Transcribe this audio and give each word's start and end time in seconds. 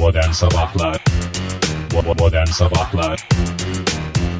Modern 0.00 0.32
Sabahlar 0.32 1.04
Modern 2.18 2.46
Sabahlar 2.46 3.28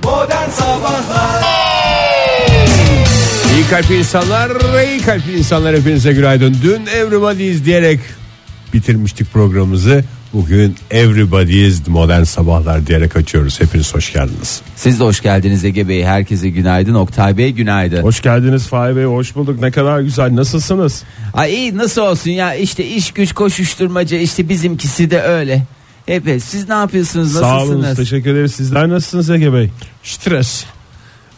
Modern 0.05 0.51
Sabahlar 0.51 1.43
İyi 3.55 3.67
kalp 3.71 3.91
insanlar, 3.91 4.83
iyi 4.85 5.01
kalp 5.01 5.29
insanlar 5.29 5.77
hepinize 5.77 6.13
günaydın. 6.13 6.57
Dün 6.63 6.87
Everybody's 6.87 7.65
diyerek 7.65 8.01
bitirmiştik 8.73 9.33
programımızı. 9.33 10.05
Bugün 10.33 10.75
Everybody's 10.91 11.89
Modern 11.89 12.23
Sabahlar 12.23 12.87
diyerek 12.87 13.17
açıyoruz. 13.17 13.61
Hepiniz 13.61 13.95
hoş 13.95 14.13
geldiniz. 14.13 14.63
Siz 14.77 15.01
de 15.01 15.05
hoş 15.05 15.21
geldiniz 15.21 15.65
Ege 15.65 15.89
Bey. 15.89 16.05
Herkese 16.05 16.49
günaydın. 16.51 16.95
Oktay 16.95 17.37
Bey 17.37 17.53
günaydın. 17.53 18.03
Hoş 18.03 18.21
geldiniz 18.21 18.67
Fahir 18.67 18.97
Bey 18.97 19.05
hoş 19.05 19.35
bulduk 19.35 19.61
ne 19.61 19.71
kadar 19.71 20.01
güzel 20.01 20.37
nasılsınız? 20.37 21.03
Ay 21.35 21.55
iyi 21.55 21.77
nasıl 21.77 22.03
olsun 22.03 22.31
ya 22.31 22.55
işte 22.55 22.87
iş 22.87 23.11
güç 23.13 23.33
koşuşturmaca 23.33 24.19
işte 24.19 24.49
bizimkisi 24.49 25.11
de 25.11 25.21
öyle. 25.23 25.63
Hep 26.07 26.25
siz 26.45 26.69
ne 26.69 26.75
yapıyorsunuz 26.75 27.33
Sağ 27.33 27.63
olun 27.63 27.69
nasılsınız? 27.83 27.97
teşekkür 27.97 28.31
ederiz 28.35 28.55
sizler 28.55 28.89
nasılsınız 28.89 29.31
Ege 29.31 29.53
Bey? 29.53 29.71
Stres. 30.03 30.65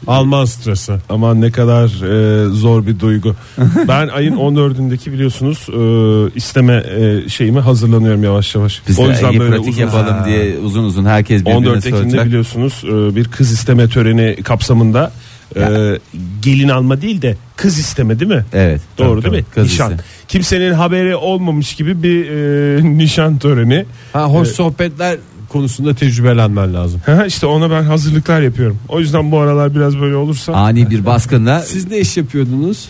Alman 0.06 0.44
stresi. 0.44 0.92
Aman 1.08 1.40
ne 1.40 1.50
kadar 1.50 1.84
e, 1.86 2.48
zor 2.48 2.86
bir 2.86 3.00
duygu. 3.00 3.34
ben 3.88 4.08
ayın 4.08 4.36
14'ündeki 4.36 5.12
biliyorsunuz 5.12 5.66
e, 5.68 6.36
isteme 6.36 6.74
e, 6.74 7.28
şeyime 7.28 7.60
hazırlanıyorum 7.60 8.24
yavaş 8.24 8.54
yavaş. 8.54 8.82
Biz 8.88 8.98
de 8.98 9.02
Ege 9.02 9.38
pratik 9.38 9.78
yapalım 9.78 10.24
diye 10.26 10.58
uzun 10.58 10.84
uzun 10.84 11.04
herkes 11.04 11.40
birbirine 11.40 11.56
14 11.56 11.86
Ekim'de 11.86 12.00
soracak. 12.02 12.26
biliyorsunuz 12.26 12.82
e, 12.84 13.16
bir 13.16 13.24
kız 13.24 13.52
isteme 13.52 13.88
töreni 13.88 14.36
kapsamında 14.42 15.12
e, 15.56 15.98
gelin 16.42 16.68
alma 16.68 17.02
değil 17.02 17.22
de 17.22 17.36
kız 17.56 17.78
isteme 17.78 18.20
değil 18.20 18.30
mi? 18.30 18.44
Evet. 18.52 18.80
Doğru 18.98 19.22
tabii, 19.22 19.32
değil 19.32 19.44
mi? 19.44 19.50
Kız 19.54 19.64
nişan. 19.64 19.90
iste. 19.90 20.04
Kimsenin 20.28 20.72
haberi 20.72 21.16
olmamış 21.16 21.74
gibi 21.74 22.02
bir 22.02 22.30
e, 22.30 22.84
nişan 22.98 23.38
töreni. 23.38 23.86
Ha, 24.12 24.24
hoş 24.24 24.48
sohbetler 24.48 25.18
konusunda 25.52 25.94
tecrübelenmen 25.94 26.74
lazım. 26.74 27.00
işte 27.26 27.46
ona 27.46 27.70
ben 27.70 27.82
hazırlıklar 27.82 28.40
yapıyorum. 28.40 28.78
O 28.88 29.00
yüzden 29.00 29.32
bu 29.32 29.38
aralar 29.38 29.74
biraz 29.74 29.98
böyle 30.00 30.16
olursa 30.16 30.52
Ani 30.52 30.90
bir 30.90 31.06
baskınla 31.06 31.60
Siz 31.60 31.90
ne 31.90 31.98
iş 31.98 32.16
yapıyordunuz? 32.16 32.88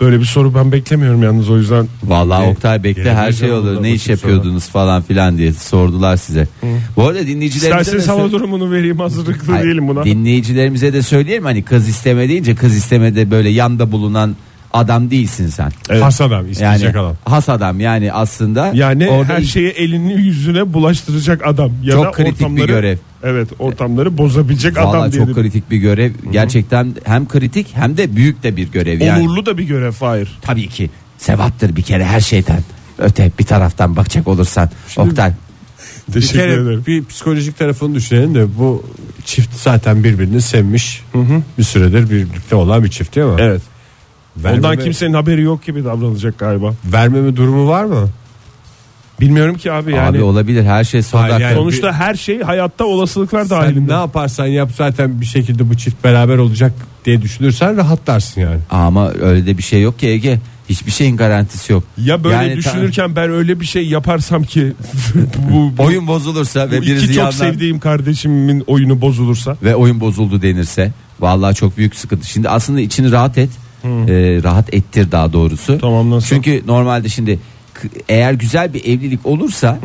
böyle 0.00 0.20
bir 0.20 0.24
soru 0.24 0.54
ben 0.54 0.72
beklemiyorum 0.72 1.22
yalnız 1.22 1.50
o 1.50 1.56
yüzden. 1.58 1.86
Vallahi 2.04 2.46
Oktay 2.46 2.84
bekle 2.84 3.14
her 3.14 3.32
şey 3.32 3.52
olur. 3.52 3.82
Ne 3.82 3.92
iş 3.92 4.02
bakayım 4.02 4.18
yapıyordunuz 4.20 4.68
falan 4.68 5.02
filan 5.02 5.38
diye 5.38 5.52
sordular 5.52 6.16
size. 6.16 6.48
Bu 6.96 7.06
arada 7.08 7.26
dinleyicilerimize 7.26 7.76
de 7.76 7.80
İsterseniz 7.80 8.08
hava 8.08 8.28
sö- 8.28 8.32
durumunu 8.32 8.70
vereyim 8.70 8.98
hazırlıklı 8.98 9.52
Hayır, 9.52 9.66
değilim 9.66 9.88
buna. 9.88 10.04
Dinleyicilerimize 10.04 10.92
de 10.92 11.02
söyleyelim 11.02 11.44
hani 11.44 11.62
kız 11.62 11.88
isteme 11.88 12.28
deyince 12.28 12.54
kız 12.54 12.76
istemede 12.76 13.30
böyle 13.30 13.48
yanda 13.48 13.92
bulunan 13.92 14.36
adam 14.72 15.10
değilsin 15.10 15.48
sen. 15.48 15.72
Evet. 15.90 16.02
Has 16.02 16.20
adam, 16.20 16.50
isteyecek 16.50 16.82
Yani 16.94 16.98
adam. 16.98 17.16
has 17.24 17.48
adam 17.48 17.80
yani 17.80 18.12
aslında 18.12 18.70
Yani 18.74 19.08
orada 19.08 19.32
her 19.32 19.42
şeyi 19.42 19.68
elini 19.68 20.12
yüzüne 20.12 20.72
bulaştıracak 20.72 21.46
adam 21.46 21.72
ya 21.82 21.92
Çok 21.92 22.04
da 22.04 22.10
kritik 22.10 22.56
bir 22.56 22.66
görev. 22.66 22.96
Evet, 23.22 23.48
ortamları 23.58 24.18
bozabilecek 24.18 24.76
Vallahi 24.76 24.88
adam 24.96 25.04
çok 25.04 25.12
diyelim. 25.12 25.34
kritik 25.34 25.70
bir 25.70 25.76
görev. 25.78 26.12
Gerçekten 26.32 26.94
hem 27.04 27.28
kritik 27.28 27.66
hem 27.74 27.96
de 27.96 28.16
büyük 28.16 28.42
de 28.42 28.56
bir 28.56 28.68
görev 28.72 29.00
yani. 29.00 29.22
Onurlu 29.22 29.46
da 29.46 29.58
bir 29.58 29.64
görev 29.64 29.92
Fahir. 29.92 30.38
Tabii 30.42 30.68
ki 30.68 30.90
sevaptır 31.18 31.76
bir 31.76 31.82
kere 31.82 32.04
her 32.04 32.20
şeyden. 32.20 32.60
Öte 32.98 33.30
bir 33.38 33.44
taraftan 33.44 33.96
bakacak 33.96 34.28
olursan 34.28 34.70
Oktay. 34.96 35.32
Bir 36.08 36.12
Teşekkür 36.14 36.38
kere 36.38 36.52
ederim. 36.52 36.84
bir 36.86 37.04
psikolojik 37.04 37.58
tarafını 37.58 37.94
düşünelim 37.94 38.34
de 38.34 38.58
bu 38.58 38.84
çift 39.24 39.54
zaten 39.62 40.04
birbirini 40.04 40.40
sevmiş. 40.42 41.02
Bir 41.58 41.62
süredir 41.64 42.10
birlikte 42.10 42.54
olan 42.56 42.84
bir 42.84 42.88
çift 42.88 43.16
değil 43.16 43.26
mi? 43.26 43.36
Evet. 43.38 43.62
Vermeme, 44.36 44.66
Ondan 44.66 44.84
kimsenin 44.84 45.14
haberi 45.14 45.42
yok 45.42 45.64
gibi 45.66 45.84
davranılacak 45.84 46.38
galiba. 46.38 46.74
vermeme 46.84 47.36
durumu 47.36 47.68
var 47.68 47.84
mı? 47.84 48.08
Bilmiyorum 49.20 49.56
ki 49.56 49.72
abi 49.72 49.92
yani. 49.94 50.08
Abi 50.18 50.22
olabilir 50.22 50.64
her 50.64 50.84
şey 50.84 51.02
son 51.02 51.18
Hayır, 51.18 51.32
dakika. 51.34 51.48
yani- 51.48 51.58
Sonuçta 51.58 51.92
her 51.92 52.14
şey 52.14 52.40
hayatta 52.42 52.84
olasılıklar 52.84 53.44
Sen 53.44 53.50
dahilinde. 53.50 53.92
ne 53.92 53.96
yaparsan 53.96 54.46
yap 54.46 54.70
zaten 54.76 55.20
bir 55.20 55.26
şekilde 55.26 55.70
bu 55.70 55.76
çift 55.76 56.04
beraber 56.04 56.36
olacak 56.38 56.72
diye 57.04 57.22
düşünürsen 57.22 57.76
rahatlarsın 57.76 58.40
yani. 58.40 58.60
Ama 58.70 59.10
öyle 59.10 59.46
de 59.46 59.58
bir 59.58 59.62
şey 59.62 59.82
yok 59.82 59.98
ki 59.98 60.08
Ege. 60.08 60.38
Hiçbir 60.68 60.90
şeyin 60.90 61.16
garantisi 61.16 61.72
yok. 61.72 61.84
Ya 61.98 62.24
böyle 62.24 62.36
Yani 62.36 62.50
ta- 62.50 62.56
düşünürken 62.56 63.16
ben 63.16 63.30
öyle 63.30 63.60
bir 63.60 63.66
şey 63.66 63.86
yaparsam 63.88 64.42
ki 64.44 64.72
bu, 65.52 65.72
bu, 65.78 65.82
oyun 65.82 66.06
bozulursa 66.06 66.70
ve 66.70 66.78
iki 66.78 66.86
birisi 66.86 67.06
çok 67.06 67.16
yandan 67.16 67.30
sevdiğim 67.30 67.80
kardeşimin 67.80 68.64
oyunu 68.66 69.00
bozulursa 69.00 69.56
ve 69.62 69.74
oyun 69.76 70.00
bozuldu 70.00 70.42
denirse 70.42 70.92
vallahi 71.20 71.54
çok 71.54 71.76
büyük 71.78 71.94
sıkıntı. 71.96 72.26
Şimdi 72.28 72.48
aslında 72.48 72.80
içini 72.80 73.12
rahat 73.12 73.38
et. 73.38 73.50
Ee, 73.84 74.40
rahat 74.42 74.74
ettir 74.74 75.12
daha 75.12 75.32
doğrusu. 75.32 75.78
Tamam, 75.78 76.10
nasıl? 76.10 76.26
Çünkü 76.28 76.62
normalde 76.66 77.08
şimdi 77.08 77.38
eğer 78.08 78.32
güzel 78.32 78.74
bir 78.74 78.84
evlilik 78.84 79.26
olursa 79.26 79.78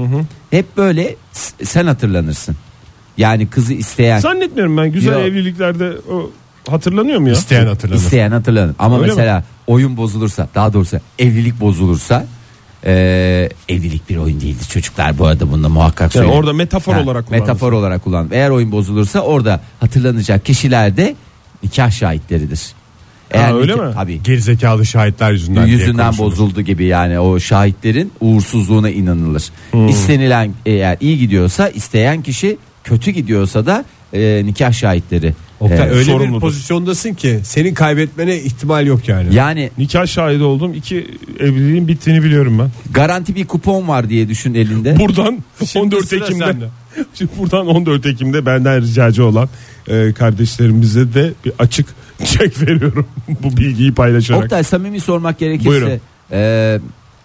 hep 0.51 0.77
böyle 0.77 1.15
s- 1.31 1.65
sen 1.65 1.85
hatırlanırsın. 1.87 2.55
Yani 3.17 3.47
kızı 3.47 3.73
isteyen 3.73 4.19
zannetmiyorum 4.19 4.77
ben 4.77 4.91
güzel 4.91 5.13
Yok. 5.13 5.21
evliliklerde 5.21 5.91
o 6.11 6.31
hatırlanıyor 6.71 7.19
mu 7.19 7.27
ya? 7.27 7.33
İsteyen 7.33 7.67
hatırlanır. 7.67 7.99
isteyen 7.99 8.31
hatırlanır. 8.31 8.75
Ama 8.79 8.95
Öyle 8.95 9.05
mi? 9.07 9.09
mesela 9.17 9.43
oyun 9.67 9.97
bozulursa 9.97 10.47
daha 10.55 10.73
doğrusu 10.73 10.97
evlilik 11.19 11.59
bozulursa 11.59 12.25
e, 12.85 13.49
evlilik 13.69 14.09
bir 14.09 14.17
oyun 14.17 14.41
değildir 14.41 14.65
çocuklar 14.69 15.17
bu 15.17 15.25
arada 15.27 15.51
bunda 15.51 15.69
muhakkak 15.69 16.01
Yani 16.01 16.11
söyleyeyim. 16.11 16.37
orada 16.39 16.53
metafor 16.53 16.93
Ha, 16.93 17.01
olarak 17.01 17.25
kullanılır. 17.27 17.41
metafor 17.47 17.71
olarak 17.71 18.03
kullan. 18.03 18.27
Eğer 18.31 18.49
oyun 18.49 18.71
bozulursa 18.71 19.19
orada 19.19 19.61
hatırlanacak 19.79 20.45
kişiler 20.45 20.97
de 20.97 21.15
nikah 21.63 21.91
şahitleridir. 21.91 22.61
Ha, 23.37 23.53
öyle 23.57 23.73
nikah- 23.73 23.87
mi? 23.87 23.93
Tabii. 23.93 24.23
Gerizekalı 24.23 24.85
şahitler 24.85 25.31
yüzünden 25.31 25.65
diye 25.65 25.77
Yüzünden 25.77 26.05
konuşulur. 26.05 26.31
bozuldu 26.31 26.61
gibi 26.61 26.85
yani 26.85 27.19
o 27.19 27.39
şahitlerin 27.39 28.11
uğursuzluğuna 28.21 28.89
inanılır. 28.89 29.43
Hmm. 29.71 29.87
İstenilen 29.87 30.53
eğer 30.65 30.97
iyi 31.01 31.17
gidiyorsa 31.19 31.69
isteyen 31.69 32.21
kişi 32.21 32.57
kötü 32.83 33.11
gidiyorsa 33.11 33.65
da 33.65 33.85
e, 34.13 34.41
nikah 34.45 34.73
şahitleri. 34.73 35.33
Oktay, 35.59 35.77
e, 35.87 35.89
öyle 35.89 35.99
bir 35.99 36.05
sorumludur. 36.05 36.41
pozisyondasın 36.41 37.13
ki 37.13 37.39
senin 37.43 37.73
kaybetmene 37.73 38.37
ihtimal 38.37 38.87
yok 38.87 39.07
yani. 39.07 39.35
yani 39.35 39.69
Nikah 39.77 40.07
şahidi 40.07 40.43
oldum. 40.43 40.73
iki 40.73 41.07
evliliğin 41.39 41.87
bittiğini 41.87 42.23
biliyorum 42.23 42.59
ben. 42.59 42.69
garanti 42.93 43.35
bir 43.35 43.45
kupon 43.45 43.87
var 43.87 44.09
diye 44.09 44.29
düşün 44.29 44.53
elinde. 44.53 44.99
Buradan 44.99 45.43
Şimdi 45.65 45.95
14 45.95 46.07
sıra 46.07 46.25
Ekim'de 46.25 46.45
sende. 46.45 46.65
Şimdi 47.13 47.31
buradan 47.39 47.67
14 47.67 48.05
Ekim'de 48.05 48.45
benden 48.45 48.81
ricacı 48.81 49.25
olan 49.25 49.49
e, 49.87 50.13
kardeşlerimize 50.13 51.13
de 51.13 51.31
bir 51.45 51.51
açık 51.59 51.85
çek 52.25 52.61
veriyorum 52.61 53.07
bu 53.43 53.57
bilgiyi 53.57 53.93
paylaşarak. 53.93 54.43
Oktay 54.43 54.63
samimi 54.63 54.99
sormak 54.99 55.39
gerekirse 55.39 55.69
Buyurun. 55.69 55.99
e, 56.31 56.79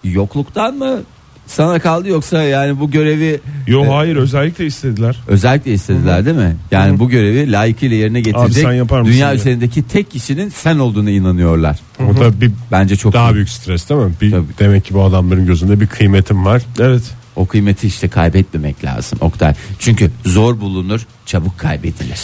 yokluktan 0.05 0.75
mı 0.75 1.01
sana 1.47 1.79
kaldı 1.79 2.09
yoksa 2.09 2.43
yani 2.43 2.81
bu 2.81 2.91
görevi 2.91 3.41
Yo 3.67 3.85
e, 3.85 3.89
hayır 3.89 4.17
özellikle 4.17 4.67
istediler. 4.67 5.17
özellikle 5.29 5.73
istediler 5.73 6.25
değil 6.27 6.37
mi? 6.37 6.57
Yani 6.71 6.99
bu 6.99 7.09
görevi 7.09 7.53
layıkıyla 7.53 7.97
yerine 7.97 8.21
getirecek 8.21 8.63
sen 8.65 8.73
yapar 8.73 9.01
mısın 9.01 9.15
dünya 9.15 9.31
diye. 9.31 9.41
üzerindeki 9.41 9.83
tek 9.89 10.11
kişinin 10.11 10.49
sen 10.49 10.79
olduğunu 10.79 11.11
inanıyorlar. 11.11 11.79
O 12.11 12.21
da 12.21 12.41
bir 12.41 12.51
Bence 12.73 12.97
çok 12.97 13.13
daha 13.13 13.31
iyi. 13.31 13.35
büyük 13.35 13.49
stres 13.49 13.89
değil 13.89 14.01
mi? 14.01 14.13
Bir, 14.21 14.31
Tabii. 14.31 14.45
demek 14.59 14.85
ki 14.85 14.95
bu 14.95 15.03
adamların 15.03 15.47
gözünde 15.47 15.81
bir 15.81 15.87
kıymetim 15.87 16.45
var. 16.45 16.63
Evet. 16.81 17.03
O 17.37 17.47
kıymeti 17.47 17.87
işte 17.87 18.09
kaybetmemek 18.09 18.85
lazım 18.85 19.19
Oktay. 19.23 19.55
Çünkü 19.79 20.11
zor 20.25 20.61
bulunur, 20.61 21.07
çabuk 21.27 21.59
kaybedilir. 21.59 22.21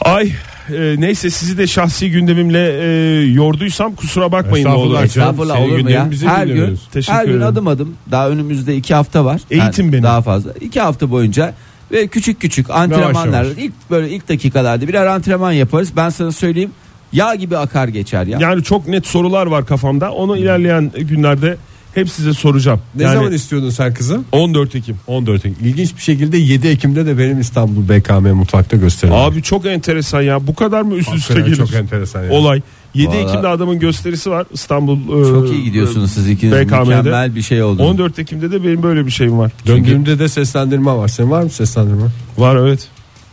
Ay 0.00 0.32
e, 0.74 0.94
neyse 0.98 1.30
sizi 1.30 1.58
de 1.58 1.66
şahsi 1.66 2.10
gündemimle 2.10 2.72
e, 2.72 2.86
yorduysam 3.26 3.94
kusura 3.94 4.32
bakmayın 4.32 4.64
ne 4.66 4.70
olur. 4.70 5.02
Estağfurullah. 5.02 5.04
Estağfurullah 5.04 5.56
senin 5.56 5.68
olur 5.68 5.80
mu 5.80 5.90
ya? 5.90 6.04
Her 6.04 6.46
gün, 6.46 6.54
dinlemiyoruz. 6.54 6.88
Teşekkür 6.92 7.18
her 7.18 7.24
gün 7.24 7.30
ederim. 7.32 7.46
adım 7.46 7.66
adım. 7.66 7.94
Daha 8.10 8.28
önümüzde 8.28 8.76
iki 8.76 8.94
hafta 8.94 9.24
var. 9.24 9.40
Eğitim 9.50 9.92
benim. 9.92 10.04
Daha 10.04 10.22
fazla. 10.22 10.52
İki 10.60 10.80
hafta 10.80 11.10
boyunca 11.10 11.54
ve 11.92 12.06
küçük 12.06 12.40
küçük 12.40 12.70
antrenmanlar. 12.70 13.44
yavaş. 13.44 13.58
ilk 13.58 13.72
böyle 13.90 14.10
ilk 14.10 14.28
dakikalarda 14.28 14.88
birer 14.88 15.06
antrenman 15.06 15.52
yaparız. 15.52 15.92
Ben 15.96 16.08
sana 16.08 16.32
söyleyeyim. 16.32 16.70
Yağ 17.12 17.34
gibi 17.34 17.56
akar 17.56 17.88
geçer 17.88 18.26
ya. 18.26 18.38
Yani 18.40 18.62
çok 18.62 18.88
net 18.88 19.06
sorular 19.06 19.46
var 19.46 19.66
kafamda. 19.66 20.12
Onu 20.12 20.36
ilerleyen 20.36 20.92
günlerde 20.98 21.56
hep 21.96 22.10
size 22.10 22.32
soracağım. 22.34 22.80
Ne 22.94 23.02
yani 23.02 23.14
zaman 23.14 23.32
istiyordun 23.32 23.70
sen 23.70 23.94
kızı? 23.94 24.20
14 24.32 24.74
Ekim. 24.74 24.96
14 25.06 25.46
Ekim. 25.46 25.66
İlginç 25.68 25.96
bir 25.96 26.02
şekilde 26.02 26.38
7 26.38 26.68
Ekim'de 26.68 27.06
de 27.06 27.18
benim 27.18 27.40
İstanbul 27.40 27.88
BKM 27.88 28.28
mutfakta 28.28 28.76
gösterildi. 28.76 29.16
Abi 29.16 29.42
çok 29.42 29.66
enteresan 29.66 30.22
ya. 30.22 30.46
Bu 30.46 30.54
kadar 30.54 30.82
mı 30.82 30.94
üst 30.94 31.14
üste 31.14 31.34
gelir? 31.34 31.56
çok 31.56 31.74
enteresan 31.74 32.22
yani. 32.22 32.32
Olay. 32.32 32.62
7 32.94 33.08
Vallahi- 33.08 33.18
Ekim'de 33.22 33.48
adamın 33.48 33.78
gösterisi 33.78 34.30
var 34.30 34.46
İstanbul. 34.52 34.98
Çok 35.30 35.50
e, 35.50 35.54
iyi 35.54 35.64
gidiyorsunuz 35.64 36.10
siz 36.12 36.28
ikiniz. 36.30 36.52
BKM'de. 36.52 36.80
Mükemmel 36.96 37.34
bir 37.34 37.42
şey 37.42 37.62
oldu. 37.62 37.82
14 37.82 38.18
Ekim'de 38.18 38.50
de 38.50 38.64
benim 38.64 38.82
böyle 38.82 39.06
bir 39.06 39.10
şeyim 39.10 39.38
var. 39.38 39.52
Döndüğümde 39.66 40.18
de 40.18 40.28
seslendirme 40.28 40.92
var. 40.92 41.08
Senin 41.08 41.30
var 41.30 41.42
mı 41.42 41.50
seslendirme? 41.50 42.06
Var 42.38 42.56
evet. 42.56 42.88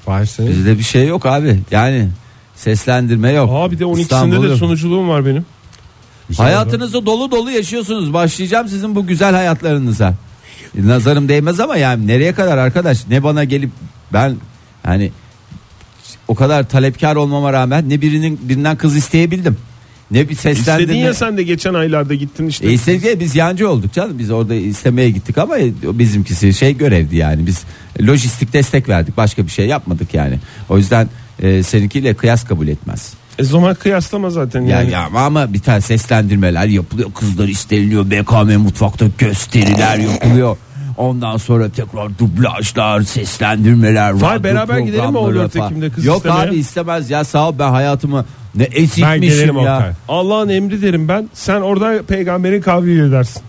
Var 0.08 0.26
senin. 0.26 0.50
Bizde 0.50 0.78
bir 0.78 0.84
şey 0.84 1.08
yok 1.08 1.26
abi. 1.26 1.60
Yani 1.72 2.08
seslendirme 2.56 3.32
yok. 3.32 3.50
Aa 3.54 3.72
bir 3.72 3.80
de 3.80 3.84
12'sinde 3.84 4.02
İstanbul'da- 4.02 4.50
de 4.50 4.56
sonuculuğum 4.56 5.10
var 5.10 5.26
benim. 5.26 5.46
Hayatınızı 6.38 7.06
dolu 7.06 7.32
dolu 7.32 7.52
yaşıyorsunuz. 7.52 8.14
Başlayacağım 8.14 8.68
sizin 8.68 8.96
bu 8.96 9.08
güzel 9.08 9.34
hayatlarınıza. 9.34 10.16
Nazarım 10.76 11.30
değmez 11.30 11.60
ama 11.60 11.78
yani 11.78 12.08
nereye 12.08 12.34
kadar 12.34 12.58
arkadaş? 12.58 13.08
Ne 13.10 13.24
bana 13.24 13.44
gelip 13.44 13.70
ben 14.14 14.36
hani 14.84 15.12
o 16.28 16.36
kadar 16.36 16.70
talepkar 16.70 17.16
olmama 17.16 17.54
rağmen 17.54 17.90
ne 17.90 18.02
birinin 18.02 18.40
birinden 18.50 18.78
kız 18.78 18.96
isteyebildim. 18.96 19.58
Ne 20.12 20.30
bir 20.30 20.34
İstedin 20.34 20.56
seslendirme. 20.56 20.98
ya 20.98 21.14
sen 21.14 21.38
de 21.38 21.44
geçen 21.44 21.74
aylarda 21.74 22.14
gittin 22.14 22.48
işte. 22.48 22.68
E 22.68 22.74
istedik 22.74 23.20
biz 23.20 23.36
yancı 23.36 23.70
olduk 23.70 23.94
canım. 23.94 24.20
Biz 24.20 24.32
orada 24.32 24.54
istemeye 24.54 25.10
gittik 25.10 25.38
ama 25.38 25.56
bizimkisi 25.84 26.54
şey 26.54 26.78
görevdi 26.78 27.16
yani. 27.16 27.46
Biz 27.48 27.64
lojistik 28.02 28.54
destek 28.54 28.90
verdik. 28.90 29.18
Başka 29.18 29.46
bir 29.46 29.52
şey 29.52 29.68
yapmadık 29.68 30.14
yani. 30.14 30.40
O 30.70 30.78
yüzden 30.78 31.10
e, 31.42 31.64
seninkiyle 31.64 32.14
kıyas 32.14 32.48
kabul 32.48 32.68
etmez. 32.68 33.14
E 33.40 33.44
zaman 33.44 33.76
kıyaslama 33.76 34.30
zaten 34.30 34.62
Ya, 34.62 34.80
yani. 34.82 34.92
ya 34.92 35.10
ama 35.16 35.54
bir 35.54 35.60
tane 35.60 35.82
seslendirmeler 35.82 36.66
yapılıyor. 36.66 37.12
Kızlar 37.14 37.48
isteniliyor. 37.48 38.12
BKM 38.12 38.58
mutfakta 38.62 39.06
gösteriler 39.18 39.98
yapılıyor. 39.98 40.58
Ondan 40.98 41.38
sonra 41.38 41.70
tekrar 41.70 42.20
dublajlar, 42.20 43.02
seslendirmeler. 43.02 44.12
Vay, 44.12 44.44
beraber 44.44 44.80
gidelim 44.80 45.06
mi 45.06 45.12
programları 45.12 45.40
14 45.40 45.54
falan. 45.54 45.72
Ekim'de 45.72 45.90
kız 45.90 46.06
Yok 46.06 46.18
istemeye? 46.18 46.42
abi 46.50 46.56
istemez 46.56 47.10
ya 47.10 47.24
sağ 47.24 47.50
ol 47.50 47.56
ben 47.60 47.70
hayatımı 47.70 48.26
ne 48.56 48.64
ezikmişim 48.64 49.58
ya. 49.60 49.76
Oktay. 49.78 49.92
Allah'ın 50.08 50.50
emri 50.50 50.82
derim 50.82 51.08
ben. 51.08 51.30
Sen 51.34 51.62
orada 51.62 52.04
peygamberin 52.04 52.62
kavliyle 52.62 53.06
edersin. 53.08 53.42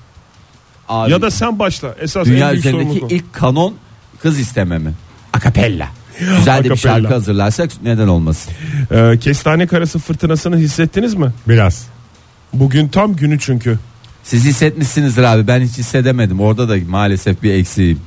Abi, 0.89 1.11
Ya 1.13 1.23
da 1.23 1.31
sen 1.31 1.59
başla. 1.59 1.95
Esas 2.01 2.27
dünya 2.27 2.47
en 2.47 2.53
büyük 2.53 2.65
sorumluluk 2.65 2.91
üzerindeki 2.97 3.15
ilk 3.15 3.33
kanon 3.33 3.75
kız 4.23 4.39
isteme 4.41 4.79
mi? 4.79 4.93
Akapella. 5.33 5.89
Güzel 6.19 6.65
de 6.65 6.71
bir 6.71 6.77
şarkı 6.77 7.09
hazırlarsak 7.09 7.71
neden 7.83 8.09
olmasın? 8.09 8.53
Ee, 8.91 9.19
kestane 9.21 9.67
karası 9.67 9.99
fırtınasını 9.99 10.57
hissettiniz 10.57 11.15
mi? 11.15 11.33
Biraz. 11.49 11.87
Bugün 12.53 12.89
tam 12.89 13.17
günü 13.17 13.39
çünkü. 13.39 13.79
Siz 14.25 14.45
hissetmişsinizdir 14.45 15.23
abi 15.23 15.47
ben 15.47 15.61
hiç 15.61 15.79
hissedemedim. 15.79 16.41
Orada 16.41 16.69
da 16.69 16.77
maalesef 16.89 17.43
bir 17.43 17.55
eksiğim. 17.55 18.01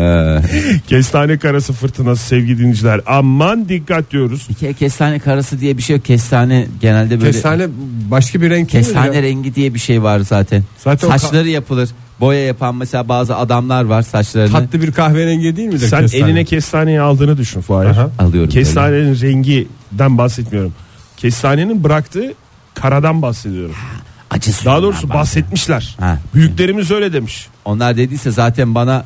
Ee, 0.00 0.38
Kestane 0.88 1.38
karası 1.38 1.72
fırtınası 1.72 2.26
sevgili 2.26 2.58
dinleyiciler. 2.58 3.00
Aman 3.06 3.68
dikkat 3.68 4.10
diyoruz. 4.10 4.46
bir 4.48 4.54
kere 4.54 4.72
kestane 4.74 5.18
karası 5.18 5.60
diye 5.60 5.76
bir 5.76 5.82
şey 5.82 5.96
yok. 5.96 6.04
Kestane 6.04 6.66
genelde 6.80 7.20
böyle 7.20 7.32
Kestane 7.32 7.66
başka 8.10 8.40
bir 8.42 8.50
renk 8.50 8.72
değil 8.72 8.84
mi 8.86 8.92
kestane 8.92 9.16
ya? 9.16 9.22
rengi 9.22 9.54
diye 9.54 9.74
bir 9.74 9.78
şey 9.78 10.02
var 10.02 10.20
zaten. 10.20 10.62
Zaten 10.84 11.08
o 11.08 11.10
ka- 11.10 11.18
Saçları 11.18 11.48
yapılır. 11.48 11.88
Boya 12.20 12.44
yapan 12.46 12.74
mesela 12.76 13.08
bazı 13.08 13.36
adamlar 13.36 13.84
var 13.84 14.02
saçlarını 14.02 14.52
Tatlı 14.52 14.82
bir 14.82 14.92
kahverengi 14.92 15.56
değil 15.56 15.68
midir 15.68 15.88
Sen 15.88 16.00
kestane? 16.00 16.24
eline 16.24 16.44
kestaneyi 16.44 17.00
aldığını 17.00 17.38
düşün 17.38 17.60
Fahir. 17.60 17.88
Aha. 17.88 18.10
alıyorum. 18.18 18.32
böyle. 18.34 18.48
Kestanenin 18.48 19.20
renginden 19.20 20.18
bahsetmiyorum. 20.18 20.72
Kestanenin 21.16 21.84
bıraktığı 21.84 22.34
karadan 22.74 23.22
bahsediyorum. 23.22 23.74
Acı 24.30 24.52
Daha 24.64 24.82
doğrusu 24.82 25.08
bahsetmişler. 25.08 25.96
Ha. 26.00 26.18
Büyüklerimiz 26.34 26.90
öyle 26.90 27.12
demiş. 27.12 27.46
Onlar 27.64 27.96
dediyse 27.96 28.30
zaten 28.30 28.74
bana 28.74 29.04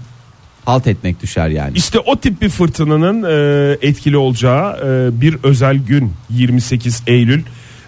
halt 0.64 0.87
etmek 0.87 1.23
düşer 1.23 1.49
yani. 1.49 1.73
İşte 1.76 1.99
o 1.99 2.20
tip 2.20 2.43
bir 2.43 2.49
fırtınanın 2.49 3.23
e, 3.23 3.79
etkili 3.88 4.17
olacağı 4.17 4.76
e, 4.76 5.20
bir 5.20 5.37
özel 5.43 5.76
gün 5.76 6.12
28 6.31 7.03
Eylül. 7.06 7.43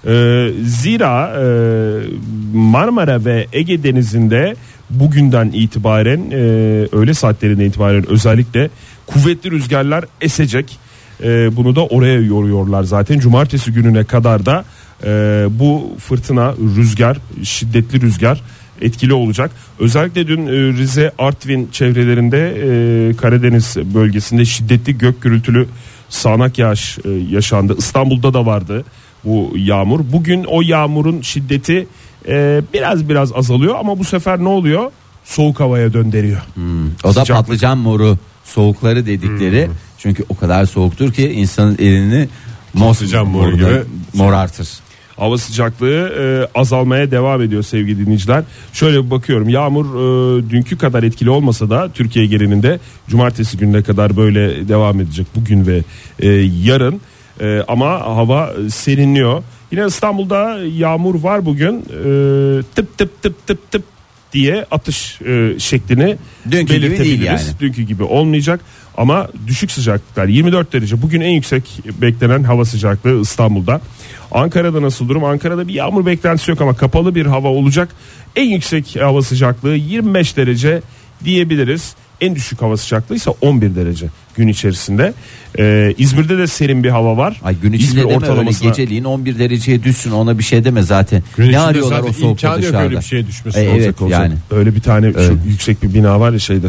E, 0.07 0.49
zira 0.63 1.33
e, 1.37 1.47
Marmara 2.55 3.25
ve 3.25 3.47
Ege 3.53 3.83
Denizi'nde 3.83 4.57
bugünden 4.91 5.51
itibaren 5.55 6.31
e, 6.31 6.37
öğle 6.93 7.15
saatlerinde 7.15 7.67
itibaren 7.67 8.11
özellikle 8.11 8.71
kuvvetli 9.07 9.51
rüzgarlar 9.51 10.05
esecek. 10.21 10.79
E, 11.23 11.57
bunu 11.57 11.77
da 11.77 11.87
oraya 11.87 12.21
yoruyorlar 12.21 12.83
zaten. 12.83 13.19
Cumartesi 13.19 13.73
gününe 13.73 14.05
kadar 14.05 14.47
da 14.47 14.65
e, 15.05 15.09
bu 15.51 15.97
fırtına 15.99 16.55
rüzgar 16.77 17.19
şiddetli 17.43 18.01
rüzgar 18.01 18.43
etkili 18.85 19.15
olacak. 19.15 19.51
Özellikle 19.79 20.27
dün 20.27 20.47
e, 20.47 20.51
Rize 20.53 21.13
Artvin 21.19 21.69
çevrelerinde 21.73 22.39
e, 22.49 23.17
Karadeniz 23.17 23.77
bölgesinde 23.77 24.45
şiddetli 24.45 24.99
gök 24.99 25.23
gürültülü 25.23 25.67
sağanak 26.09 26.59
yağış 26.59 26.99
e, 27.05 27.11
yaşandı. 27.11 27.75
İstanbul'da 27.79 28.35
da 28.35 28.47
vardı 28.47 28.85
bu 29.25 29.53
yağmur. 29.57 30.01
Bugün 30.13 30.45
o 30.45 30.63
yağmurun 30.63 31.21
şiddeti 31.21 31.87
biraz 32.75 33.09
biraz 33.09 33.33
azalıyor 33.33 33.77
ama 33.79 33.99
bu 33.99 34.05
sefer 34.05 34.39
ne 34.39 34.49
oluyor? 34.49 34.91
Soğuk 35.25 35.61
havaya 35.61 35.93
döndürüyor. 35.93 36.41
O 37.05 37.15
da. 37.15 37.25
Hmm. 37.25 37.37
patlıcan 37.37 37.79
moru 37.79 38.19
soğukları 38.45 39.07
dedikleri. 39.07 39.71
Çünkü 39.99 40.25
o 40.29 40.37
kadar 40.37 40.67
soğuktur 40.67 41.13
ki 41.13 41.33
insanın 41.33 41.77
elini 41.79 42.29
mos 42.75 42.99
Patlıcan 42.99 43.27
moru 43.27 43.57
gibi. 43.57 43.83
morartır. 44.15 44.69
Hava 45.17 45.39
sıcaklığı 45.39 46.13
e, 46.19 46.59
azalmaya 46.59 47.11
devam 47.11 47.43
ediyor 47.43 47.63
sevgili 47.63 47.99
dinleyiciler. 47.99 48.45
Şöyle 48.73 49.05
bir 49.05 49.11
bakıyorum 49.11 49.49
yağmur 49.49 49.87
e, 49.87 50.51
dünkü 50.51 50.79
kadar 50.79 51.03
etkili 51.03 51.31
olmasa 51.31 51.71
da 51.71 51.89
Türkiye 51.95 52.27
genelinde 52.27 52.79
cumartesi 53.09 53.59
gününe 53.59 53.83
kadar 53.83 54.17
böyle 54.17 54.69
devam 54.69 55.01
edecek 55.01 55.27
bugün 55.37 55.67
ve 55.67 55.83
e, 56.21 56.29
yarın. 56.65 57.01
E, 57.41 57.61
ama 57.69 57.89
hava 58.01 58.53
serinliyor. 58.71 59.43
Yine 59.73 59.87
İstanbul'da 59.87 60.59
yağmur 60.77 61.15
var 61.23 61.47
bugün. 61.47 61.79
E, 61.81 62.63
tıp 62.75 62.99
tıp 62.99 63.23
tıp 63.23 63.47
tıp 63.47 63.71
tıp 63.73 63.83
diye 64.33 64.67
atış 64.71 65.21
e, 65.23 65.55
şeklini 65.59 66.17
Dünkü 66.51 66.59
gibi 66.61 66.71
değil 66.71 66.83
belirtebiliriz. 66.83 67.47
yani. 67.47 67.61
Dünkü 67.61 67.83
gibi 67.83 68.03
olmayacak 68.03 68.61
ama 68.97 69.29
düşük 69.47 69.71
sıcaklıklar 69.71 70.27
24 70.27 70.73
derece 70.73 71.03
bugün 71.03 71.21
en 71.21 71.31
yüksek 71.31 71.81
beklenen 72.03 72.43
hava 72.43 72.65
sıcaklığı 72.65 73.21
İstanbul'da. 73.21 73.81
Ankara'da 74.35 74.83
nasıl 74.83 75.09
durum? 75.09 75.25
Ankara'da 75.25 75.69
bir 75.69 75.75
yağmur 75.75 76.07
beklentisi 76.07 76.51
yok 76.51 76.61
ama 76.61 76.77
kapalı 76.77 77.15
bir 77.15 77.27
hava 77.27 77.49
olacak. 77.49 77.89
En 78.37 78.51
yüksek 78.51 78.97
hava 79.01 79.23
sıcaklığı 79.23 79.75
25 79.75 80.37
derece 80.37 80.83
diyebiliriz. 81.25 81.95
En 82.21 82.35
düşük 82.35 82.63
hava 82.63 82.77
sıcaklığı 82.77 83.17
ise 83.17 83.31
11 83.31 83.77
derece 83.77 84.07
gün 84.37 84.49
içerisinde. 84.49 85.15
Ee, 85.59 85.95
İzmir'de 85.99 86.39
de 86.39 86.47
serin 86.47 86.85
bir 86.85 86.91
hava 86.91 87.17
var. 87.17 87.41
Ay 87.45 87.57
gün 87.61 87.73
içinde 87.73 87.89
İzmir 87.89 88.03
deme 88.03 88.15
öyle 88.15 88.25
ortalamasına 88.25 88.69
geceliğin 88.69 89.05
11 89.05 89.39
dereceye 89.39 89.83
düşsün 89.83 90.11
ona 90.11 90.39
bir 90.39 90.43
şey 90.45 90.65
deme 90.65 90.83
zaten. 90.83 91.23
Gün 91.37 91.53
ne 91.53 91.59
arıyorlar 91.59 92.01
o 92.01 92.13
soğukta 92.13 92.59
dışarıda? 92.59 92.83
öyle 92.83 92.97
bir 92.97 93.03
şeye 93.03 93.27
düşmesi. 93.27 93.59
E, 93.59 93.63
evet 93.63 94.03
olacak, 94.03 94.21
yani. 94.21 94.35
Öyle 94.51 94.75
bir 94.75 94.81
tane 94.81 95.07
Evet. 95.07 95.27
şu 95.27 95.49
yüksek 95.49 95.83
bir 95.83 95.95
bina 95.95 96.21
var 96.21 96.33
ya 96.33 96.39
şeyde. 96.39 96.67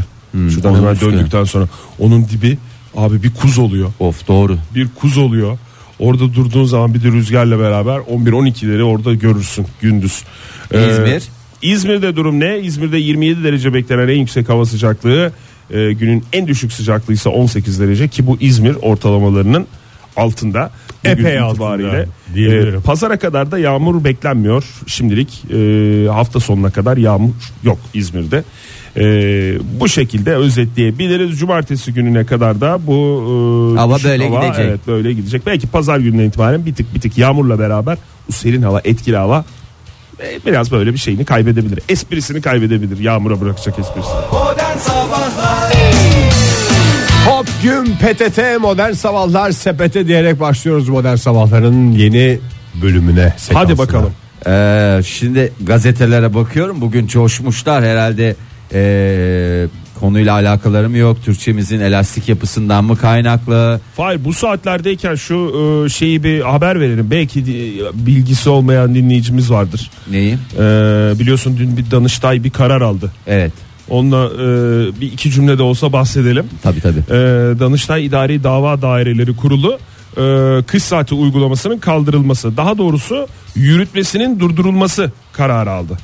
Şuradan 0.49 0.71
onun 0.71 0.79
hemen 0.81 0.93
üstü. 0.93 1.05
döndükten 1.05 1.43
sonra 1.43 1.67
onun 1.99 2.27
dibi 2.29 2.57
abi 2.97 3.23
bir 3.23 3.33
kuz 3.33 3.57
oluyor. 3.57 3.91
Of 3.99 4.27
doğru. 4.27 4.57
bir 4.75 4.87
kuz 4.95 5.17
oluyor. 5.17 5.57
Orada 5.99 6.33
durduğun 6.33 6.65
zaman 6.65 6.93
bir 6.93 7.03
de 7.03 7.07
rüzgarla 7.07 7.59
beraber 7.59 7.97
11-12'leri 7.97 8.83
orada 8.83 9.13
görürsün 9.13 9.67
gündüz. 9.81 10.23
Ee, 10.71 10.91
İzmir? 10.91 11.23
İzmir'de 11.61 12.15
durum 12.15 12.39
ne? 12.39 12.59
İzmir'de 12.59 12.97
27 12.97 13.43
derece 13.43 13.73
beklenen 13.73 14.07
en 14.07 14.19
yüksek 14.19 14.49
hava 14.49 14.65
sıcaklığı. 14.65 15.31
e, 15.71 15.93
günün 15.93 16.23
en 16.33 16.47
düşük 16.47 16.73
sıcaklığı 16.73 17.13
ise 17.13 17.29
18 17.29 17.79
derece 17.79 18.07
ki 18.07 18.27
bu 18.27 18.37
İzmir 18.39 18.75
ortalamalarının 18.81 19.67
altında. 20.17 20.71
Epey 21.11 21.37
itibariyle. 21.51 22.07
diyebilirim. 22.33 22.79
E, 22.79 22.81
pazara 22.81 23.19
kadar 23.19 23.51
da 23.51 23.59
yağmur 23.59 24.03
beklenmiyor. 24.03 24.63
Şimdilik 24.87 25.43
e, 25.53 26.07
hafta 26.09 26.39
sonuna 26.39 26.69
kadar 26.69 26.97
yağmur 26.97 27.33
yok 27.63 27.77
İzmir'de. 27.93 28.43
E, 28.97 29.03
bu 29.79 29.89
şekilde 29.89 30.35
özetleyebiliriz. 30.35 31.39
Cumartesi 31.39 31.93
gününe 31.93 32.25
kadar 32.25 32.61
da 32.61 32.79
bu 32.87 32.93
e, 33.75 33.79
Hava 33.79 33.95
düşük 33.95 34.09
böyle 34.09 34.27
gidecek. 34.27 34.65
Evet 34.65 34.79
böyle 34.87 35.13
gidecek. 35.13 35.45
Belki 35.45 35.67
pazar 35.67 35.99
gününden 35.99 36.23
itibaren 36.23 36.65
bir 36.65 36.75
tık 36.75 36.95
bir 36.95 37.01
tık 37.01 37.17
yağmurla 37.17 37.59
beraber 37.59 37.97
bu 38.27 38.33
serin 38.33 38.61
hava 38.61 38.81
etkili 38.83 39.17
hava 39.17 39.45
e, 40.23 40.39
biraz 40.45 40.71
böyle 40.71 40.93
bir 40.93 40.97
şeyini 40.97 41.25
kaybedebilir. 41.25 41.79
Esprisini 41.89 42.41
kaybedebilir. 42.41 42.99
Yağmura 42.99 43.41
bırakacak 43.41 43.79
esprisini. 43.79 44.13
Modern 44.31 44.77
Sabahlar 44.77 45.84
Hop 47.25 47.47
gün 47.63 47.85
PTT 47.85 48.39
modern 48.61 48.91
sabahlar 48.91 49.51
sepete 49.51 50.07
diyerek 50.07 50.39
başlıyoruz 50.39 50.89
modern 50.89 51.15
sabahların 51.15 51.91
yeni 51.91 52.39
bölümüne. 52.81 53.21
Hadi 53.23 53.41
sekansına. 53.41 53.77
bakalım. 53.77 54.11
Ee, 54.47 55.01
şimdi 55.05 55.53
gazetelere 55.61 56.33
bakıyorum 56.33 56.81
bugün 56.81 57.07
coşmuşlar 57.07 57.83
herhalde 57.83 58.35
ee, 58.73 59.65
konuyla 59.99 60.33
alakaları 60.33 60.89
mı 60.89 60.97
yok 60.97 61.17
Türkçemizin 61.25 61.79
elastik 61.79 62.29
yapısından 62.29 62.83
mı 62.83 62.97
kaynaklı 62.97 63.79
Fahir 63.95 64.25
bu 64.25 64.33
saatlerdeyken 64.33 65.15
şu 65.15 65.35
e, 65.85 65.89
şeyi 65.89 66.23
bir 66.23 66.41
haber 66.41 66.79
verelim. 66.79 67.11
Belki 67.11 67.45
de, 67.45 67.51
bilgisi 67.93 68.49
olmayan 68.49 68.95
dinleyicimiz 68.95 69.51
vardır. 69.51 69.91
neyi 70.11 70.33
E, 70.33 70.59
biliyorsun 71.19 71.57
dün 71.57 71.77
bir 71.77 71.91
Danıştay 71.91 72.43
bir 72.43 72.51
karar 72.51 72.81
aldı. 72.81 73.11
evet 73.27 73.51
Onunla 73.89 74.25
e, 74.33 75.01
bir 75.01 75.11
iki 75.11 75.31
cümle 75.31 75.57
de 75.57 75.63
olsa 75.63 75.93
bahsedelim. 75.93 76.45
tabi 76.63 76.81
tabi 76.81 76.99
E, 76.99 77.13
Danıştay 77.59 78.05
İdari 78.05 78.43
Dava 78.43 78.81
Daireleri 78.81 79.35
Kurulu 79.35 79.79
e, 80.17 80.63
kış 80.63 80.83
saati 80.83 81.15
uygulamasının 81.15 81.77
kaldırılması 81.77 82.57
daha 82.57 82.77
doğrusu 82.77 83.27
yürütmesinin 83.55 84.39
durdurulması 84.39 85.11
kararı 85.33 85.71
aldı. 85.71 85.97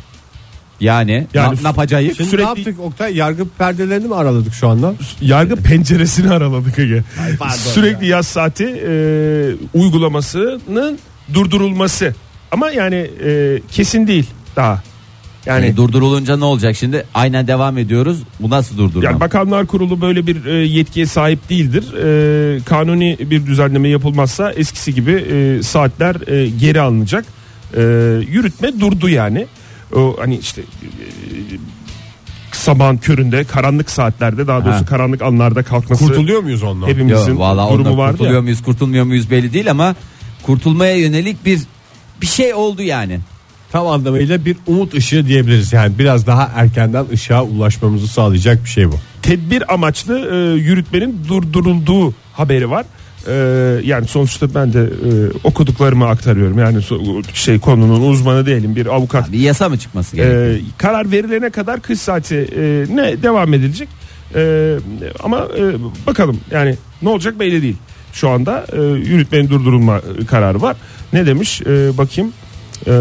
yani, 0.79 1.27
Yani 1.33 1.55
ne, 1.57 1.63
ne 1.63 1.67
yapacağız 1.67 2.05
Şimdi 2.17 2.29
Sürekli- 2.29 2.43
ne 2.45 2.47
yaptık 2.47 2.79
Oktay? 2.79 3.15
Yargı 3.15 3.45
perdelerini 3.57 4.07
mi 4.07 4.15
araladık 4.15 4.53
şu 4.53 4.67
anda? 4.67 4.93
Yargı 5.21 5.55
penceresini 5.55 6.29
araladık 6.29 6.79
Ege. 6.79 7.03
Sürekli 7.57 8.07
yaz 8.07 8.27
saati 8.27 8.63
e, 8.87 8.91
uygulamasının 9.73 10.99
durdurulması. 11.33 12.15
Ama 12.51 12.69
yani 12.71 13.09
e, 13.25 13.59
kesin 13.71 14.07
değil 14.07 14.25
daha. 14.55 14.83
Yani 15.45 15.65
Yani 15.65 15.77
durdurulunca 15.77 16.37
ne 16.37 16.45
olacak 16.45 16.75
şimdi 16.75 17.05
aynen 17.13 17.47
devam 17.47 17.77
ediyoruz 17.77 18.17
bu 18.39 18.49
nasıl 18.49 18.77
durdurma 18.77 19.05
yani 19.05 19.19
Bakanlar 19.19 19.65
Kurulu 19.65 20.01
böyle 20.01 20.27
bir 20.27 20.45
e, 20.45 20.51
yetkiye 20.67 21.05
sahip 21.05 21.49
değildir. 21.49 21.83
E, 21.93 22.63
kanuni 22.63 23.17
bir 23.19 23.45
düzenleme 23.45 23.89
yapılmazsa 23.89 24.51
eskisi 24.51 24.93
gibi 24.93 25.11
e, 25.11 25.63
saatler 25.63 26.27
e, 26.27 26.49
geri 26.49 26.81
alınacak. 26.81 27.25
e, 27.77 27.81
yürütme 28.31 28.79
durdu 28.79 29.09
yani. 29.09 29.47
O 29.95 30.15
hani 30.19 30.37
işte 30.37 30.61
e, 30.61 30.65
sabahın 32.51 32.97
köründe 32.97 33.43
karanlık 33.43 33.89
saatlerde 33.91 34.47
daha 34.47 34.65
doğrusu 34.65 34.79
Ha. 34.81 34.85
karanlık 34.85 35.21
anlarda 35.21 35.63
kalkması 35.63 36.07
Kurtuluyor 36.07 36.41
muyuz 36.43 36.63
ondan? 36.63 36.87
hepimizin 36.87 37.31
Yok, 37.31 37.39
vallahi 37.39 37.73
durumu 37.73 37.97
vardı 37.97 38.11
kurtuluyor 38.11 38.35
ya. 38.35 38.41
muyuz 38.41 38.63
kurtulmuyor 38.63 39.05
muyuz 39.05 39.31
belli 39.31 39.53
değil 39.53 39.71
ama 39.71 39.95
kurtulmaya 40.43 40.95
yönelik 40.95 41.45
bir 41.45 41.59
bir 42.21 42.27
şey 42.27 42.53
oldu 42.53 42.81
yani. 42.81 43.19
Tam 43.71 43.87
anlamıyla 43.87 44.45
bir 44.45 44.57
umut 44.67 44.93
ışığı 44.93 45.27
diyebiliriz. 45.27 45.73
Yani 45.73 45.99
biraz 45.99 46.27
daha 46.27 46.51
erkenden 46.55 47.05
ışığa 47.13 47.43
ulaşmamızı 47.43 48.07
sağlayacak 48.07 48.63
bir 48.63 48.69
şey 48.69 48.91
bu. 48.91 48.95
Tedbir 49.21 49.73
amaçlı 49.73 50.29
e, 50.31 50.59
yürütmenin 50.59 51.19
durdurulduğu 51.27 52.13
haberi 52.33 52.69
var. 52.69 52.85
E, 53.27 53.33
yani 53.85 54.07
sonuçta 54.07 54.55
ben 54.55 54.73
de 54.73 54.79
e, 54.81 55.11
okuduklarımı 55.43 56.07
aktarıyorum. 56.07 56.59
Yani 56.59 56.77
so- 56.77 57.23
şey 57.33 57.59
konunun 57.59 58.09
uzmanı 58.11 58.45
değilim 58.45 58.75
bir 58.75 58.85
avukat 58.85 59.31
Bir 59.31 59.39
yasa 59.39 59.69
mı 59.69 59.79
çıkması 59.79 60.15
gerekiyor? 60.15 60.45
Ee, 60.45 60.59
karar 60.77 61.11
verilene 61.11 61.49
kadar 61.49 61.81
kış 61.81 61.99
saati 61.99 62.35
e, 62.35 62.85
ne 62.95 63.23
devam 63.23 63.53
edilecek. 63.53 63.89
E, 64.35 64.75
ama 65.23 65.47
e, 65.57 65.63
bakalım 66.07 66.39
yani 66.51 66.75
ne 67.01 67.09
olacak 67.09 67.39
belli 67.39 67.61
değil. 67.61 67.77
Şu 68.13 68.29
anda 68.29 68.65
e, 68.73 68.81
yürütmenin 68.81 69.49
durdurulma 69.49 70.01
kararı 70.27 70.61
var. 70.61 70.75
Ne 71.13 71.25
demiş? 71.25 71.61
E, 71.61 71.97
bakayım. 71.97 72.33
E, 72.87 72.93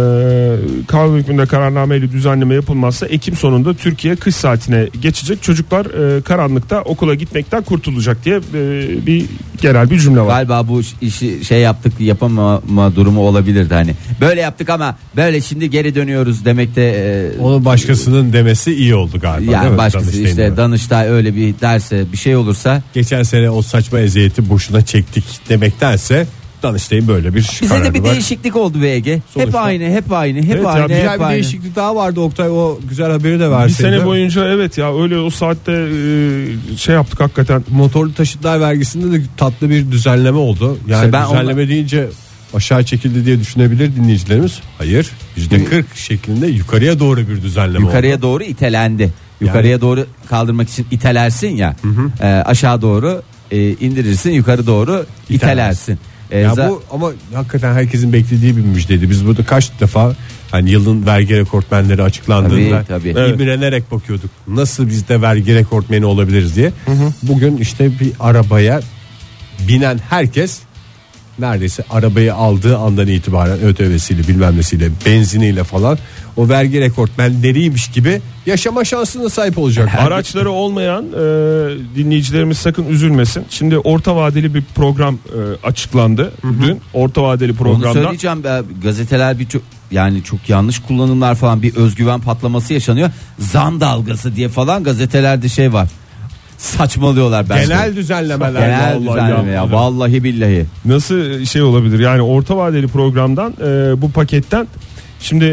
kanun 0.86 1.18
hükmünde 1.18 1.46
kararnameyle 1.46 2.12
düzenleme 2.12 2.54
yapılmazsa 2.54 3.06
Ekim 3.06 3.36
sonunda 3.36 3.74
Türkiye 3.74 4.16
kış 4.16 4.36
saatine 4.36 4.88
geçecek. 5.02 5.42
Çocuklar 5.42 5.86
e, 6.18 6.22
karanlıkta 6.22 6.82
okula 6.82 7.14
gitmekten 7.14 7.62
kurtulacak 7.62 8.24
diye 8.24 8.36
e, 8.36 9.06
bir 9.06 9.26
genel 9.62 9.90
bir 9.90 9.98
cümle 9.98 10.20
var. 10.20 10.26
Galiba 10.26 10.68
bu 10.68 10.80
işi 11.00 11.44
şey 11.44 11.60
yaptık 11.60 11.92
yapamama 12.00 12.96
durumu 12.96 13.20
olabilirdi 13.20 13.74
hani. 13.74 13.94
Böyle 14.20 14.40
yaptık 14.40 14.70
ama 14.70 14.96
böyle 15.16 15.40
şimdi 15.40 15.70
geri 15.70 15.94
dönüyoruz 15.94 16.44
demekte 16.44 16.82
e, 16.82 17.40
Onu 17.40 17.64
başkasının 17.64 18.32
demesi 18.32 18.74
iyi 18.74 18.94
oldu 18.94 19.20
galiba. 19.20 19.52
yani 19.52 19.78
başkası 19.78 20.04
Danıştay'ın 20.06 20.26
işte 20.26 20.42
demesi. 20.42 20.56
Danıştay 20.56 21.08
öyle 21.08 21.36
bir 21.36 21.54
derse 21.60 22.04
bir 22.12 22.16
şey 22.18 22.36
olursa 22.36 22.82
Geçen 22.94 23.22
sene 23.22 23.50
o 23.50 23.62
saçma 23.62 24.00
eziyeti 24.00 24.48
boşuna 24.50 24.84
çektik 24.84 25.24
demektense 25.48 26.26
Danıştay'ın 26.62 27.08
böyle 27.08 27.34
bir 27.34 27.58
bize 27.62 27.84
de 27.84 27.94
bir 27.94 28.00
var. 28.00 28.12
değişiklik 28.12 28.56
oldu 28.56 28.82
be 28.82 28.88
Ege. 28.88 29.14
Hep 29.14 29.22
Sonuçta- 29.34 29.60
aynı, 29.60 29.84
hep 29.84 30.12
aynı, 30.12 30.42
hep 30.42 30.50
Evet 30.54 30.64
ya, 30.64 30.70
aynı, 30.70 30.88
bir 30.88 30.94
hep 30.94 31.00
Güzel 31.02 31.18
bir 31.18 31.24
aynı. 31.24 31.34
değişiklik 31.34 31.76
daha 31.76 31.96
vardı 31.96 32.20
Oktay 32.20 32.48
o 32.50 32.78
güzel 32.88 33.10
haberi 33.10 33.40
de 33.40 33.50
verseydi. 33.50 33.90
Bir 33.90 33.96
sene 33.96 34.06
boyunca 34.06 34.48
evet 34.48 34.78
ya 34.78 35.02
öyle 35.02 35.18
o 35.18 35.30
saatte 35.30 35.72
e, 35.72 36.76
şey 36.76 36.94
yaptık 36.94 37.20
hakikaten. 37.20 37.64
motorlu 37.70 38.14
taşıtlar 38.14 38.60
vergisinde 38.60 39.18
de 39.18 39.22
tatlı 39.36 39.70
bir 39.70 39.90
düzenleme 39.92 40.38
oldu. 40.38 40.78
Yani 40.88 41.00
İşte 41.00 41.12
ben 41.12 41.26
düzenleme 41.30 41.68
deyince 41.68 42.08
aşağı 42.54 42.84
çekildi 42.84 43.24
diye 43.26 43.40
düşünebilir 43.40 43.96
dinleyicilerimiz. 43.96 44.58
Hayır 44.78 45.10
yüzde 45.36 45.64
40 45.64 45.96
şeklinde 45.96 46.46
yukarıya 46.46 47.00
doğru 47.00 47.20
bir 47.28 47.42
düzenleme 47.42 47.84
Yukarıya 47.86 48.14
oldu. 48.16 48.22
doğru 48.22 48.42
itelendi. 48.44 49.12
Yukarıya 49.40 49.80
doğru 49.80 50.06
kaldırmak 50.28 50.68
için 50.68 50.86
itelersin 50.90 51.48
ya. 51.56 51.76
e, 52.22 52.26
aşağı 52.26 52.82
doğru 52.82 53.22
e, 53.50 53.70
indirirsin, 53.70 54.30
yukarı 54.30 54.66
doğru 54.66 55.06
itelersin. 55.30 55.98
E, 56.30 56.38
Ya 56.38 56.52
za- 56.52 56.68
bu 56.68 56.82
ama 56.90 57.12
hakikaten 57.34 57.72
herkesin 57.74 58.12
beklediği 58.12 58.56
bir 58.56 58.62
müjdeydi. 58.62 59.10
Biz 59.10 59.26
burada 59.26 59.44
kaç 59.44 59.70
defa 59.80 60.14
hani 60.50 60.70
yılın 60.70 61.06
vergi 61.06 61.36
rekortmenleri 61.36 62.02
açıklandığında 62.02 62.84
Tabii, 62.88 63.14
tabii. 63.14 63.30
imrenerek 63.32 63.90
bakıyorduk. 63.92 64.30
Nasıl 64.48 64.88
biz 64.88 65.08
de 65.08 65.22
vergi 65.22 65.54
rekortmeni 65.54 66.04
olabiliriz 66.06 66.56
diye. 66.56 66.72
Bugün 67.22 67.56
işte 67.56 67.90
bir 68.00 68.12
arabaya 68.20 68.80
binen 69.68 70.00
herkes 70.10 70.58
neredeyse 71.40 71.84
arabayı 71.90 72.34
aldığı 72.34 72.78
andan 72.78 73.08
itibaren 73.08 73.60
ÖTV'siyle 73.60 74.28
bilmem 74.28 74.56
nesiyle 74.56 74.90
benziniyle 75.06 75.64
falan 75.64 75.98
o 76.36 76.48
vergi 76.48 76.80
rekortmenleriymiş 76.80 77.90
gibi 77.90 78.20
yaşama 78.46 78.84
şansına 78.84 79.28
sahip 79.28 79.58
olacak. 79.58 79.88
Araçları 79.98 80.50
olmayan 80.50 81.04
e, 81.04 81.18
dinleyicilerimiz 81.96 82.58
sakın 82.58 82.86
üzülmesin. 82.86 83.44
Şimdi 83.50 83.78
orta 83.78 84.16
vadeli 84.16 84.54
bir 84.54 84.64
program 84.74 85.14
e, 85.14 85.66
açıklandı 85.66 86.32
dün. 86.62 86.80
Orta 86.94 87.22
vadeli 87.22 87.50
Onu 87.50 87.58
programda 87.58 87.92
söyleyeceğim 87.92 88.44
be, 88.44 88.62
gazeteler 88.82 89.38
bir 89.38 89.46
çok 89.46 89.62
yani 89.90 90.24
çok 90.24 90.48
yanlış 90.48 90.78
kullanımlar 90.78 91.34
falan 91.34 91.62
bir 91.62 91.76
özgüven 91.76 92.20
patlaması 92.20 92.74
yaşanıyor. 92.74 93.10
Zam 93.38 93.80
dalgası 93.80 94.36
diye 94.36 94.48
falan 94.48 94.84
gazetelerde 94.84 95.48
şey 95.48 95.72
var. 95.72 95.88
Saçmalıyorlar 96.60 97.48
bence. 97.48 97.66
Genel 97.66 97.96
düzenlemeler. 97.96 98.60
Genel 98.60 98.94
vallahi 98.96 99.08
düzenleme 99.08 99.48
ya. 99.48 99.54
ya. 99.54 99.72
Vallahi 99.72 100.24
billahi. 100.24 100.66
nasıl 100.84 101.44
şey 101.44 101.62
olabilir? 101.62 101.98
Yani 101.98 102.22
orta 102.22 102.56
vadeli 102.56 102.88
programdan 102.88 103.54
e, 103.60 104.02
bu 104.02 104.10
paketten 104.10 104.66
şimdi 105.20 105.44
e, 105.44 105.48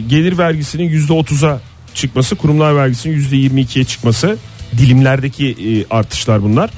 gelir 0.00 0.38
vergisinin 0.38 0.84
yüzde 0.84 1.12
otuza 1.12 1.60
çıkması, 1.94 2.36
kurumlar 2.36 2.76
vergisinin 2.76 3.14
yüzde 3.14 3.36
yirmi 3.36 3.60
ikiye 3.60 3.84
çıkması 3.84 4.36
dilimlerdeki 4.78 5.46
e, 5.48 5.94
artışlar 5.94 6.42
bunlar 6.42 6.70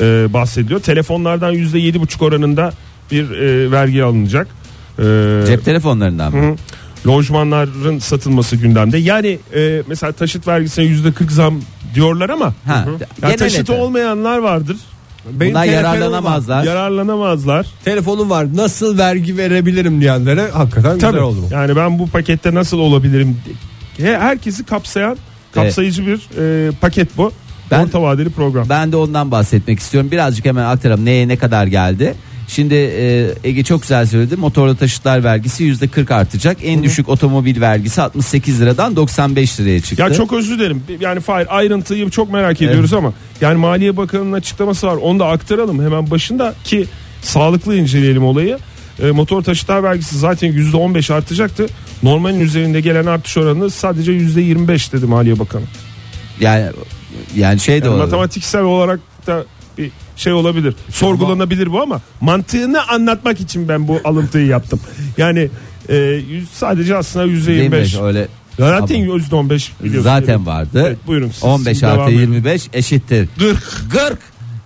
e, 0.00 0.32
bahsediliyor. 0.32 0.80
Telefonlardan 0.80 1.52
yüzde 1.52 1.78
yedi 1.78 2.00
buçuk 2.00 2.22
oranında 2.22 2.72
bir 3.10 3.30
e, 3.30 3.70
vergi 3.70 4.04
alınacak. 4.04 4.48
E, 4.98 5.02
Cep 5.46 5.64
telefonlarından 5.64 6.36
mı? 6.36 6.42
Hı. 6.42 6.56
Lojmanların 7.08 7.98
satılması 7.98 8.56
gündemde. 8.56 8.98
Yani 8.98 9.38
e, 9.54 9.82
mesela 9.86 10.12
taşıt 10.12 10.46
vergisine 10.48 10.84
yüzde 10.84 11.12
40 11.12 11.32
zam 11.32 11.60
diyorlar 11.94 12.30
ama 12.30 12.54
Ha, 12.66 12.84
ya 13.00 13.06
genel 13.20 13.38
taşıtı 13.38 13.72
ete. 13.72 13.82
olmayanlar 13.82 14.38
vardır. 14.38 14.76
Benim 15.32 15.50
Bunlar 15.50 15.64
telefonum 15.64 15.84
var. 15.90 15.94
yararlanamazlar. 15.94 16.64
Yararlanamazlar. 16.64 17.66
Telefonum 17.84 18.30
var. 18.30 18.46
Nasıl 18.56 18.98
vergi 18.98 19.36
verebilirim 19.36 20.00
diyenlere 20.00 20.50
hakikaten 20.50 20.98
Tabii. 20.98 21.12
güzel 21.12 21.22
oldu 21.26 21.38
bu. 21.50 21.54
Yani 21.54 21.76
ben 21.76 21.98
bu 21.98 22.06
pakette 22.06 22.54
nasıl 22.54 22.78
olabilirim? 22.78 23.36
He- 23.96 24.18
Herkesi 24.18 24.64
kapsayan 24.64 25.16
kapsayıcı 25.54 26.06
bir 26.06 26.20
e, 26.38 26.70
paket 26.70 27.16
bu. 27.16 27.32
Ben- 27.70 27.84
Orta 27.84 28.02
vadeli 28.02 28.30
program. 28.30 28.68
Ben 28.68 28.92
de 28.92 28.96
ondan 28.96 29.30
bahsetmek 29.30 29.78
istiyorum. 29.78 30.10
Birazcık 30.10 30.44
hemen 30.44 30.64
aktaralım 30.64 31.04
neye 31.04 31.28
ne 31.28 31.36
kadar 31.36 31.66
geldi. 31.66 32.14
Şimdi 32.48 32.74
e, 32.74 33.26
Ege 33.44 33.64
çok 33.64 33.82
güzel 33.82 34.06
söyledi. 34.06 34.36
Motorlu 34.36 34.76
taşıtlar 34.76 35.24
vergisi 35.24 35.64
yüzde 35.64 35.88
40 35.88 36.10
artacak. 36.10 36.56
En 36.62 36.82
düşük 36.82 37.08
otomobil 37.08 37.60
vergisi 37.60 38.02
68 38.02 38.60
liradan 38.60 38.96
95 38.96 39.60
liraya 39.60 39.80
çıktı. 39.80 40.02
Ya 40.02 40.12
çok 40.12 40.32
özür 40.32 40.58
dilerim. 40.58 40.82
Yani 41.00 41.20
Fahir 41.20 41.56
ayrıntıyı 41.58 42.10
çok 42.10 42.32
merak 42.32 42.62
ediyoruz 42.62 42.92
ama 42.92 43.12
yani 43.40 43.56
Maliye 43.58 43.96
Bakanı'nın 43.96 44.32
açıklaması 44.32 44.86
var. 44.86 44.96
Onu 44.96 45.18
da 45.18 45.26
aktaralım 45.26 45.84
hemen 45.84 46.10
başında 46.10 46.54
ki 46.64 46.86
sağlıklı 47.22 47.76
inceleyelim 47.76 48.24
olayı. 48.24 48.58
E, 49.02 49.10
motor 49.10 49.42
taşıtlar 49.42 49.82
vergisi 49.82 50.18
zaten 50.18 50.52
%15 50.52 51.14
artacaktı. 51.14 51.66
Normalin 52.02 52.40
üzerinde 52.40 52.80
gelen 52.80 53.06
artış 53.06 53.36
oranı 53.36 53.70
sadece 53.70 54.12
%25 54.12 54.92
dedi 54.92 55.06
Maliye 55.06 55.38
Bakanı. 55.38 55.62
yani 56.40 56.66
yani 57.36 57.60
şey 57.60 57.74
de 57.74 57.84
Yani 57.84 57.88
olabilir. 57.88 58.04
matematiksel 58.04 58.62
olarak 58.62 59.00
da 59.26 59.44
şey 60.18 60.32
olabilir. 60.32 60.74
Sorgulanabilir 60.90 61.72
bu 61.72 61.82
ama 61.82 62.00
mantığını 62.20 62.88
anlatmak 62.88 63.40
için 63.40 63.68
ben 63.68 63.88
bu 63.88 64.00
alıntıyı 64.04 64.46
yaptım. 64.46 64.80
Yani 65.18 65.48
e, 65.88 65.96
yüz- 66.30 66.48
sadece 66.50 66.96
aslında 66.96 67.26
%25. 67.26 67.50
25 67.62 67.94
öyle 68.02 68.28
Zaten 68.58 68.94
Ama- 68.94 69.04
%15 69.04 69.72
biliyorsun. 69.84 70.02
zaten 70.10 70.46
vardı. 70.46 70.84
Evet, 70.86 70.98
buyurun 71.06 71.30
siz- 71.30 71.44
15 71.44 71.74
siz 71.76 71.84
artı 71.84 71.96
devam 71.98 72.08
edin. 72.08 72.18
25 72.20 72.62
eşittir 72.72 73.28
40. 73.38 73.62
40. 73.90 74.18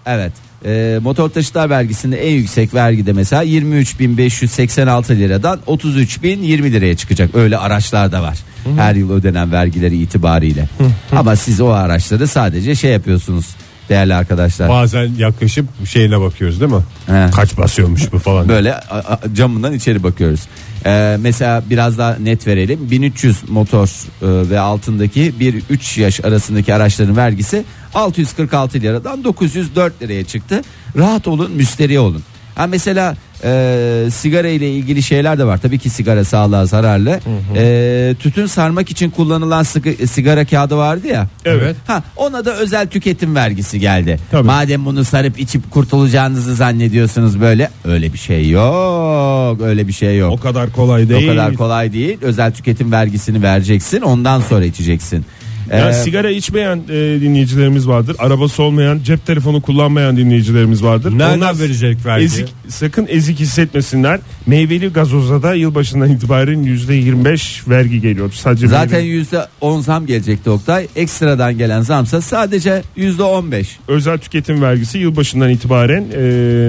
Evet. 0.06 0.32
E, 0.64 0.98
motor 1.02 1.28
taşıtlar 1.30 1.70
vergisinde 1.70 2.28
en 2.28 2.32
yüksek 2.34 2.74
vergi 2.74 3.06
de 3.06 3.12
mesela 3.12 3.42
23.586 3.44 5.16
liradan 5.18 5.58
33.020 5.66 6.72
liraya 6.72 6.96
çıkacak. 6.96 7.34
Öyle 7.34 7.58
araçlar 7.58 8.12
da 8.12 8.22
var. 8.22 8.38
Her 8.76 8.94
yıl 8.94 9.10
ödenen 9.12 9.52
vergileri 9.52 9.96
itibariyle. 9.96 10.68
Ama 11.16 11.36
siz 11.36 11.60
o 11.60 11.68
araçları 11.68 12.28
sadece 12.28 12.74
şey 12.74 12.92
yapıyorsunuz 12.92 13.46
değerli 13.92 14.14
arkadaşlar. 14.14 14.68
Bazen 14.68 15.10
yaklaşıp 15.18 15.66
şeyine 15.86 16.20
bakıyoruz 16.20 16.60
değil 16.60 16.72
mi? 16.72 16.82
He. 17.06 17.30
Kaç 17.34 17.58
basıyormuş 17.58 18.12
bu 18.12 18.18
falan. 18.18 18.48
Böyle 18.48 18.74
a- 18.74 18.98
a- 19.14 19.34
camından 19.34 19.72
içeri 19.74 20.02
bakıyoruz. 20.02 20.40
Ee, 20.86 21.16
mesela 21.20 21.62
biraz 21.70 21.98
daha 21.98 22.16
net 22.16 22.46
verelim. 22.46 22.90
1300 22.90 23.48
motor 23.48 23.86
e, 23.88 24.50
ve 24.50 24.60
altındaki 24.60 25.34
1-3 25.40 26.00
yaş 26.00 26.24
arasındaki 26.24 26.74
araçların 26.74 27.16
vergisi 27.16 27.64
646 27.94 28.80
liradan 28.80 29.24
904 29.24 30.02
liraya 30.02 30.24
çıktı. 30.24 30.62
Rahat 30.96 31.28
olun, 31.28 31.50
müşteri 31.52 31.98
olun. 31.98 32.22
Ha 32.54 32.66
mesela 32.66 33.16
e, 33.44 34.08
sigara 34.10 34.48
ile 34.48 34.70
ilgili 34.70 35.02
şeyler 35.02 35.38
de 35.38 35.44
var. 35.44 35.58
Tabii 35.58 35.78
ki 35.78 35.90
sigara 35.90 36.24
sağlığa 36.24 36.66
zararlı. 36.66 37.20
E, 37.56 38.14
tütün 38.18 38.46
sarmak 38.46 38.90
için 38.90 39.10
kullanılan 39.10 39.62
sıkı- 39.62 40.06
sigara 40.06 40.44
kağıdı 40.44 40.76
vardı 40.76 41.06
ya. 41.06 41.26
Evet. 41.44 41.76
Ha 41.86 42.02
ona 42.16 42.44
da 42.44 42.54
özel 42.56 42.86
tüketim 42.86 43.34
vergisi 43.34 43.80
geldi. 43.80 44.18
Tabii. 44.30 44.46
Madem 44.46 44.84
bunu 44.84 45.04
sarıp 45.04 45.40
içip 45.40 45.70
kurtulacağınızı 45.70 46.54
zannediyorsunuz 46.54 47.40
böyle 47.40 47.70
öyle 47.84 48.12
bir 48.12 48.18
şey 48.18 48.50
yok. 48.50 49.60
Öyle 49.62 49.88
bir 49.88 49.92
şey 49.92 50.18
yok. 50.18 50.32
O 50.32 50.36
kadar 50.40 50.72
kolay 50.72 51.08
değil. 51.08 51.28
O 51.28 51.30
kadar 51.32 51.54
kolay 51.54 51.92
değil. 51.92 52.18
Özel 52.22 52.52
tüketim 52.52 52.92
vergisini 52.92 53.42
vereceksin. 53.42 54.00
Ondan 54.00 54.40
sonra 54.40 54.64
içeceksin. 54.64 55.24
Ya 55.70 55.90
Ee, 55.90 55.92
sigara 55.92 56.30
içmeyen 56.30 56.76
e, 56.88 57.20
dinleyicilerimiz 57.20 57.88
vardır. 57.88 58.16
Arabası 58.18 58.62
olmayan, 58.62 59.00
cep 59.04 59.26
telefonu 59.26 59.62
kullanmayan 59.62 60.16
dinleyicilerimiz 60.16 60.84
vardır. 60.84 61.18
Nereden 61.18 61.36
Onlar 61.38 61.58
verecek 61.58 62.06
vergi? 62.06 62.24
Ezik, 62.24 62.48
sakın 62.68 63.06
ezik 63.08 63.40
hissetmesinler. 63.40 64.20
Meyveli 64.46 64.88
gazoza 64.92 65.42
da 65.42 65.54
yılbaşından 65.54 66.10
itibaren 66.10 66.64
%25 66.64 67.68
vergi 67.70 68.00
geliyor. 68.00 68.32
Sadece 68.32 68.68
Zaten 68.68 69.00
meyveli- 69.00 69.06
yüzde 69.08 69.46
on 69.60 69.80
zam 69.80 70.06
gelecekti 70.06 70.50
Oktay. 70.50 70.86
Ekstradan 70.96 71.58
gelen 71.58 71.80
zamsa 71.82 72.20
sadece 72.20 72.82
yüzde 72.96 73.22
on 73.22 73.52
beş. 73.52 73.76
özel 73.88 74.18
tüketim 74.18 74.62
vergisi 74.62 74.98
yılbaşından 74.98 75.50
itibaren 75.50 76.04
e, 76.14 76.20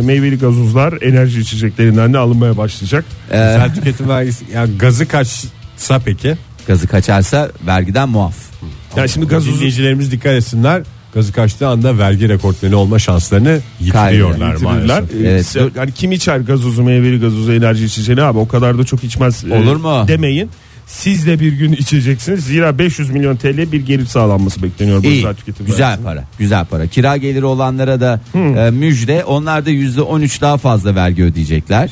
meyveli 0.06 0.40
gazozlar 0.40 0.94
enerji 1.02 1.40
içeceklerinden 1.40 2.14
de 2.14 2.18
alınmaya 2.18 2.58
başlayacak. 2.58 3.06
Özel 3.30 3.76
tüketim 3.76 4.10
vergisi. 4.10 4.46
Ya 4.54 4.66
gazı 4.80 5.08
kaçsa 5.08 6.00
peki? 6.06 6.38
Gazı 6.68 6.88
kaçarsa 6.88 7.52
vergiden 7.68 8.10
muaf. 8.10 8.36
Yani 8.98 9.10
şimdi 9.10 9.28
gazozu 9.28 9.56
Dinleyicilerimiz 9.58 10.12
dikkat 10.12 10.34
etsinler. 10.34 10.82
Gazı 11.14 11.34
kaçtığı 11.34 11.68
anda 11.68 11.98
vergi 11.98 12.30
rekortmeni 12.30 12.76
olma 12.76 13.00
şanslarını 13.00 13.60
yitiriyorlar 13.80 14.56
maalesef. 14.56 15.16
Evet. 15.22 15.46
se- 15.46 15.78
Yani 15.78 15.92
kim 15.92 16.12
içer 16.12 16.38
gazozu, 16.38 16.84
meyveli 16.84 17.20
gazozu, 17.20 17.54
enerji 17.54 17.86
içeceğini 17.86 18.22
abi 18.22 18.38
o 18.40 18.48
kadar 18.48 18.78
da 18.78 18.84
çok 18.84 19.04
içmez. 19.04 19.44
e, 19.46 19.54
Olur 19.54 19.76
mu? 19.76 20.06
Demeyin. 20.08 20.50
Siz 20.88 21.28
de 21.28 21.40
bir 21.40 21.52
gün 21.54 21.72
içeceksiniz. 21.74 22.44
Zira 22.46 22.78
500 22.80 23.10
milyon 23.10 23.36
TL 23.36 23.72
bir 23.72 23.86
gelir 23.86 24.06
sağlanması 24.06 24.64
bekleniyor 24.64 25.04
bu 25.04 25.08
İyi. 25.08 25.26
tüketim 25.36 25.66
Güzel 25.66 25.82
vergisinin. 25.88 26.06
para. 26.06 26.24
Güzel 26.40 26.66
para. 26.66 26.88
Kira 26.88 27.18
geliri 27.18 27.46
olanlara 27.46 28.02
da 28.02 28.22
e, 28.36 28.72
müjde. 28.72 29.24
Onlar 29.24 29.66
da 29.66 29.70
yüzde 29.70 30.02
on 30.02 30.22
üç 30.22 30.42
daha 30.42 30.58
fazla 30.58 30.96
vergi 30.96 31.24
ödeyecekler. 31.24 31.90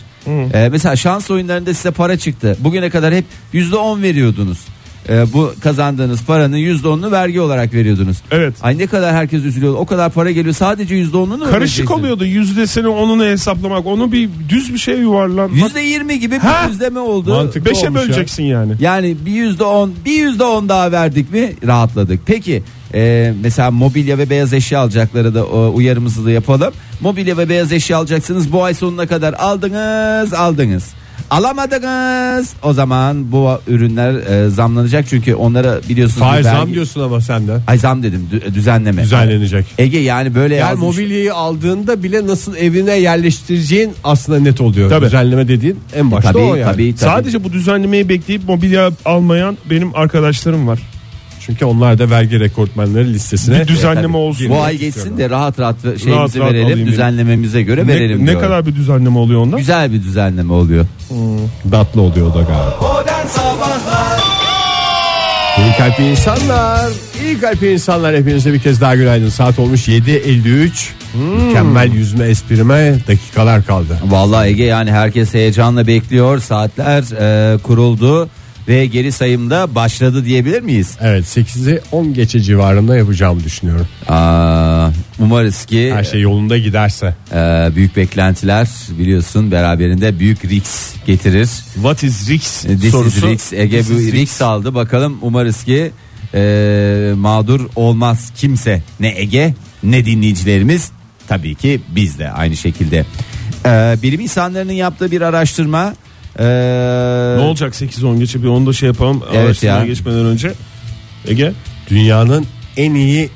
E, 0.53 0.69
mesela 0.71 0.95
şans 0.95 1.31
oyunlarında 1.31 1.73
size 1.73 1.91
para 1.91 2.17
çıktı. 2.17 2.57
Bugüne 2.59 2.89
kadar 2.89 3.13
hep 3.13 3.25
yüzde 3.53 3.75
on 3.75 4.01
veriyordunuz. 4.01 4.57
E, 5.09 5.33
bu 5.33 5.53
kazandığınız 5.61 6.23
paranın 6.23 6.57
yüzde 6.57 6.87
onunu 6.87 7.11
vergi 7.11 7.41
olarak 7.41 7.73
veriyordunuz. 7.73 8.17
Evet. 8.31 8.53
Ay 8.61 8.77
ne 8.77 8.87
kadar 8.87 9.13
herkes 9.15 9.43
üzülüyor. 9.43 9.73
O 9.73 9.85
kadar 9.85 10.11
para 10.11 10.31
geliyor. 10.31 10.55
Sadece 10.55 10.95
yüzde 10.95 11.17
onunu 11.17 11.37
mu 11.37 11.51
Karışık 11.51 11.57
ödeyeceksin? 11.79 11.93
oluyordu 11.93 12.25
yüzdesini 12.25 12.87
onunu 12.87 13.23
hesaplamak. 13.25 13.85
Onu 13.85 14.11
bir 14.11 14.29
düz 14.49 14.73
bir 14.73 14.77
şey 14.79 14.99
yuvarlanmak. 14.99 15.63
Yüzde 15.63 15.79
yirmi 15.79 16.19
gibi 16.19 16.37
Ha! 16.39 16.63
bir 16.65 16.71
yüzleme 16.71 16.99
oldu. 16.99 17.29
Mantıklı 17.33 17.69
Beşe 17.71 17.87
olmuş 17.87 18.01
ya. 18.01 18.07
böleceksin 18.07 18.43
yani. 18.43 18.73
Yani 18.79 19.15
bir 19.25 19.31
yüzde 19.31 19.63
on, 19.63 19.93
bir 20.05 20.11
yüzde 20.25 20.43
on 20.43 20.69
daha 20.69 20.91
verdik 20.91 21.31
mi 21.33 21.53
rahatladık. 21.67 22.19
Peki 22.25 22.63
e, 22.93 23.33
mesela 23.43 23.71
mobilya 23.71 24.17
ve 24.17 24.29
beyaz 24.29 24.53
eşya 24.53 24.79
alacakları 24.79 25.35
da 25.35 25.45
o, 25.45 25.71
uyarımızı 25.75 26.25
da 26.25 26.31
yapalım. 26.31 26.73
Mobilya 27.01 27.37
ve 27.37 27.49
beyaz 27.49 27.71
eşya 27.71 27.97
alacaksınız 27.97 28.51
bu 28.51 28.63
ay 28.63 28.73
sonuna 28.73 29.07
kadar 29.07 29.33
aldınız 29.33 30.33
aldınız. 30.33 30.83
Alamadınız 31.31 32.53
o 32.63 32.73
zaman 32.73 33.31
bu 33.31 33.51
ürünler 33.67 34.13
e, 34.13 34.49
zamlanacak 34.49 35.05
çünkü 35.09 35.35
onlara 35.35 35.79
biliyorsunuz 35.89 36.27
vergi- 36.27 36.43
zam 36.43 36.73
diyorsun 36.73 37.01
ama 37.01 37.21
sen 37.21 37.47
de. 37.47 37.57
Ay 37.67 37.77
zam 37.77 38.03
dedim 38.03 38.29
dü- 38.33 38.53
düzenleme. 38.53 39.03
Düzenlenecek. 39.03 39.65
Ege 39.77 39.99
yani 39.99 40.35
böyle 40.35 40.55
Yani 40.55 40.69
yazmış. 40.69 40.97
mobilyayı 40.97 41.33
aldığında 41.33 42.03
bile 42.03 42.27
nasıl 42.27 42.55
evine 42.55 42.93
yerleştireceğin 42.93 43.91
aslında 44.03 44.39
net 44.39 44.61
oluyor. 44.61 44.89
Tabii. 44.89 45.05
Düzenleme 45.05 45.47
dediğin 45.47 45.79
en 45.95 46.11
başta 46.11 46.31
tabii, 46.31 46.41
o 46.43 46.55
yani. 46.55 46.71
tabii, 46.71 46.95
tabii. 46.95 47.09
Sadece 47.09 47.43
bu 47.43 47.53
düzenlemeyi 47.53 48.09
bekleyip 48.09 48.47
mobilya 48.47 48.91
almayan 49.05 49.57
benim 49.69 49.95
arkadaşlarım 49.95 50.67
var. 50.67 50.79
Çünkü 51.45 51.65
onlar 51.65 51.99
da 51.99 52.09
vergi 52.09 52.39
rekortmenleri 52.39 53.13
listesine 53.13 53.59
Bir 53.59 53.67
düzenleme 53.67 54.17
olsun. 54.17 54.49
Bu 54.49 54.61
ay 54.61 54.77
geçsin 54.77 55.17
de 55.17 55.29
rahat 55.29 55.59
rahat 55.59 55.81
şeyimizi 55.81 56.09
Rahat 56.09 56.37
rahat 56.37 56.53
verelim 56.53 56.87
düzenlememize 56.87 57.61
göre 57.61 57.87
verelim 57.87 58.25
Ne, 58.25 58.35
ne 58.35 58.39
kadar 58.39 58.65
bir 58.65 58.75
düzenleme 58.75 59.17
oluyor 59.17 59.41
onda? 59.41 59.57
Güzel 59.57 59.93
bir 59.93 60.03
düzenleme 60.03 60.53
oluyor. 60.53 60.85
datlı 61.71 62.01
oluyor 62.01 62.27
o 62.27 62.33
da 62.33 62.41
galiba. 62.41 63.03
İyi 65.57 65.73
kalpli 65.77 66.09
insanlar, 66.09 66.89
iyi 67.23 67.39
kalpli 67.39 67.73
insanlar 67.73 68.15
hepinize 68.15 68.53
bir 68.53 68.59
kez 68.59 68.81
daha 68.81 68.95
günaydın. 68.95 69.29
Saat 69.29 69.59
olmuş 69.59 69.87
7.53. 69.87 70.69
Mükemmel 71.45 71.91
yüzme 71.91 72.25
esprime 72.25 72.95
dakikalar 73.07 73.65
kaldı. 73.65 73.97
Vallahi 74.05 74.47
Ege 74.49 74.63
yani 74.63 74.91
herkes 74.91 75.33
heyecanla 75.33 75.87
bekliyor. 75.87 76.39
Saatler 76.39 77.03
e, 77.53 77.57
kuruldu 77.57 78.29
ve 78.67 78.85
geri 78.85 79.11
sayımda 79.11 79.75
başladı 79.75 80.25
diyebilir 80.25 80.61
miyiz? 80.61 80.97
Evet 81.01 81.25
8'i 81.37 81.81
10 81.91 82.13
geçe 82.13 82.39
civarında 82.41 82.97
yapacağımı 82.97 83.43
düşünüyorum. 83.43 83.87
Aa, 84.09 84.89
umarız 85.19 85.65
ki 85.65 85.93
Her 85.93 86.03
şey 86.03 86.21
yolunda 86.21 86.57
giderse. 86.57 87.15
e, 87.33 87.69
büyük 87.75 87.95
beklentiler 87.95 88.67
biliyorsun 88.99 89.51
beraberinde 89.51 90.19
büyük 90.19 90.45
risk 90.45 91.05
getirir. 91.05 91.49
What 91.73 92.03
is 92.03 92.29
risk 92.29 92.61
This 92.61 92.83
is 92.83 92.91
sorusu. 92.91 93.27
risk. 93.27 93.53
Ege 93.53 93.77
This 93.81 93.89
bu 93.89 93.99
is 94.01 94.11
risk 94.13 94.41
aldı. 94.41 94.75
Bakalım 94.75 95.17
umarız 95.21 95.63
ki 95.63 95.91
e, 96.33 97.11
mağdur 97.15 97.69
olmaz 97.75 98.31
kimse. 98.37 98.81
Ne 98.99 99.13
Ege 99.19 99.53
ne 99.83 100.05
dinleyicilerimiz. 100.05 100.91
Tabii 101.27 101.55
ki 101.55 101.81
biz 101.95 102.19
de 102.19 102.29
aynı 102.31 102.57
şekilde. 102.57 103.05
E, 103.65 103.97
bilim 104.03 104.19
insanlarının 104.19 104.71
yaptığı 104.73 105.11
bir 105.11 105.21
araştırma. 105.21 105.93
E, 106.39 106.43
Ne 107.37 107.41
olacak 107.41 107.73
8-10 107.73 108.19
geçe 108.19 108.43
bir 108.43 108.47
onu 108.47 108.65
da 108.67 108.73
şey 108.73 108.87
yapalım. 108.87 109.23
Evet 109.31 109.45
araştırmaya 109.45 109.79
ya. 109.79 109.85
geçmeden 109.85 110.25
önce. 110.25 110.53
Ege 111.27 111.51
Dünyanın 111.89 112.45
en 112.77 112.93
iyi 112.95 113.29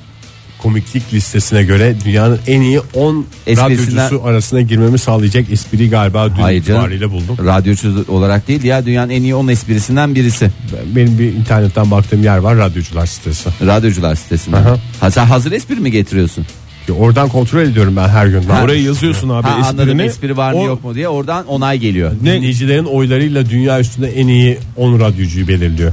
komiklik 0.62 1.14
listesine 1.14 1.64
göre 1.64 1.96
dünyanın 2.06 2.40
en 2.48 2.62
iyi 2.62 2.80
10 2.94 3.26
Esprisinden- 3.48 3.66
radyocusu 4.06 4.22
arasına 4.28 4.62
girmemi 4.62 4.98
sağlayacak 5.00 5.52
espriyi 5.52 5.90
galiba 5.90 6.30
dün 6.30 6.42
Hayır 6.42 6.64
canım. 6.64 6.80
itibariyle 6.82 7.12
buldum. 7.12 7.38
Radyocu 7.46 8.06
olarak 8.08 8.48
değil 8.48 8.64
ya 8.64 8.86
dünyanın 8.86 9.10
en 9.10 9.22
iyi 9.22 9.36
10 9.36 9.48
esprisinden 9.48 10.16
birisi. 10.16 10.50
Benim 10.96 11.20
bir 11.20 11.34
internetten 11.34 11.92
baktığım 11.92 12.24
yer 12.24 12.38
var 12.38 12.58
radyocular 12.58 13.06
sitesi. 13.06 13.50
Radyocular 13.66 14.16
sitesinden. 14.16 14.58
Aha. 14.62 14.78
Ha, 15.00 15.12
sen 15.12 15.26
hazır 15.26 15.52
espri 15.52 15.76
mi 15.76 15.92
getiriyorsun? 15.92 16.46
Oradan 16.94 17.30
kontrol 17.30 17.60
ediyorum 17.62 17.96
ben 17.96 18.08
her 18.10 18.28
gün. 18.28 18.44
Ha. 18.44 18.62
oraya 18.64 18.82
yazıyorsun 18.82 19.30
abi 19.30 19.48
Ha, 19.48 19.54
anladım 19.56 19.80
esprini. 19.80 20.02
espri 20.02 20.38
var 20.38 20.54
mı 20.54 20.60
O- 20.60 20.66
yok 20.66 20.84
mu 20.84 20.96
diye 20.96 21.08
oradan 21.08 21.48
onay 21.48 21.78
geliyor. 21.80 22.12
Dinleyicilerin 22.22 22.86
oylarıyla 22.86 23.50
dünya 23.50 23.80
üstünde 23.80 24.08
en 24.20 24.28
iyi 24.28 24.58
10 24.76 25.00
radyocuyu 25.00 25.48
belirliyor. 25.48 25.92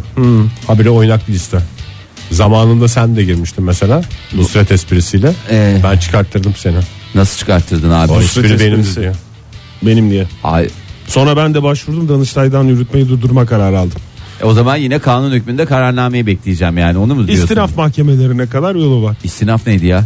Habire 0.66 0.90
oynak 0.90 1.28
bir 1.28 1.32
liste. 1.32 1.58
Zamanında 2.30 2.88
sen 2.88 3.16
de 3.16 3.24
girmiştin 3.24 3.64
mesela 3.64 4.02
Nusret 4.34 4.72
esprisiyle. 4.72 5.32
Ee. 5.50 5.80
Ben 5.84 5.98
çıkarttırdım 5.98 6.54
seni. 6.56 6.76
Nasıl 7.14 7.38
çıkarttırdın 7.38 7.90
abi? 7.90 8.12
O 8.12 8.16
Nusret 8.20 8.44
espri 8.44 8.60
benim 8.66 8.80
esprisi. 8.80 9.00
diye. 9.00 9.12
Benim 9.82 10.10
diye. 10.10 10.26
Ay, 10.44 10.68
Sonra 11.06 11.36
ben 11.36 11.54
de 11.54 11.62
başvurdum 11.62 12.08
Danıştay'dan 12.08 12.64
yürütmeyi 12.64 13.08
durdurma 13.08 13.46
kararı 13.46 13.78
aldım. 13.78 13.98
e, 14.42 14.44
o 14.44 14.52
zaman 14.54 14.76
yine 14.76 14.98
kanun 14.98 15.32
hükmünde 15.32 15.66
kararnameyi 15.66 16.26
bekleyeceğim 16.26 16.78
yani 16.78 16.98
onu 16.98 17.14
mu 17.14 17.26
diyorsun? 17.26 17.44
İstinaf 17.44 17.76
mahkemelerine 17.76 18.46
kadar 18.46 18.74
yolu 18.74 19.02
var. 19.02 19.16
İstinaf 19.24 19.66
neydi 19.66 19.86
ya? 19.86 20.04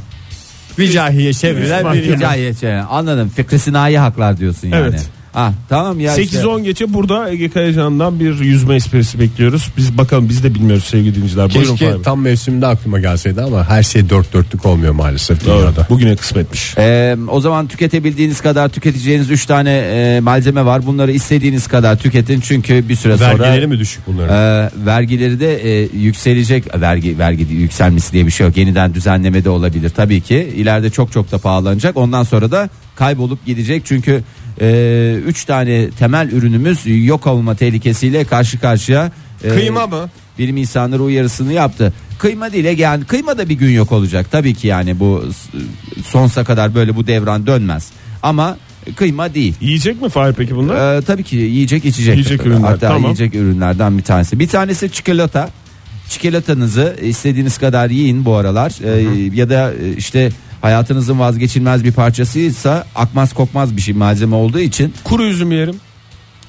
Vicahiye 0.78 1.32
çevrilen 1.32 1.94
bir 1.94 2.02
Rica 2.02 2.54
şey, 2.54 2.78
anladım. 2.90 3.32
Fikri 3.36 3.58
sinayi 3.58 3.98
haklar 3.98 4.38
diyorsun 4.38 4.68
yani. 4.68 4.80
Evet. 4.80 5.08
Ah 5.38 5.52
tamam 5.68 6.00
ya 6.00 6.16
8-10 6.16 6.62
geçe 6.62 6.92
burada 6.94 7.30
Ege 7.30 7.48
Kayacan'dan 7.48 8.20
bir 8.20 8.40
yüzme 8.40 8.74
esprisi 8.74 9.20
bekliyoruz. 9.20 9.68
Biz 9.76 9.98
bakalım 9.98 10.28
biz 10.28 10.44
de 10.44 10.54
bilmiyoruz 10.54 10.84
sevgili 10.84 11.14
dinleyiciler. 11.14 11.54
Buyurun 11.54 11.70
Keşke 11.76 11.90
Fahri. 11.92 12.02
tam 12.02 12.20
mevsiminde 12.20 12.66
aklıma 12.66 13.00
gelseydi 13.00 13.42
ama 13.42 13.68
her 13.68 13.82
şey 13.82 14.10
dört 14.10 14.32
dörtlük 14.32 14.66
olmuyor 14.66 14.92
maalesef 14.92 15.46
Doğru. 15.46 15.58
dünyada. 15.62 15.86
Bugüne 15.90 16.16
kısmetmiş. 16.16 16.74
Ee, 16.78 17.16
o 17.28 17.40
zaman 17.40 17.66
tüketebildiğiniz 17.68 18.40
kadar 18.40 18.68
tüketeceğiniz 18.68 19.30
3 19.30 19.46
tane 19.46 19.70
e, 19.70 20.20
malzeme 20.20 20.64
var. 20.64 20.86
Bunları 20.86 21.12
istediğiniz 21.12 21.66
kadar 21.66 21.98
tüketin 21.98 22.40
çünkü 22.40 22.88
bir 22.88 22.96
süre 22.96 23.18
sonra 23.18 23.38
Vergileri 23.38 23.66
mi 23.66 23.78
düşük 23.78 24.06
bunların? 24.06 24.34
e, 24.36 24.70
vergileri 24.86 25.40
de 25.40 25.56
e, 25.82 25.88
yükselecek. 25.98 26.80
Vergi 26.80 27.18
vergi 27.18 27.54
yükselmesi 27.54 28.12
diye 28.12 28.26
bir 28.26 28.30
şey 28.30 28.46
yok. 28.46 28.56
Yeniden 28.56 28.94
düzenleme 28.94 29.44
de 29.44 29.50
olabilir 29.50 29.90
tabii 29.90 30.20
ki. 30.20 30.52
İleride 30.56 30.90
çok 30.90 31.12
çok 31.12 31.32
da 31.32 31.38
pahalanacak. 31.38 31.96
Ondan 31.96 32.22
sonra 32.22 32.50
da 32.50 32.68
kaybolup 32.94 33.46
gidecek. 33.46 33.82
Çünkü 33.86 34.22
3 34.60 35.44
tane 35.44 35.90
temel 35.90 36.28
ürünümüz 36.32 36.80
yok 37.06 37.26
olma 37.26 37.54
tehlikesiyle 37.54 38.24
karşı 38.24 38.58
karşıya. 38.60 39.10
E, 39.44 39.48
Kıyma 39.48 39.86
mı? 39.86 40.08
bilim 40.38 40.56
insanları 40.56 41.02
uyarısını 41.02 41.52
yaptı. 41.52 41.92
Kıyma 42.18 42.52
değil 42.52 42.78
yani 42.78 43.04
kıyma 43.04 43.38
da 43.38 43.48
bir 43.48 43.54
gün 43.54 43.70
yok 43.70 43.92
olacak. 43.92 44.26
Tabii 44.30 44.54
ki 44.54 44.66
yani 44.66 45.00
bu 45.00 45.24
s- 45.32 45.58
sonsuza 46.08 46.44
kadar 46.44 46.74
böyle 46.74 46.96
bu 46.96 47.06
devran 47.06 47.46
dönmez. 47.46 47.88
Ama 48.22 48.56
kıyma 48.96 49.34
değil. 49.34 49.54
Yiyecek 49.60 50.02
mi 50.02 50.08
Fahir 50.08 50.32
peki 50.34 50.56
bunlar? 50.56 50.98
Ee, 50.98 51.02
tabii 51.02 51.22
ki 51.24 51.36
yiyecek 51.36 51.84
içecek. 51.84 52.14
Yiyecek 52.16 52.46
ürünler, 52.46 52.68
Hatta 52.68 52.88
tamam. 52.88 53.02
yiyecek 53.02 53.34
ürünlerden 53.34 53.98
bir 53.98 54.02
tanesi. 54.02 54.38
Bir 54.38 54.48
tanesi 54.48 54.92
çikolata. 54.92 55.50
Çikolatanızı 56.08 56.96
istediğiniz 57.02 57.58
kadar 57.58 57.90
yiyin 57.90 58.24
bu 58.24 58.34
aralar. 58.36 58.72
Ee, 58.84 59.34
ya 59.34 59.50
da 59.50 59.72
e, 59.74 59.92
işte 59.96 60.30
hayatınızın 60.62 61.18
vazgeçilmez 61.18 61.84
bir 61.84 61.92
parçasıysa 61.92 62.84
akmaz 62.94 63.34
kokmaz 63.34 63.76
bir 63.76 63.82
şey 63.82 63.94
malzeme 63.94 64.36
olduğu 64.36 64.58
için. 64.60 64.94
Kuru 65.04 65.24
üzüm 65.24 65.52
yerim. 65.52 65.76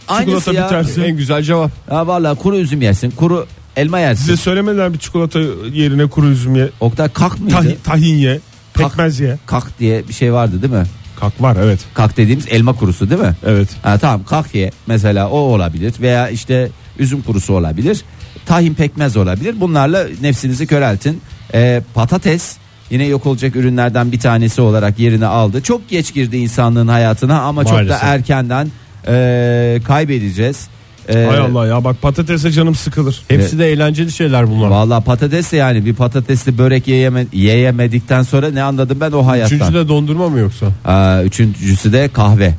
Aynısı 0.07 0.39
Çikolata 0.39 0.53
ya. 0.61 0.65
biterse. 0.65 1.01
En 1.03 1.17
güzel 1.17 1.43
cevap. 1.43 1.71
Ha, 1.89 2.07
vallahi 2.07 2.37
kuru 2.37 2.57
üzüm 2.57 2.81
yersin. 2.81 3.11
Kuru 3.11 3.47
elma 3.75 3.99
yersin. 3.99 4.21
Size 4.21 4.37
söylemediler 4.37 4.93
bir 4.93 4.99
çikolata 4.99 5.39
yerine 5.73 6.05
kuru 6.05 6.27
üzüm 6.29 6.55
ye. 6.55 6.69
Oktay 6.79 7.09
kalk 7.09 7.39
mıydı? 7.39 7.55
Tahin, 7.55 7.77
tahin 7.83 8.15
ye. 8.15 8.39
Pekmez 8.73 9.19
ye. 9.19 9.37
Kak 9.45 9.79
diye 9.79 10.07
bir 10.07 10.13
şey 10.13 10.33
vardı 10.33 10.61
değil 10.61 10.73
mi? 10.73 10.83
Kalk 11.19 11.41
var 11.41 11.57
evet. 11.63 11.79
Kak 11.93 12.17
dediğimiz 12.17 12.45
elma 12.49 12.73
kurusu 12.73 13.09
değil 13.09 13.21
mi? 13.21 13.35
Evet. 13.45 13.69
Ha, 13.83 13.97
tamam 13.97 14.23
kak 14.23 14.55
ye 14.55 14.71
mesela 14.87 15.29
o 15.29 15.37
olabilir 15.37 15.93
veya 16.01 16.29
işte 16.29 16.69
üzüm 16.99 17.21
kurusu 17.21 17.53
olabilir. 17.53 18.01
tahin 18.45 18.73
pekmez 18.73 19.17
olabilir. 19.17 19.61
Bunlarla 19.61 20.05
nefsinizi 20.21 20.67
köreltin. 20.67 21.21
Ee, 21.53 21.81
patates 21.93 22.57
yine 22.89 23.05
yok 23.05 23.25
olacak 23.25 23.55
ürünlerden 23.55 24.11
bir 24.11 24.19
tanesi 24.19 24.61
olarak 24.61 24.99
yerini 24.99 25.25
aldı. 25.25 25.61
Çok 25.61 25.89
geç 25.89 26.13
girdi 26.13 26.37
insanlığın 26.37 26.87
hayatına 26.87 27.41
ama 27.41 27.63
çok 27.63 27.73
Maalesef. 27.73 28.01
da 28.01 28.05
erkenden 28.05 28.71
e, 29.07 29.79
kaybedeceğiz. 29.87 30.67
Ee, 31.09 31.25
Hay 31.29 31.37
Allah 31.37 31.67
ya 31.67 31.83
bak 31.83 32.01
patatese 32.01 32.51
canım 32.51 32.75
sıkılır. 32.75 33.21
Hepsi 33.27 33.59
de 33.59 33.71
eğlenceli 33.71 34.11
şeyler 34.11 34.49
bunlar. 34.49 34.67
Vallahi 34.69 35.03
patates 35.03 35.51
de 35.51 35.57
yani 35.57 35.85
bir 35.85 35.93
patatesli 35.93 36.57
börek 36.57 36.87
yiyeme, 36.87 37.25
yiyemedikten 37.33 38.23
sonra 38.23 38.51
ne 38.51 38.63
anladım 38.63 38.97
ben 39.01 39.11
o 39.11 39.25
hayattan. 39.27 39.57
Üçüncü 39.57 39.73
de 39.73 39.87
dondurma 39.87 40.29
mı 40.29 40.39
yoksa? 40.39 40.65
Aa, 40.85 41.23
üçüncüsü 41.23 41.93
de 41.93 42.09
kahve. 42.13 42.53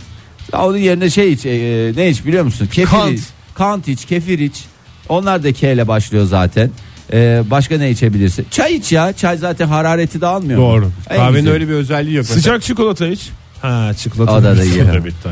Ya 0.52 0.66
onun 0.66 0.76
yerine 0.76 1.10
şey 1.10 1.32
iç, 1.32 1.46
e, 1.46 1.92
ne 1.96 2.08
iç 2.08 2.26
biliyor 2.26 2.44
musun? 2.44 2.66
Kefir 2.72 2.90
Kant. 2.90 3.12
iç. 3.12 3.22
Kant 3.54 3.88
iç, 3.88 4.04
kefir 4.04 4.38
iç. 4.38 4.64
Onlar 5.08 5.44
da 5.44 5.52
K 5.52 5.72
ile 5.72 5.88
başlıyor 5.88 6.24
zaten. 6.26 6.70
Ee, 7.12 7.42
başka 7.50 7.78
ne 7.78 7.90
içebilirsin? 7.90 8.46
Çay 8.50 8.76
iç 8.76 8.92
ya. 8.92 9.12
Çay 9.12 9.36
zaten 9.36 9.66
harareti 9.68 10.20
de 10.20 10.26
almıyor. 10.26 10.60
mu? 10.60 10.66
Doğru. 10.66 10.90
En 11.10 11.16
Kahvenin 11.16 11.34
güzel. 11.38 11.52
öyle 11.52 11.68
bir 11.68 11.72
özelliği 11.72 12.16
yok. 12.16 12.26
Sıcak 12.26 12.62
çikolata 12.62 13.06
iç. 13.06 13.28
Ha 13.62 13.90
çikolata. 13.96 14.32
O 14.32 14.42
da 14.42 14.56
da 14.56 14.64
iyi. 14.64 14.82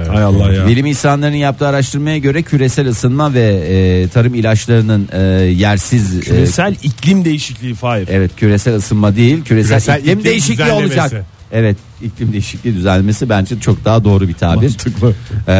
Hay 0.09 0.23
Allah 0.23 0.53
ya. 0.53 0.67
Bilim 0.67 0.87
insanlarının 0.87 1.37
yaptığı 1.37 1.67
araştırmaya 1.69 2.19
göre 2.19 2.43
küresel 2.43 2.89
ısınma 2.89 3.35
ve 3.35 3.43
e, 3.69 4.09
tarım 4.09 4.35
ilaçlarının 4.35 5.09
e, 5.13 5.21
yersiz 5.45 6.17
e, 6.17 6.21
Küresel 6.21 6.75
iklim 6.83 7.25
değişikliği 7.25 7.75
Fahir. 7.75 8.09
Evet 8.11 8.31
küresel 8.37 8.75
ısınma 8.75 9.17
değil 9.17 9.45
küresel, 9.45 9.69
Küresel 9.81 9.99
iklim, 10.01 10.13
iklim 10.19 10.25
değişikliği 10.25 10.73
olacak. 10.73 11.13
Evet 11.53 11.77
iklim 12.03 12.33
değişikliği 12.33 12.75
düzelmesi 12.75 13.29
bence 13.29 13.61
çok 13.61 13.85
daha 13.85 14.05
doğru 14.05 14.29
bir 14.29 14.35
tabir. 14.35 14.69
Mantıklı. 14.69 15.15
Ee, 15.49 15.53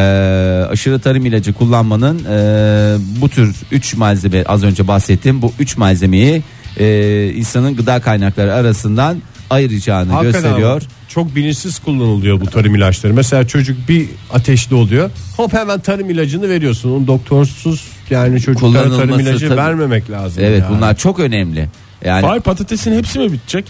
aşırı 0.69 0.99
tarım 0.99 1.25
ilacı 1.25 1.53
kullanmanın 1.53 2.25
e, 2.29 2.97
bu 3.21 3.29
tür 3.29 3.55
3 3.71 3.95
malzeme 3.95 4.43
az 4.43 4.63
önce 4.63 4.87
bahsettiğim 4.87 5.41
bu 5.41 5.53
3 5.59 5.77
malzemeyi 5.77 6.43
e, 6.79 7.29
insanın 7.35 7.75
gıda 7.75 7.99
kaynakları 8.01 8.53
arasından 8.53 9.17
ayıracağını 9.49 10.11
Hakikaten 10.11 10.41
gösteriyor. 10.41 10.81
Çok 11.07 11.35
bilinçsiz 11.35 11.79
kullanılıyor 11.79 12.41
bu 12.41 12.45
tarım 12.45 12.75
ilaçları. 12.75 13.13
Mesela 13.13 13.47
çocuk 13.47 13.89
bir 13.89 14.07
ateşli 14.33 14.75
oluyor. 14.75 15.09
Hop 15.37 15.53
hemen 15.53 15.79
tarım 15.79 16.09
ilacını 16.09 16.49
veriyorsun. 16.49 16.91
Onu 16.91 17.07
doktorsuz 17.07 17.87
yani 18.09 18.41
çocuklara 18.41 18.89
tarım 18.97 19.19
ilacı 19.19 19.47
tabii. 19.47 19.57
vermemek 19.57 20.09
lazım. 20.09 20.43
Evet 20.45 20.61
yani. 20.61 20.77
bunlar 20.77 20.97
çok 20.97 21.19
önemli. 21.19 21.67
Yani 22.05 22.21
Fahir 22.21 22.41
patatesin 22.41 22.97
hepsi 22.97 23.19
mi 23.19 23.31
bitecek? 23.31 23.65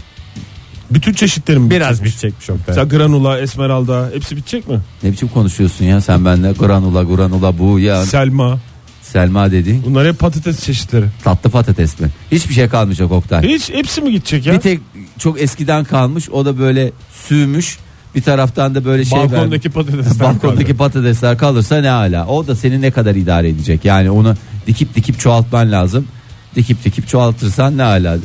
Bütün 0.92 1.14
çeşitleri 1.14 1.60
mi 1.60 1.70
biraz 1.70 1.90
bitecekmiş? 2.04 2.12
bitecek 2.16 2.42
çok 2.48 2.58
Mesela 2.68 2.86
granula, 2.88 3.40
esmeralda 3.40 4.10
hepsi 4.14 4.36
bitecek 4.38 4.68
mi? 4.70 4.80
ne 5.04 5.12
biçim 5.12 5.28
konuşuyorsun 5.28 5.86
ya 5.86 6.02
sen 6.02 6.26
benimle 6.26 6.52
granula 6.52 7.04
granula 7.04 7.60
bu 7.60 7.80
ya 7.80 8.06
Selma. 8.06 8.60
Selma 9.02 9.52
dedi 9.52 9.82
Bunlar 9.86 10.08
hep 10.08 10.20
patates 10.20 10.64
çeşitleri. 10.64 11.06
tatlı 11.24 11.50
patates 11.50 12.00
mi? 12.00 12.10
Hiçbir 12.32 12.54
şey 12.54 12.68
kalmayacak 12.68 13.12
Oktay. 13.12 13.44
Hiç 13.48 13.70
hepsi 13.70 14.02
mi 14.02 14.12
gidecek 14.12 14.46
ya? 14.46 14.54
Bir 14.54 14.60
tek 14.60 14.80
çok 15.20 15.42
eskiden 15.42 15.84
kalmış 15.84 16.30
o 16.30 16.46
da 16.46 16.60
böyle 16.60 16.92
sürmüş 17.28 17.78
bir 18.16 18.22
taraftan 18.22 18.76
da 18.76 18.86
böyle 18.86 19.06
şey 19.06 19.20
Balkondaki 19.20 19.70
patatesler 19.70 20.20
balkondaki 20.28 20.66
kaldı. 20.66 20.78
patatesler 20.78 21.38
kalırsa 21.38 21.82
ne 21.82 21.90
hala 21.90 22.28
o 22.28 22.48
da 22.48 22.56
seni 22.56 22.82
ne 22.82 22.92
kadar 22.92 23.16
idare 23.16 23.50
edecek 23.50 23.86
yani 23.86 24.12
onu 24.12 24.36
dikip 24.68 24.96
dikip 24.96 25.20
çoğaltman 25.20 25.72
lazım 25.72 26.08
dikip 26.56 26.84
dikip 26.86 27.08
çoğaltırsan 27.08 27.78
ne 27.78 27.82
hala 27.84 28.18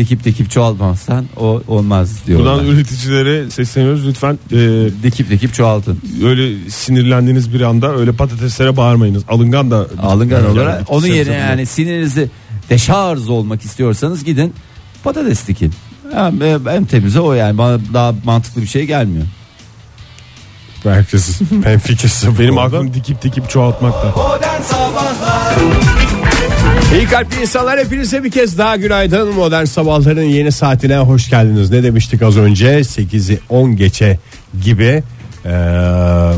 dikip 0.00 0.24
dikip 0.24 0.50
çoğaltmazsan 0.50 1.26
o 1.36 1.62
olmaz 1.68 2.10
diyorlar. 2.26 2.54
Buradan 2.54 2.66
üreticilere 2.66 3.50
sesleniyoruz. 3.50 4.06
Lütfen 4.06 4.38
e, 4.52 4.56
dikip 5.02 5.30
dikip 5.30 5.54
çoğaltın. 5.54 5.98
öyle 6.24 6.70
sinirlendiğiniz 6.70 7.54
bir 7.54 7.60
anda 7.60 7.96
öyle 7.96 8.12
patateslere 8.12 8.76
bağırmayınız. 8.76 9.22
Alıngan 9.28 9.70
da 9.70 9.86
alıngan 10.02 10.36
Yani 10.40 10.48
olarak. 10.48 10.80
bitkisel 10.80 10.96
onun 10.98 11.06
yerine 11.06 11.34
yani 11.34 11.66
sinirinizi 11.66 12.30
deşarj 12.70 13.28
olmak 13.28 13.64
istiyorsanız 13.64 14.24
gidin 14.24 14.54
patates 15.04 15.46
dikin. 15.48 15.72
Yani 16.14 16.58
en 16.70 16.84
temizi 16.84 17.20
o 17.20 17.32
yani. 17.32 17.58
Bana 17.58 17.78
daha 17.94 18.14
mantıklı 18.24 18.62
bir 18.62 18.66
şey 18.66 18.84
gelmiyor. 18.86 19.24
Herkes 20.82 21.40
ben 21.52 21.78
fikirsi 21.78 22.38
benim 22.38 22.58
aklım 22.58 22.94
dikip 22.94 23.22
dikip 23.22 23.50
çoğaltmakta. 23.50 24.08
Modern 24.16 24.62
Sabahlar 24.62 25.54
İyi 26.94 27.06
kalpli 27.06 27.40
insanlar 27.40 27.78
hepinize 27.78 28.24
bir 28.24 28.30
kez 28.30 28.58
daha 28.58 28.76
günaydın. 28.76 29.34
Modern 29.34 29.64
sabahların 29.64 30.22
yeni 30.22 30.52
saatine 30.52 30.98
hoş 30.98 31.30
geldiniz. 31.30 31.70
Ne 31.70 31.82
demiştik 31.82 32.22
az 32.22 32.36
önce? 32.36 32.66
8'i 32.78 33.38
10 33.48 33.76
geçe 33.76 34.18
gibi 34.64 35.02
eee, 35.44 35.52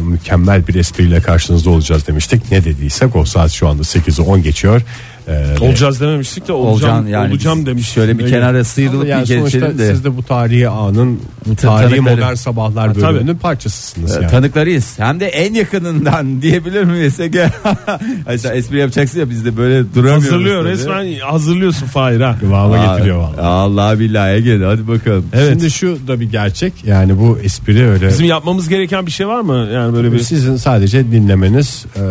mükemmel 0.02 0.66
bir 0.66 0.74
espriyle 0.74 1.20
karşınızda 1.20 1.70
olacağız 1.70 2.06
demiştik. 2.06 2.50
Ne 2.50 2.64
dediysek 2.64 3.16
o 3.16 3.24
saat 3.24 3.50
şu 3.50 3.68
anda 3.68 3.82
8'i 3.82 4.22
10 4.22 4.42
geçiyor. 4.42 4.82
Ve- 5.28 5.58
Olacağız 5.60 6.00
dememiştik 6.00 6.48
de 6.48 6.52
olacağım, 6.52 6.98
Olcan 6.98 7.06
yani 7.10 7.32
olacağım 7.32 7.66
demiş. 7.66 7.88
Şöyle 7.88 8.18
bir 8.18 8.24
Ne- 8.24 8.30
kenara 8.30 8.64
sıyrılıp 8.64 9.06
yani 9.08 9.22
bir 9.28 9.28
geçelim 9.40 9.78
de. 9.78 9.90
siz 9.90 10.04
de 10.04 10.16
bu 10.16 10.22
tarihi 10.22 10.68
anın 10.68 11.20
bu 11.46 11.56
tarihi 11.56 12.00
modern 12.00 12.34
sabahlar 12.34 12.86
Ha, 12.88 12.92
tabii. 12.94 13.02
bölümünün 13.04 13.36
parçasısınız 13.36 14.14
yani. 14.14 14.26
Tanıklarıyız. 14.26 14.98
Hem 14.98 15.20
de 15.20 15.26
en 15.26 15.54
yakınından 15.54 16.42
diyebilir 16.42 16.84
miyiz? 16.84 17.20
Ay 18.26 18.38
sen 18.38 18.56
espri 18.56 18.78
yapacaksın 18.78 19.20
ya 19.20 19.30
biz 19.30 19.44
de 19.44 19.56
böyle 19.56 19.94
duramıyoruz. 19.94 20.24
Hazırlıyor 20.24 20.62
tabii. 20.62 20.72
resmen 20.72 21.18
hazırlıyorsun 21.18 21.86
Fahir 21.86 22.20
ha. 22.20 22.36
Kıvama 22.40 22.86
getiriyor 22.96 23.16
vallahi. 23.18 23.40
Allah 23.40 23.98
billahi 23.98 24.44
gel 24.44 24.62
hadi 24.62 24.88
bakalım. 24.88 25.24
Şimdi 25.48 25.70
şu 25.70 25.98
da 26.08 26.20
bir 26.20 26.30
gerçek 26.30 26.72
yani 26.86 27.18
bu 27.18 27.38
espri 27.42 27.86
öyle 27.88 28.08
Bizim 28.08 28.26
yapmamız 28.26 28.68
gereken 28.68 29.06
bir 29.06 29.10
şey 29.10 29.26
var 29.28 29.40
mı? 29.40 29.68
Yani 29.72 29.94
böyle 29.94 30.12
bir 30.12 30.18
sizin 30.18 30.56
sadece 30.56 31.12
dinlemeniz 31.12 31.84
eee, 31.96 32.02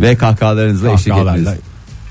Ve 0.00 0.16
kahkahalarınızla 0.16 0.90
eşlik 0.92 1.16
etmeniz. 1.16 1.48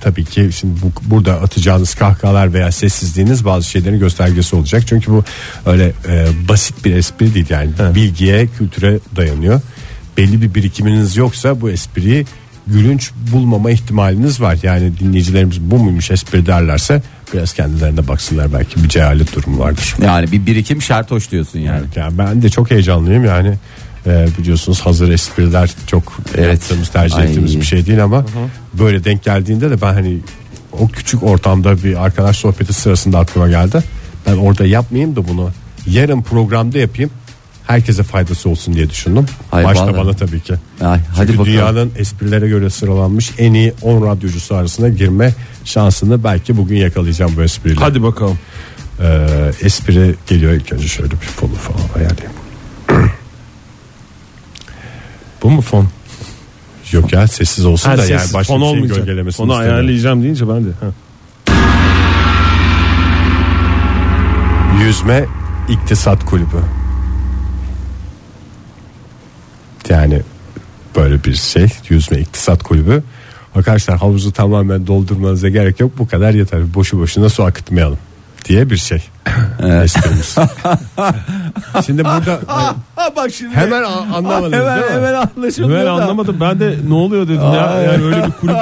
Tabii 0.04 0.26
ki 0.26 0.50
şimdi 0.54 0.82
bu, 0.82 0.92
burada 1.04 1.42
atacağınız 1.42 1.96
kahkahalar 1.96 2.54
veya 2.54 2.72
sessizliğiniz 2.72 3.46
bazı 3.46 3.70
şeylerin 3.70 4.00
göstergesi 4.00 4.56
olacak. 4.56 4.84
Çünkü 4.88 5.12
bu 5.12 5.24
öyle 5.66 5.94
e, 6.08 6.28
basit 6.50 6.86
bir 6.86 6.96
espri 6.96 7.34
değil 7.34 7.46
yani 7.50 7.72
bilgiye, 7.96 8.48
kültüre 8.48 9.00
dayanıyor. 9.16 9.62
Belli 10.18 10.42
bir 10.42 10.54
birikiminiz 10.54 11.18
yoksa 11.18 11.62
bu 11.62 11.70
espriyi 11.70 12.26
gülünç 12.68 13.12
bulmama 13.32 13.72
ihtimaliniz 13.72 14.42
var. 14.42 14.58
Yani 14.64 15.00
dinleyicilerimiz 15.00 15.62
bu 15.62 15.78
muymuş 15.78 16.12
espri 16.12 16.46
derlerse 16.46 17.02
biraz 17.34 17.54
kendilerine 17.54 18.08
baksınlar 18.08 18.54
belki 18.54 18.84
bir 18.84 18.90
cehalet 18.90 19.36
durumu 19.36 19.60
vardır. 19.60 19.96
Yani 20.04 20.32
bir 20.32 20.46
birikim 20.46 20.82
şart 20.82 21.12
hoş 21.12 21.32
diyorsun 21.32 21.60
yani. 21.60 21.80
Evet, 21.80 21.98
yani 21.98 22.18
ben 22.18 22.42
de 22.42 22.50
çok 22.50 22.72
heyecanlıyım 22.72 23.26
yani 23.26 23.54
e, 24.08 24.28
biliyorsunuz 24.40 24.82
hazır 24.82 25.10
espriler 25.12 25.72
çok 25.88 26.14
Evet. 26.36 26.48
yaptığımız 26.62 26.90
tercih 26.90 27.18
Ay. 27.18 27.26
ettiğimiz 27.26 27.58
bir 27.60 27.66
şey 27.66 27.86
değil 27.86 28.04
ama 28.04 28.26
böyle 28.74 29.04
denk 29.04 29.24
geldiğinde 29.24 29.70
de 29.70 29.82
ben 29.82 29.94
hani 29.94 30.18
o 30.80 30.88
küçük 30.88 31.24
ortamda 31.24 31.84
bir 31.84 32.06
arkadaş 32.06 32.38
sohbeti 32.38 32.74
sırasında 32.74 33.20
aklıma 33.20 33.48
geldi. 33.50 33.80
Ben 34.28 34.38
orada 34.38 34.66
yapmayayım 34.66 35.16
da 35.16 35.28
bunu 35.28 35.50
yarın 35.88 36.22
programda 36.22 36.78
yapayım. 36.78 37.12
Herkese 37.68 38.04
faydası 38.04 38.50
olsun 38.50 38.74
diye 38.74 38.90
düşündüm. 38.90 39.26
Ay, 39.52 39.64
Başta 39.64 39.84
vallahi. 39.88 39.98
bana 39.98 40.14
tabii 40.14 40.40
ki. 40.40 40.54
Ay, 40.82 41.00
hadi 41.16 41.28
Çünkü 41.28 41.34
bakalım. 41.40 41.46
dünyanın 41.46 41.92
esprilere 41.98 42.48
göre 42.48 42.70
sıralanmış 42.70 43.32
en 43.38 43.54
iyi 43.54 43.74
10 43.82 44.06
radyocusu 44.08 44.56
arasına 44.56 44.90
girme 44.90 45.34
şansını 45.66 46.24
belki 46.24 46.58
bugün 46.58 46.76
yakalayacağım 46.78 47.32
bu 47.38 47.44
espriyle. 47.44 47.80
hadi 47.80 48.04
bakalım. 48.04 48.40
Ee, 49.02 49.28
espri 49.62 50.16
geliyor 50.28 50.54
ilk 50.54 50.74
önce 50.74 50.88
şöyle 50.88 51.12
bir 51.12 51.16
fonu 51.16 51.54
falan 51.54 51.80
ayarlayayım. 51.96 52.34
Bu 55.44 55.52
mu 55.52 55.62
fon? 55.62 55.88
Yok 56.92 57.14
ya 57.14 57.28
sessiz 57.28 57.66
olsun 57.66 57.90
Ha, 57.90 57.98
da 57.98 58.02
yani 58.06 58.20
sessiz, 58.20 58.34
başka 58.34 58.54
fon 58.54 58.62
bir 58.62 58.66
şey 58.66 58.74
olmayacak. 58.76 58.98
gölgelemesini 58.98 59.44
Onu 59.44 59.52
istemiyorum. 59.52 59.76
ayarlayacağım 59.80 60.24
deyince 60.24 60.50
ben 60.50 60.66
de. 60.66 60.70
Ha. 60.80 60.88
Yüzme 64.86 65.26
İktisat 65.70 66.26
Kulübü. 66.26 66.58
Yani 69.90 70.22
böyle 70.96 71.24
bir 71.24 71.34
şey 71.34 71.68
yüzme 71.90 72.18
iktisat 72.18 72.64
kulübü. 72.64 73.04
Arkadaşlar 73.56 73.98
havuzu 73.98 74.32
tamamen 74.32 74.88
doldurmanıza 74.88 75.50
gerek 75.50 75.80
yok 75.80 75.92
bu 75.98 76.08
kadar 76.08 76.32
yeter 76.34 76.74
boşu 76.74 77.00
boşuna 77.00 77.30
su 77.30 77.44
akıtmayalım 77.44 77.98
diye 78.46 78.70
bir 78.70 78.78
şey. 78.78 79.04
Esprimiz. 79.84 80.36
Şimdi 81.86 82.04
burada 82.04 82.40
Ha 82.48 82.76
bak 83.16 83.32
şimdi. 83.34 83.56
hemen 83.56 83.84
anlamadınız 83.84 84.54
hemen, 84.54 84.80
değil 84.82 84.92
mi? 84.92 84.96
hemen 84.98 85.14
anlaşıldı. 85.14 85.76
Ben 85.76 85.86
da. 85.86 85.92
anlamadım. 85.92 86.38
Ben 86.42 86.60
de 86.60 86.76
ne 86.88 86.94
oluyor 86.94 87.28
dedim 87.28 87.42
ya. 87.54 87.82
Yani 87.82 88.04
öyle 88.04 88.26
bir 88.28 88.32
kulüp 88.32 88.56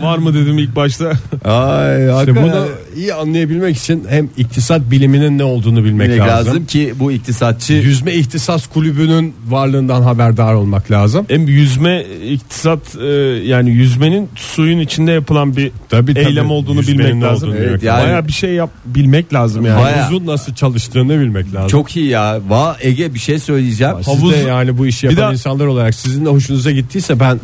var 0.00 0.18
mı 0.18 0.34
dedim 0.34 0.58
ilk 0.58 0.76
başta. 0.76 1.04
Ay, 1.44 2.18
İşte 2.20 2.42
bunu 2.42 2.66
iyi 2.96 3.14
anlayabilmek 3.14 3.76
için 3.76 4.06
hem 4.08 4.28
iktisat 4.36 4.80
biliminin 4.90 5.38
ne 5.38 5.44
olduğunu 5.44 5.84
bilmek 5.84 6.10
lazım. 6.18 6.26
lazım 6.48 6.66
ki 6.66 6.94
bu 6.96 7.12
iktisatçı 7.12 7.72
Yüzme 7.72 8.12
ihtisas 8.14 8.66
kulübünün 8.66 9.34
varlığından 9.48 10.02
haberdar 10.02 10.54
olmak 10.54 10.90
lazım. 10.90 11.26
Hem 11.28 11.46
yüzme 11.46 12.02
iktisat 12.30 12.80
e, 13.02 13.06
yani 13.44 13.70
yüzmenin 13.70 14.28
suyun 14.36 14.78
içinde 14.78 15.12
yapılan 15.12 15.56
bir 15.56 15.72
Tabii, 15.88 16.14
tabii. 16.14 16.24
eylem 16.26 16.50
olduğunu 16.50 16.78
Yüzmenin 16.80 16.98
bilmek 16.98 17.22
lazım. 17.22 17.48
olduğunu 17.48 17.60
Evet, 17.64 17.82
yani- 17.82 18.04
Baya 18.04 18.26
bir 18.28 18.32
şey 18.32 18.50
yap 18.54 18.70
bilmek 18.86 19.34
lazım 19.34 19.66
yani. 19.66 19.82
Bayağı. 19.82 19.95
Havuzun 20.02 20.26
nasıl 20.26 20.54
çalıştığını 20.54 21.20
bilmek 21.20 21.54
lazım. 21.54 21.68
çok 21.68 21.96
iyi 21.96 22.06
ya. 22.06 22.38
Va 22.48 22.76
Ege 22.80 23.14
bir 23.14 23.18
şey 23.18 23.38
söyleyeceğim. 23.38 23.94
Siz 24.04 24.06
Havuz- 24.14 24.32
de 24.32 24.36
yani 24.36 24.78
bu 24.78 24.86
işi 24.86 25.02
Bir 25.06 25.10
yapan 25.12 25.24
daha- 25.24 25.32
insanlar 25.32 25.66
olarak 25.66 25.94
sizin 25.94 26.24
de 26.24 26.28
hoşunuza 26.28 26.70
gittiyse 26.70 27.20
ben 27.20 27.40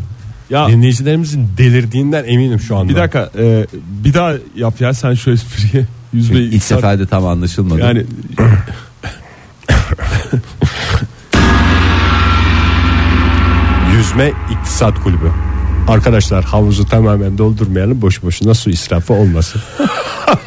Ya- 0.51 0.69
Dinleyicilerimizin 0.69 1.49
delirdiğinden 1.59 2.25
eminim 2.25 2.61
şu 2.61 2.77
anda. 2.77 2.89
Bir 2.93 2.97
dakika 2.97 3.31
e, 3.39 3.67
bir 4.05 4.15
daha 4.15 4.33
yap 4.57 4.81
ya 4.81 4.95
sen 4.95 5.15
şu 5.15 5.31
espriyi. 5.31 5.87
Yüzme 6.13 6.39
İlk 6.41 6.63
seferde 6.63 7.07
tam 7.07 7.27
anlaşılmadı. 7.27 7.81
Yani 7.81 8.05
Yüzme 13.97 14.33
İktisat 14.51 15.01
Kulübü. 15.03 15.33
Arkadaşlar 15.89 16.45
havuzu 16.45 16.87
tamamen 16.87 17.39
doldurmayalım 17.39 18.03
boş 18.03 18.23
boşuna 18.23 18.55
su 18.55 18.71
israfı 18.71 19.13
olmasın. 19.15 19.63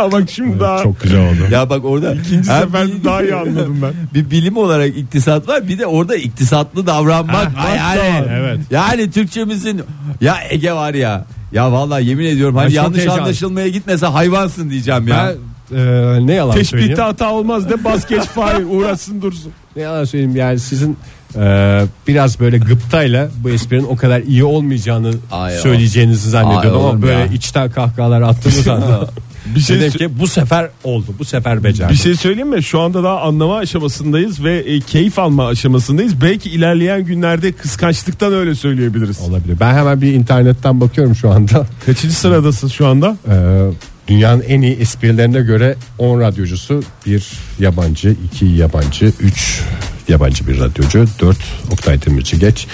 ha 0.00 0.12
bak 0.12 0.30
şimdi 0.30 0.60
daha 0.60 0.82
Çok 0.82 1.00
güzel 1.00 1.20
oldu. 1.20 1.36
ya 1.52 1.70
bak 1.70 1.84
orada 1.84 2.14
ikinci 2.14 2.48
bir- 2.48 3.04
daha 3.04 3.22
iyi 3.22 3.34
anladım 3.34 3.78
ben. 3.82 3.92
bir 4.14 4.30
bilim 4.30 4.56
olarak 4.56 4.96
iktisat 4.96 5.48
var 5.48 5.68
bir 5.68 5.78
de 5.78 5.86
orada 5.86 6.16
iktisatlı 6.16 6.86
davranmak 6.86 7.56
Ha, 7.56 7.68
var 7.70 7.76
yani. 7.76 8.26
evet. 8.30 8.58
Yani 8.70 9.10
Türkçemizin 9.10 9.82
ya 10.20 10.36
Ege 10.50 10.72
var 10.72 10.94
ya. 10.94 11.24
Ya 11.52 11.72
vallahi 11.72 12.06
yemin 12.06 12.24
ediyorum 12.24 12.56
hani 12.56 12.66
çok 12.68 12.76
yanlış 12.76 13.06
anlaşılmaya 13.06 13.68
gitmese 13.68 14.06
hayvansın 14.06 14.70
diyeceğim 14.70 15.08
ya. 15.08 15.32
Ben 15.72 15.76
e, 15.78 16.26
ne 16.26 16.32
yalan 16.34 16.52
söyleyeyim. 16.52 16.78
Teşbihte 16.78 17.02
hata 17.02 17.30
olmaz 17.32 17.70
de 17.70 17.84
bas 17.84 18.08
geç 18.08 18.22
Fahir 18.34 18.64
uğraşsın 18.70 19.22
dursun. 19.22 19.52
Ne 19.76 19.82
yalan 19.82 20.04
söyleyeyim 20.04 20.36
yani 20.36 20.58
sizin 20.58 20.96
e, 21.36 21.82
biraz 22.08 22.40
böyle 22.40 22.58
gıptayla 22.58 23.28
bu 23.44 23.50
esprinin 23.50 23.84
o 23.84 23.96
kadar 23.96 24.20
iyi 24.20 24.44
olmayacağını 24.44 25.12
Ay, 25.32 25.52
söyleyeceğinizi 25.58 26.30
zannediyordum 26.30 26.84
Ay, 26.84 26.90
ama 26.90 27.02
böyle 27.02 27.18
ya? 27.20 27.26
içten 27.26 27.70
kahkahalar 27.70 28.22
attığınız 28.22 28.68
anda 28.68 29.08
Bir 29.54 29.60
şey 29.60 29.80
dedim 29.80 29.92
ki 29.92 30.18
bu 30.18 30.26
sefer 30.26 30.68
oldu 30.84 31.06
bu 31.18 31.24
sefer 31.24 31.64
becerdim. 31.64 31.94
Bir 31.94 32.00
şey 32.00 32.14
söyleyeyim 32.14 32.48
mi? 32.48 32.62
Şu 32.62 32.80
anda 32.80 33.04
daha 33.04 33.20
anlama 33.20 33.56
aşamasındayız 33.56 34.44
ve 34.44 34.58
e, 34.58 34.80
keyif 34.80 35.18
alma 35.18 35.46
aşamasındayız. 35.46 36.20
Belki 36.20 36.50
ilerleyen 36.50 37.04
günlerde 37.04 37.52
kıskançlıktan 37.52 38.32
öyle 38.32 38.54
söyleyebiliriz. 38.54 39.20
olabilir. 39.20 39.56
Ben 39.60 39.74
hemen 39.74 40.00
bir 40.00 40.12
internetten 40.12 40.80
bakıyorum 40.80 41.14
şu 41.14 41.30
anda. 41.30 41.66
Kaçıncı 41.86 42.14
sıradasın 42.14 42.68
şu 42.68 42.86
anda? 42.86 43.16
Ee, 43.28 43.70
dünyanın 44.08 44.42
en 44.42 44.60
iyi 44.60 44.76
esprilerine 44.76 45.40
göre 45.40 45.76
10 45.98 46.20
radyocusu, 46.20 46.82
bir 47.06 47.30
yabancı, 47.58 48.16
iki 48.26 48.44
yabancı, 48.46 49.12
3 49.20 49.60
yabancı 50.08 50.46
bir 50.46 50.60
radyocu, 50.60 51.06
4 51.20 51.36
Oktay 51.72 52.02
Demirci 52.02 52.38
geç, 52.38 52.66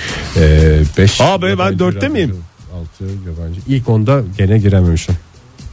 5 0.99 1.21
Abi, 1.21 1.59
ben 1.59 1.79
dörtte 1.79 2.09
miyim? 2.09 2.37
6 3.01 3.05
yabancı. 3.05 3.61
İlk 3.69 3.89
onda 3.89 4.23
gene 4.39 4.59
girememişim. 4.59 5.15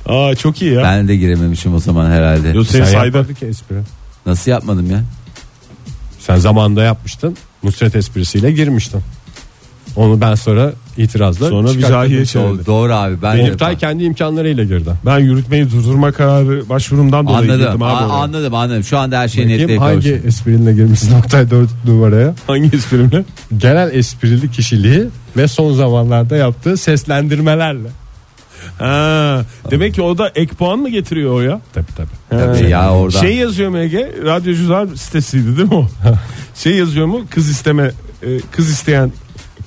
Aa 0.06 0.36
çok 0.36 0.62
iyi 0.62 0.74
ya. 0.74 0.84
Ben 0.84 1.08
de 1.08 1.16
girememişim 1.16 1.74
o 1.76 1.80
zaman 1.80 2.12
herhalde. 2.12 2.48
Yo, 2.50 2.64
Sen 2.64 2.72
seni 2.84 2.86
saydı. 2.92 3.06
yapmadın 3.18 3.34
ki 3.34 3.46
espri. 3.46 3.76
Nasıl 4.26 4.52
yapmadım 4.52 4.92
ya? 4.92 5.04
Sen 6.20 6.36
zamanında 6.36 6.84
yapmıştın. 6.84 7.38
Nusret 7.64 7.96
esprisiyle 7.96 8.52
girmiştin. 8.52 9.02
Onu 9.96 10.22
ben 10.22 10.36
sonra 10.36 10.74
itirazla 10.98 11.50
Sonra 11.50 11.68
çıkarttım. 11.68 11.90
vizahiye 11.90 12.26
çevirdi. 12.26 12.48
Doğru, 12.50 12.66
doğru 12.66 12.94
abi 12.94 13.22
ben 13.22 13.38
de- 13.38 13.52
Oktay 13.52 13.78
kendi 13.78 14.04
imkanlarıyla 14.04 14.64
girdi. 14.64 14.90
Ben 15.06 15.20
yürütmeyi 15.20 15.72
durdurma 15.72 16.12
kararı 16.12 16.70
başvurumdan 16.70 17.28
dolayı 17.28 17.38
Anladım, 17.52 17.66
girdim 17.66 17.82
abi. 17.84 17.92
a- 17.94 18.06
oraya. 18.06 18.14
anladım, 18.14 18.54
anladım. 18.54 18.84
Şu 18.84 18.98
anda 18.98 19.20
her 19.20 19.28
şey 19.28 19.58
Kim 19.58 19.78
hangi 19.78 19.94
kavuştu. 20.10 20.28
esprinle 20.28 20.74
girmişsin 20.74 21.16
Oktay 21.20 21.52
4 21.52 21.70
numaraya? 21.86 22.36
Hangi 22.48 22.76
esprimle? 22.76 23.24
Genel 23.58 23.90
esprili 23.96 24.52
kişiliği 24.52 25.06
ve 25.38 25.48
son 25.48 25.74
zamanlarda 25.74 26.36
yaptığı 26.36 26.78
seslendirmelerle. 26.78 27.88
Ha, 28.80 29.42
demek 29.72 29.94
ki 29.94 30.02
o 30.02 30.18
da 30.18 30.32
ek 30.36 30.54
puan 30.56 30.80
mı 30.80 30.90
getiriyor 30.90 31.34
o 31.34 31.42
ya? 31.42 31.62
Tabii 31.74 31.86
tabii. 31.98 32.08
Tabii 32.44 32.70
ya 32.70 32.94
orada. 32.94 33.18
Şey 33.20 33.36
yazıyor 33.36 33.70
mu 33.70 33.78
Ege? 33.80 34.12
Radyocular 34.26 34.88
sitesiydi 34.96 35.58
değil 35.58 35.70
mi 35.70 35.76
o? 35.76 35.88
şey 36.56 36.76
yazıyor 36.76 37.06
mu? 37.06 37.22
Kız 37.30 37.50
isteme 37.50 37.92
e, 38.24 38.28
kız 38.52 38.70
isteyen 38.70 39.12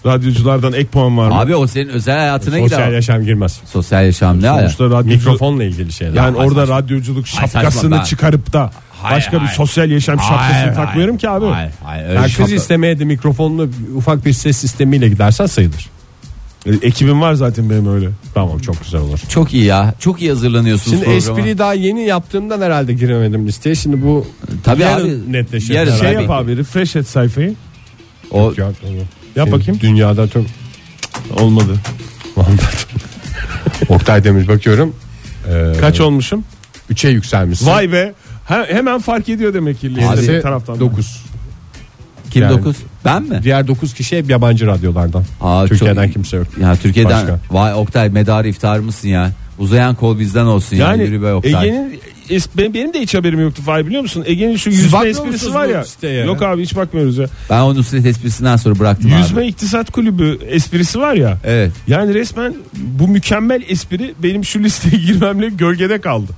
radyoculardan 0.07 0.73
ek 0.73 0.87
puan 0.87 1.19
var 1.19 1.29
mı? 1.29 1.38
Abi 1.40 1.57
o 1.57 1.66
senin 1.66 1.88
özel 1.88 2.16
hayatına 2.19 2.59
Sosyal 2.59 2.79
gider. 2.81 2.92
yaşam 2.92 3.23
girmez. 3.23 3.61
Sosyal 3.73 4.05
yaşam 4.05 4.42
ne? 4.42 4.47
Sonuçta 4.49 4.85
radyocu, 4.85 5.09
Mikrofonla 5.09 5.64
ilgili 5.64 5.92
şeyler. 5.92 6.14
yani 6.14 6.38
Ay, 6.38 6.47
orada 6.47 6.61
saçma. 6.61 6.77
radyoculuk 6.79 7.25
Ay, 7.40 7.49
şapkasını 7.49 7.97
ben- 7.97 8.05
çıkarıp 8.05 8.53
da 8.53 8.71
Hayır, 9.03 9.16
başka 9.16 9.33
bir 9.33 9.38
hayır. 9.38 9.53
sosyal 9.57 9.90
yaşam 9.90 10.19
şapkasını 10.21 10.53
Hayır, 10.57 10.75
takmıyorum 10.75 11.16
ki 11.19 11.29
abi. 11.29 11.47
Hayır, 11.47 11.71
hayır, 11.85 12.05
öyle 12.05 12.14
Yani 12.14 12.25
kız 12.33 12.35
şapka- 12.51 12.55
istemeye 12.55 12.99
de 12.99 13.05
mikrofonlu 13.05 13.69
ufak 13.97 14.27
bir 14.27 14.33
ses 14.33 14.57
sistemiyle 14.57 15.09
gidersen 15.09 15.47
sayılır. 15.47 15.87
Ekibim 16.83 17.20
var 17.20 17.35
zaten 17.35 17.70
benim 17.70 17.94
öyle. 17.94 18.09
Tamam 18.35 18.59
çok 18.59 18.83
güzel 18.85 19.00
olur. 19.00 19.18
Çok 19.29 19.55
iyi 19.55 19.64
ya. 19.64 19.94
Çok 19.98 20.20
iyi 20.22 20.31
hazırlanıyorsunuz 20.31 20.90
Şimdi 20.90 21.05
programa. 21.05 21.18
espriyi 21.18 21.59
daha 21.59 21.74
yeni 21.74 22.02
yaptığımdan 22.07 22.61
herhalde 22.61 22.92
giremedim 22.92 23.46
listeye. 23.46 23.74
Şimdi 23.74 24.02
bu 24.02 24.26
Tabii 24.64 24.83
yarın 24.83 25.22
abi. 25.29 25.33
netleşir. 25.33 25.74
Yarın. 25.74 25.90
Şey 25.90 25.98
Tabii. 26.12 26.22
yap 26.22 26.31
abi 26.31 26.57
refresh 26.57 26.96
et 26.96 27.09
sayfayı. 27.09 27.55
O 28.31 28.40
Ya, 28.40 28.55
tamam. 28.57 28.96
Yap 28.96 29.07
Senin 29.35 29.52
bakayım. 29.52 29.81
Dünyada 29.81 30.29
çok 30.29 30.44
Olmadı. 31.40 31.72
Oktay 33.88 34.24
Demir 34.24 34.48
bakıyorum. 34.48 34.94
Ee, 35.52 35.72
Kaç 35.81 36.00
olmuşum? 36.00 36.44
3'e 36.92 37.11
yükselmişsin. 37.11 37.66
Vay 37.66 37.92
be. 37.92 38.12
He- 38.48 38.74
hemen 38.74 39.00
fark 39.00 39.29
ediyor 39.29 39.55
demek 39.55 39.81
ki 39.81 39.96
liste 39.96 40.40
taraftan. 40.40 40.81
9. 40.81 41.22
kim 42.40 42.42
Yani- 42.51 42.59
9? 42.59 42.77
Ben 43.05 43.22
mi? 43.22 43.40
Diğer 43.42 43.66
9 43.68 43.94
kişi 43.94 44.18
hep 44.18 44.31
yabancı 44.31 44.66
radyolardan. 44.66 45.25
Aa, 45.40 45.66
Türkiye'den 45.66 46.05
çok- 46.05 46.12
kimse 46.12 46.37
yok. 46.37 46.46
Ya 46.61 46.77
Türkiye'den 46.77 47.12
Başka. 47.22 47.38
vay 47.51 47.75
Oktay 47.75 48.09
medarı 48.09 48.49
iftar 48.49 48.79
mısın 48.79 49.09
ya? 49.09 49.31
Uzayan 49.59 49.94
kol 49.94 50.18
bizden 50.18 50.44
olsun 50.44 50.77
ya. 50.77 50.87
Yani 50.90 51.03
Yürü 51.03 51.22
be 51.22 51.33
Oktay. 51.35 51.68
Ege'nin 51.68 52.01
benim, 52.59 52.75
benim 52.75 52.94
de 52.94 53.01
hiç 53.01 53.14
haberim 53.14 53.40
yoktu 53.40 53.62
Fahir 53.62 53.87
biliyor 53.87 54.03
musun? 54.03 54.22
Ege'nin 54.27 54.57
şu 54.57 54.70
Siz 54.72 54.83
yüzme 54.85 55.09
esprisi 55.09 55.55
var 55.55 55.66
ya. 55.68 55.85
siteye? 55.85 56.25
Yok 56.25 56.42
abi 56.42 56.62
hiç 56.62 56.77
bakmıyoruz 56.77 57.18
ya. 57.18 57.27
Ben 57.51 57.61
o 57.61 57.75
Nusret 57.75 58.07
esprisinden 58.07 58.57
sonra 58.57 58.79
bıraktım 58.79 59.12
Yüzme 59.18 59.40
abi. 59.40 59.46
İktisat 59.49 59.90
Kulübü 59.90 60.38
esprisi 60.49 61.01
var 61.01 61.14
ya. 61.14 61.38
Evet. 61.44 61.72
Yani 61.87 62.14
resmen 62.14 62.55
bu 62.75 63.09
mükemmel 63.09 63.62
espri 63.68 64.14
benim 64.22 64.44
şu 64.44 64.59
listeye 64.59 65.03
girmemle 65.07 65.49
gölgede 65.49 66.01
kaldı. 66.01 66.33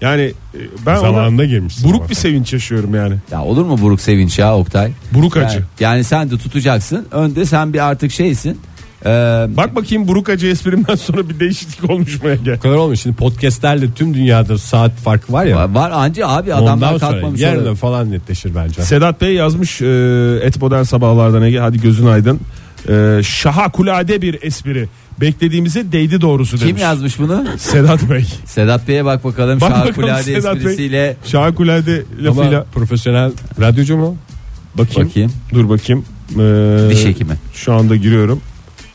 Yani 0.00 0.22
e, 0.22 0.58
ben 0.86 0.92
ona 0.92 1.00
Zamanında 1.00 1.44
girmişsin. 1.44 1.88
buruk 1.90 2.10
bir 2.10 2.14
sevinç 2.14 2.52
yaşıyorum 2.52 2.94
yani. 2.94 3.14
Ya 3.32 3.42
olur 3.44 3.64
mu 3.64 3.78
buruk 3.80 4.00
sevinç 4.00 4.38
ya 4.38 4.56
Oktay? 4.56 4.90
Buruk 5.14 5.36
Yani, 5.36 5.46
acı. 5.46 5.64
yani 5.80 6.04
sen 6.04 6.30
de 6.30 6.38
tutacaksın. 6.38 7.06
Önde 7.10 7.44
sen 7.46 7.72
bir 7.72 7.86
artık 7.88 8.12
şeysin. 8.12 8.60
Ee, 9.06 9.46
Bak 9.56 9.76
bakayım 9.76 10.08
buruk 10.08 10.28
acı 10.28 10.46
esprimden 10.46 10.94
sonra 10.94 11.28
bir 11.28 11.40
değişiklik 11.40 11.90
olmuş 11.90 12.22
mu 12.22 12.28
Ege? 12.30 12.56
Bu 12.56 12.60
kadar 12.60 12.74
olmuş. 12.76 13.00
Şimdi 13.00 13.16
podcastlerle 13.16 13.92
tüm 13.92 14.14
dünyada 14.14 14.58
saat 14.58 14.92
farkı 14.96 15.32
var 15.32 15.44
ya. 15.44 15.56
var, 15.56 15.68
var 15.74 15.90
anca 15.90 16.28
abi 16.28 16.54
Ondan 16.54 16.64
adamlar 16.64 16.88
sonra 16.98 17.10
kalkmamış. 17.10 17.42
orada. 17.42 17.74
falan 17.74 18.10
netleşir 18.10 18.54
bence. 18.54 18.82
Sedat 18.82 19.20
Bey 19.20 19.34
yazmış 19.34 19.82
e, 19.82 19.86
et 20.42 20.62
modern 20.62 20.82
sabahlardan 20.82 21.42
Ege 21.42 21.58
hadi 21.58 21.80
gözün 21.80 22.06
aydın. 22.06 22.40
E, 22.88 23.22
şahakulade 23.22 24.22
bir 24.22 24.38
espri. 24.42 24.88
Beklediğimize 25.20 25.92
değdi 25.92 26.20
doğrusu 26.20 26.56
Kim 26.58 26.68
demiş. 26.68 26.82
yazmış 26.82 27.18
bunu? 27.18 27.44
Sedat 27.58 28.10
Bey. 28.10 28.26
Sedat 28.44 28.88
Bey'e 28.88 29.04
bak 29.04 29.24
bakalım. 29.24 29.60
Bak 29.60 29.70
bakalım 29.70 29.84
Şahakulade 29.94 30.22
Sedat 30.22 30.54
Bey. 30.54 30.62
esprisiyle 30.62 31.16
Şahakulade 31.24 32.02
Ama 32.20 32.28
lafıyla 32.28 32.64
profesyonel 32.74 33.32
radyocu 33.60 33.96
mu? 33.96 34.16
bakayım. 34.74 35.08
bakayım. 35.08 35.32
Dur 35.54 35.68
bakayım. 35.68 36.04
E, 36.32 36.90
Diş 36.90 37.04
hekimi. 37.04 37.34
Şu 37.54 37.72
anda 37.74 37.96
giriyorum. 37.96 38.40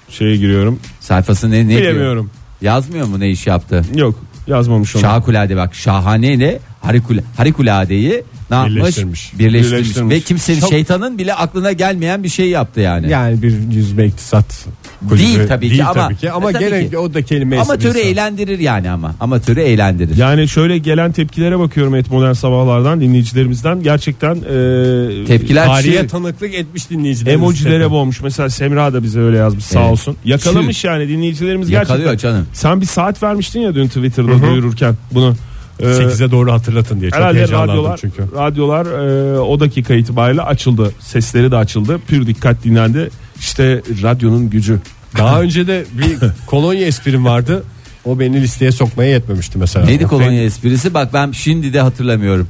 Şeye 0.09 0.35
giriyorum. 0.37 0.79
Sayfası 0.99 1.51
ne, 1.51 1.63
ne 1.65 1.69
diyor? 1.69 1.81
Bilemiyorum. 1.81 2.29
Yazmıyor 2.61 3.07
mu 3.07 3.19
ne 3.19 3.29
iş 3.31 3.47
yaptı? 3.47 3.81
Yok 3.95 4.15
yazmamış 4.47 4.95
onu. 4.95 5.01
Şahakulade 5.01 5.57
bak 5.57 5.75
şahane 5.75 6.33
ile 6.33 6.59
harikula, 6.81 7.21
harikuladeyi 7.37 8.23
ne 8.49 8.55
yapmış? 8.55 8.75
Birleştirmiş. 8.75 9.33
Birleştirmiş. 9.39 9.71
Birleştirmiş. 9.71 10.15
Ve 10.15 10.19
kimsenin 10.19 10.59
Çok- 10.59 10.69
şeytanın 10.69 11.17
bile 11.17 11.33
aklına 11.33 11.71
gelmeyen 11.71 12.23
bir 12.23 12.29
şey 12.29 12.49
yaptı 12.49 12.79
yani. 12.79 13.09
Yani 13.09 13.41
bir 13.41 13.71
yüzme 13.71 14.05
iktisat 14.05 14.65
kulübü. 15.09 15.23
Değil 15.23 15.39
tabii 15.47 15.65
ki 15.65 15.71
Değil 15.71 15.83
ama- 15.89 15.93
tabii 16.07 16.15
ki. 16.15 16.31
ama 16.31 16.49
E, 16.49 16.53
tabii 16.53 16.63
gene 16.69 16.89
ki. 16.89 16.97
o 16.97 17.13
da 17.13 17.21
kelime 17.21 17.59
Amatörü 17.59 17.97
eğlendirir 17.99 18.59
yani 18.59 18.91
ama. 18.91 19.15
Amatörü 19.19 19.59
eğlendirir. 19.61 20.17
Yani 20.17 20.47
şöyle 20.47 20.77
gelen 20.77 21.11
tepkilere 21.11 21.59
bakıyorum 21.59 21.95
et 21.95 22.11
modern 22.11 22.33
sabahlardan 22.33 23.01
dinleyicilerimizden 23.01 23.83
gerçekten 23.83 24.35
e, 24.35 25.25
Tepkiler 25.25 25.65
Tarihe 25.65 26.01
çığ. 26.01 26.07
tanıklık 26.07 26.53
etmiş 26.53 26.89
dinleyicilerimiz. 26.89 27.41
emojilere 27.43 27.91
boğmuş. 27.91 28.21
Mesela 28.21 28.49
Semra 28.49 28.93
da 28.93 29.03
bize 29.03 29.19
öyle 29.19 29.37
yazmış 29.37 29.65
sağ 29.65 29.79
Evet. 29.81 29.91
olsun. 29.91 30.15
Yakalamış 30.25 30.83
yani 30.83 31.07
dinleyicilerimiz 31.09 31.69
Yakalıyor 31.69 32.09
gerçekten. 32.11 32.29
canım. 32.31 32.47
Sen 32.53 32.81
bir 32.81 32.85
saat 32.85 33.23
vermiştin 33.23 33.59
ya 33.61 33.75
dün 33.75 33.87
Twitter'da 33.87 34.41
duyururken 34.41 34.95
bunu. 35.11 35.35
Ee, 35.79 35.85
8'e 35.85 36.31
doğru 36.31 36.51
hatırlatın 36.51 36.99
diye. 37.01 37.11
Çok 37.11 37.19
Herhalde 37.19 37.37
heyecanlandım 37.37 37.73
radyolar, 37.75 37.97
çünkü. 37.97 38.23
radyolar 38.35 38.85
e, 38.85 39.39
o 39.39 39.59
dakika 39.59 39.93
itibariyle 39.93 40.41
açıldı. 40.41 40.91
Sesleri 40.99 41.51
de 41.51 41.55
açıldı. 41.57 41.99
Pür 42.07 42.27
dikkat 42.27 42.63
dinlendi. 42.63 43.09
İşte 43.39 43.81
radyonun 44.03 44.49
gücü. 44.49 44.79
Daha 45.17 45.41
önce 45.41 45.67
de 45.67 45.85
bir 45.93 46.17
kolonya 46.47 46.87
esprim 46.87 47.25
vardı. 47.25 47.63
O 48.05 48.19
beni 48.19 48.41
listeye 48.41 48.71
sokmaya 48.71 49.09
yetmemişti 49.09 49.57
mesela. 49.57 49.85
Neydi 49.85 50.03
kolonya 50.03 50.43
esprisi? 50.43 50.93
Bak 50.93 51.13
ben 51.13 51.31
şimdi 51.31 51.73
de 51.73 51.81
hatırlamıyorum. 51.81 52.47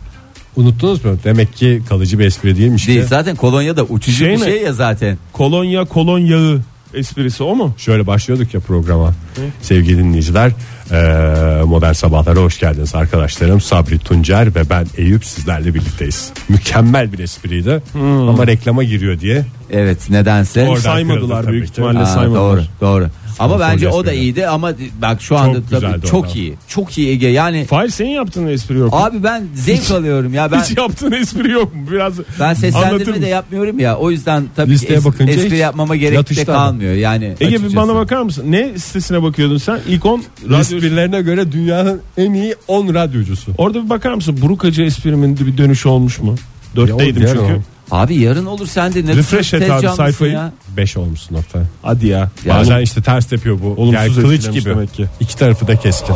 Unuttunuz 0.55 1.05
mu? 1.05 1.11
Demek 1.23 1.53
ki 1.55 1.81
kalıcı 1.89 2.19
bir 2.19 2.25
espri 2.25 2.57
değilmiş. 2.57 2.87
Değil. 2.87 3.01
ki. 3.01 3.07
Zaten 3.07 3.35
kolonya 3.35 3.77
da 3.77 3.83
uçucu 3.83 4.17
Şey 4.17 4.27
bir 4.33 4.37
mi? 4.39 4.45
şey 4.45 4.61
ya 4.61 4.73
zaten. 4.73 5.17
Kolonya 5.33 5.85
kolon 5.85 6.19
yağı 6.19 6.61
esprisi 6.93 7.43
o 7.43 7.55
mu? 7.55 7.75
Şöyle 7.77 8.07
başlıyorduk 8.07 8.53
ya 8.53 8.59
programa. 8.59 9.13
Sevgili 9.61 9.97
dinleyiciler, 9.97 10.51
eee, 10.91 11.63
modern 11.63 11.93
sabahlara 11.93 12.39
hoş 12.39 12.59
geldiniz 12.59 12.95
arkadaşlarım. 12.95 13.61
Sabri 13.61 13.99
Tuncer 13.99 14.55
ve 14.55 14.69
ben 14.69 14.87
Eyüp 14.97 15.25
sizlerle 15.25 15.73
birlikteyiz. 15.73 16.31
Mükemmel 16.49 17.13
bir 17.13 17.19
espriydi. 17.19 17.81
Hmm. 17.91 18.29
Ama 18.29 18.47
reklama 18.47 18.83
giriyor 18.83 19.19
diye 19.19 19.45
Evet 19.73 20.09
nedense. 20.09 20.67
Oradan 20.67 20.81
saymadılar 20.81 21.37
kırıldı 21.41 21.51
büyük 21.51 21.65
tabii 21.67 21.67
ki. 21.67 21.71
ihtimalle 21.71 21.99
Aa, 21.99 22.05
saymadılar. 22.05 22.41
doğru 22.57 22.61
doğru. 22.81 23.07
Ama 23.39 23.59
bence 23.59 23.89
o 23.89 24.05
da 24.05 24.13
iyiydi 24.13 24.47
ama 24.47 24.71
bak 25.01 25.21
şu 25.21 25.37
anda 25.37 25.53
Çok 25.59 25.69
tabii 25.69 25.81
güzeldi 25.81 26.07
çok 26.07 26.25
da. 26.27 26.31
iyi. 26.35 26.53
Çok 26.67 26.97
iyi 26.97 27.09
Ege. 27.09 27.27
Yani 27.27 27.65
Fahir 27.65 27.89
senin 27.89 28.09
yaptığın 28.09 28.47
espri 28.47 28.77
yok. 28.77 28.93
mu? 28.93 28.99
abi 28.99 29.23
ben 29.23 29.43
zevk 29.55 29.91
alıyorum 29.91 30.33
ya 30.33 30.51
ben 30.51 30.59
Hiç 30.61 30.77
yaptığın 30.77 31.11
espri 31.11 31.51
yok 31.51 31.75
mu? 31.75 31.81
Biraz 31.91 32.13
ben 32.19 32.23
anlatır 32.43 32.61
seslendirme 32.61 33.07
mısın? 33.09 33.21
de 33.21 33.27
yapmıyorum 33.27 33.79
ya. 33.79 33.97
O 33.97 34.11
yüzden 34.11 34.43
tabii 34.55 34.67
ki 34.67 34.73
Listeye 34.73 34.99
es- 34.99 35.05
bakınca 35.05 35.33
espri 35.33 35.57
yapmama 35.57 35.95
gerek 35.95 36.11
de 36.11 36.15
yatıştı 36.15 36.43
adam. 36.51 36.55
kalmıyor. 36.55 36.93
Yani 36.93 37.25
Ege 37.25 37.39
bir 37.39 37.45
açıkçası. 37.55 37.75
bana 37.75 37.95
bakar 37.95 38.21
mısın? 38.21 38.45
Ne 38.49 38.77
sitesine 38.79 39.23
bakıyordun 39.23 39.57
sen? 39.57 39.79
İlk 39.87 40.05
10 40.05 40.23
radyo. 40.45 40.59
Esprilerine 40.59 41.21
göre 41.21 41.51
dünyanın 41.51 42.01
en 42.17 42.33
iyi 42.33 42.55
10 42.67 42.93
radyocusu. 42.93 43.51
Orada 43.57 43.85
bir 43.85 43.89
bakar 43.89 44.13
mısın? 44.13 44.37
Burukacı 44.41 44.81
esprimin 44.83 45.37
bir 45.37 45.57
dönüşü 45.57 45.89
olmuş 45.89 46.19
mu? 46.19 46.35
Dörtteydim 46.75 47.21
Ya 47.23 47.29
o 47.29 47.33
çünkü. 47.33 47.45
diğer 47.47 47.59
Abi 47.91 48.15
yarın 48.15 48.45
olur 48.45 48.67
sen 48.67 48.93
de 48.93 49.05
ne 49.05 49.15
Refresh 49.15 49.53
et 49.53 49.71
abi 49.71 49.87
sayfayı. 49.87 50.31
ya. 50.33 50.51
5 50.77 50.97
olmuşsun 50.97 51.35
hatta. 51.35 51.65
Hadi 51.81 52.07
ya. 52.07 52.29
Ya 52.45 52.55
Bazen 52.55 52.81
işte 52.81 53.01
ters 53.01 53.31
yapıyor 53.31 53.59
bu. 53.63 53.67
Olumsuz 53.81 53.93
yani 53.93 54.15
kılıç 54.15 54.51
gibi. 54.51 54.65
demek 54.65 54.93
ki. 54.93 55.07
İki 55.19 55.37
tarafı 55.37 55.67
da 55.67 55.75
keskin. 55.75 56.15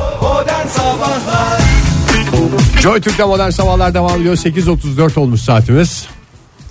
Joy 2.81 3.01
Türk'te 3.01 3.23
modern 3.23 3.49
sabahlar 3.49 3.93
devam 3.93 4.21
ediyor. 4.21 4.35
8.34 4.35 5.19
olmuş 5.19 5.41
saatimiz. 5.41 6.07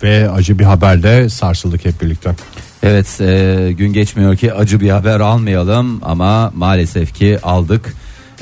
Ve 0.03 0.31
acı 0.31 0.59
bir 0.59 0.65
haberle 0.65 1.29
sarsıldık 1.29 1.85
hep 1.85 2.03
birlikte. 2.03 2.31
Evet 2.83 3.21
e, 3.21 3.73
gün 3.73 3.93
geçmiyor 3.93 4.37
ki 4.37 4.53
acı 4.55 4.81
bir 4.81 4.91
haber 4.91 5.21
almayalım 5.21 6.01
ama 6.05 6.53
maalesef 6.55 7.15
ki 7.15 7.39
aldık. 7.43 7.95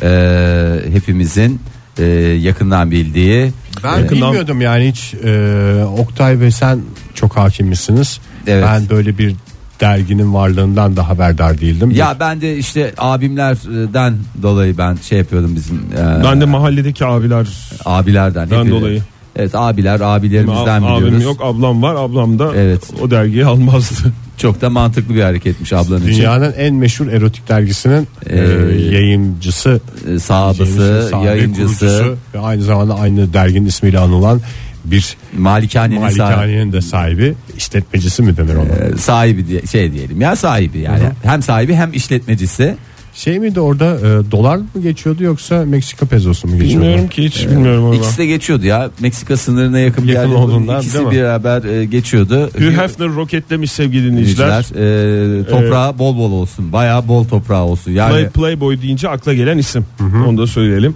E, 0.03 0.81
hepimizin 0.93 1.61
e, 1.99 2.05
yakından 2.41 2.91
bildiği 2.91 3.53
Ben 3.85 3.99
Yakından- 3.99 4.29
bilmiyordum 4.29 4.61
yani 4.61 4.89
hiç. 4.89 5.15
e, 5.25 5.85
Oktay 5.99 6.41
ve 6.41 6.51
sen 6.51 6.81
çok 7.15 7.37
hakimmisiniz. 7.37 8.21
Evet. 8.47 8.65
Ben 8.69 8.89
böyle 8.91 9.19
bir 9.19 9.35
derginin 9.81 10.35
varlığından 10.35 10.97
da 10.97 11.09
haberdar 11.09 11.61
değildim. 11.61 11.91
Ya 11.91 12.17
ben 12.21 12.41
de 12.41 12.57
işte 12.57 12.93
abimlerden 12.99 14.15
dolayı 14.43 14.79
ben 14.79 14.97
şey 14.97 15.19
yapıyordum 15.19 15.57
bizim 15.57 15.77
e, 15.77 16.25
Ben 16.25 16.41
de 16.41 16.45
mahalledeki 16.45 17.05
abiler 17.07 17.47
abilerden 17.85 18.51
Ben 18.51 18.71
dolayı. 18.71 19.03
Evet 19.37 19.51
abiler 19.55 20.01
abilerimizden 20.01 20.83
Ab- 20.83 20.97
biliyoruz. 20.97 21.09
abim 21.17 21.21
yok 21.21 21.41
ablam 21.43 21.83
var 21.83 21.95
ablam 21.95 22.39
da 22.39 22.53
Evet. 22.57 22.83
o 23.03 23.11
dergiyi 23.11 23.47
almazdı. 23.47 24.13
Çok 24.39 24.61
da 24.61 24.71
mantıklı 24.71 25.15
bir 25.15 25.23
hareketmiş 25.23 25.73
ablanın 25.73 26.03
için. 26.07 26.17
Dünyanın 26.19 26.53
en 26.59 26.75
meşhur 26.75 27.07
erotik 27.09 27.49
dergisinin 27.49 28.09
e, 28.27 28.39
Ee, 28.39 28.95
yayıncısı, 28.95 29.81
E, 30.15 30.19
sahibi, 30.19 31.27
yayıncısı, 31.27 32.15
ve 32.35 32.39
aynı 32.39 32.63
zamanda 32.63 32.95
aynı 32.99 33.33
derginin 33.33 33.67
ismiyle 33.67 33.99
anılan 33.99 34.41
bir 34.85 35.17
malikanenin 35.39 36.01
malikanenin 36.01 36.73
de 36.73 36.81
sahibi, 36.81 37.35
işletmecisi 37.57 38.23
mi 38.23 38.37
denir 38.37 38.55
ona? 38.55 38.87
e, 38.95 38.97
sahibi 38.97 39.47
diye 39.47 39.63
şey 39.63 39.93
diyelim 39.93 40.21
ya 40.21 40.37
sahibi 40.37 40.79
yani. 40.79 41.05
Hem 41.23 41.43
sahibi 41.43 41.75
hem 41.75 41.93
işletmecisi. 41.93 42.77
Şey 43.15 43.39
miydi 43.39 43.61
orada 43.61 43.85
e, 43.97 44.31
dolar 44.31 44.57
mı 44.57 44.67
geçiyordu 44.83 45.23
yoksa 45.25 45.65
Meksika 45.65 46.07
pezosu 46.07 46.49
mu 46.49 46.59
geçiyordu? 46.59 46.85
Bilmiyorum 46.85 47.09
ki 47.09 47.25
hiç 47.25 47.49
bilmiyorum 47.49 47.85
orada. 47.85 47.97
İkisi 47.97 48.19
de 48.19 48.27
geçiyordu 48.27 48.67
ya. 48.67 48.91
Meksika 49.01 49.37
sınırına 49.37 49.79
yakın 49.79 50.09
bir 50.09 50.13
Yakın 50.13 50.29
yerde 50.29 50.43
olduğundan, 50.43 50.81
ikisi 50.81 50.95
değil 50.99 51.07
mi? 51.07 51.13
beraber 51.15 51.65
e, 51.65 51.85
geçiyordu. 51.85 52.51
Hugh 52.59 52.83
Hefner 52.83 53.09
roketlemiş 53.09 53.73
sevgili 53.73 54.11
dinleyiciler. 54.11 54.65
Dinleyiciler, 54.75 55.41
e, 55.41 55.45
toprağı 55.51 55.99
bol 55.99 56.17
bol 56.17 56.33
olsun. 56.33 56.73
Bayağı 56.73 57.09
bol 57.09 57.25
toprağı 57.25 57.65
olsun. 57.65 57.93
Yani 57.93 58.13
Play, 58.13 58.29
Playboy 58.29 58.83
deyince 58.83 59.09
akla 59.09 59.35
gelen 59.35 59.59
isim. 59.59 59.87
Onu 60.29 60.39
da 60.39 60.47
söyleyelim. 60.47 60.95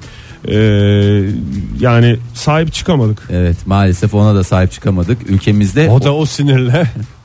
Ee, 0.49 1.23
yani 1.81 2.17
sahip 2.35 2.73
çıkamadık. 2.73 3.23
evet 3.31 3.57
maalesef 3.67 4.15
ona 4.15 4.35
da 4.35 4.45
sahip 4.45 4.73
çıkamadık. 4.73 5.19
Ülkemizde 5.31 5.91
O 5.91 6.03
da 6.05 6.15
o 6.15 6.27
sinirle 6.27 6.87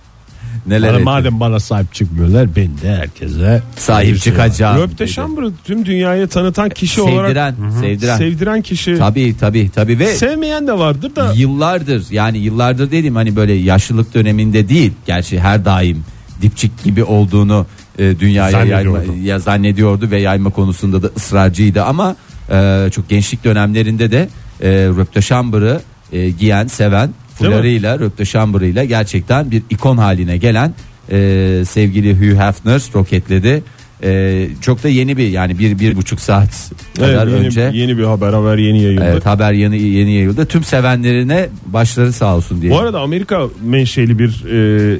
neler 0.68 0.90
bana, 0.90 0.96
etti? 0.98 1.04
madem 1.06 1.40
bana 1.40 1.60
sahip 1.60 1.94
çıkmıyorlar 1.94 2.56
ben 2.56 2.70
de 2.82 2.96
herkese 2.96 3.62
sahip 3.76 4.22
çıkacağım. 4.22 4.78
Röpte 4.82 5.06
dedi. 5.06 5.12
Chamber'ı 5.12 5.52
tüm 5.64 5.86
dünyaya 5.86 6.28
tanıtan 6.28 6.70
kişi 6.70 7.02
olarak 7.02 7.28
Sevdiren, 7.28 7.56
sevdiren. 7.82 8.18
sevdiren 8.18 8.62
kişi. 8.62 8.98
Tabii 8.98 9.38
tabii 9.38 9.70
tabii 9.76 10.00
ve 10.00 10.14
Sevmeyen 10.14 10.68
de 10.68 10.74
vardır 10.78 11.16
da 11.16 11.34
yıllardır 11.36 12.06
yani 12.12 12.38
yıllardır 12.38 12.92
dedim 12.92 13.16
hani 13.16 13.36
böyle 13.36 13.54
yaşlılık 13.54 14.14
döneminde 14.14 14.70
değil. 14.70 14.92
Gerçi 15.06 15.40
her 15.40 15.66
daim 15.66 16.04
dipçik 16.42 16.84
gibi 16.84 17.04
olduğunu 17.04 17.66
e, 18.00 18.20
dünyaya 18.20 18.64
yayma, 18.66 18.92
Zannediyordu. 18.92 19.20
ya 19.24 19.40
zannediyordu 19.40 20.12
ve 20.12 20.20
yayma 20.22 20.50
konusunda 20.50 21.04
da 21.04 21.10
ısrarcıydı 21.18 21.84
ama 21.84 22.16
e, 22.52 22.90
çok 22.92 23.10
gençlik 23.10 23.44
dönemlerinde 23.44 24.12
de 24.12 24.30
e, 24.62 24.70
Röpte 24.72 25.22
Chamber'ı 25.22 25.82
e, 26.12 26.30
giyen, 26.30 26.68
seven? 26.68 27.10
Fularıyla 27.36 28.00
Röpte 28.00 28.26
Chamber'ıyla 28.26 28.84
gerçekten 28.84 29.52
bir 29.52 29.64
ikon 29.70 29.98
haline 29.98 30.38
gelen 30.38 30.74
e, 31.12 31.64
sevgili 31.68 32.14
Hugh 32.16 32.40
Hefner 32.40 32.82
roketledi. 32.96 33.64
E, 34.04 34.48
çok 34.62 34.84
da 34.84 34.90
yeni 34.90 35.18
bir 35.18 35.28
yani 35.28 35.60
bir 35.60 35.80
bir 35.80 35.96
buçuk 35.96 36.20
saat 36.20 36.72
evet, 37.00 37.10
kadar 37.10 37.28
yeni, 37.28 37.46
önce 37.46 37.72
yeni 37.74 37.98
bir 37.98 38.04
haber 38.04 38.34
haber 38.34 38.58
yeni 38.58 38.82
yayıldı. 38.82 39.06
Evet 39.12 39.26
haber 39.26 39.54
yeni 39.54 39.82
yeni 39.82 40.14
yayıldı. 40.14 40.46
Tüm 40.46 40.64
sevenlerine 40.64 41.50
başları 41.66 42.14
sağ 42.14 42.36
olsun 42.36 42.62
diye. 42.62 42.72
Bu 42.72 42.80
arada 42.80 43.00
Amerika 43.00 43.48
menşeli 43.64 44.20
bir 44.20 44.46
e, 44.46 45.00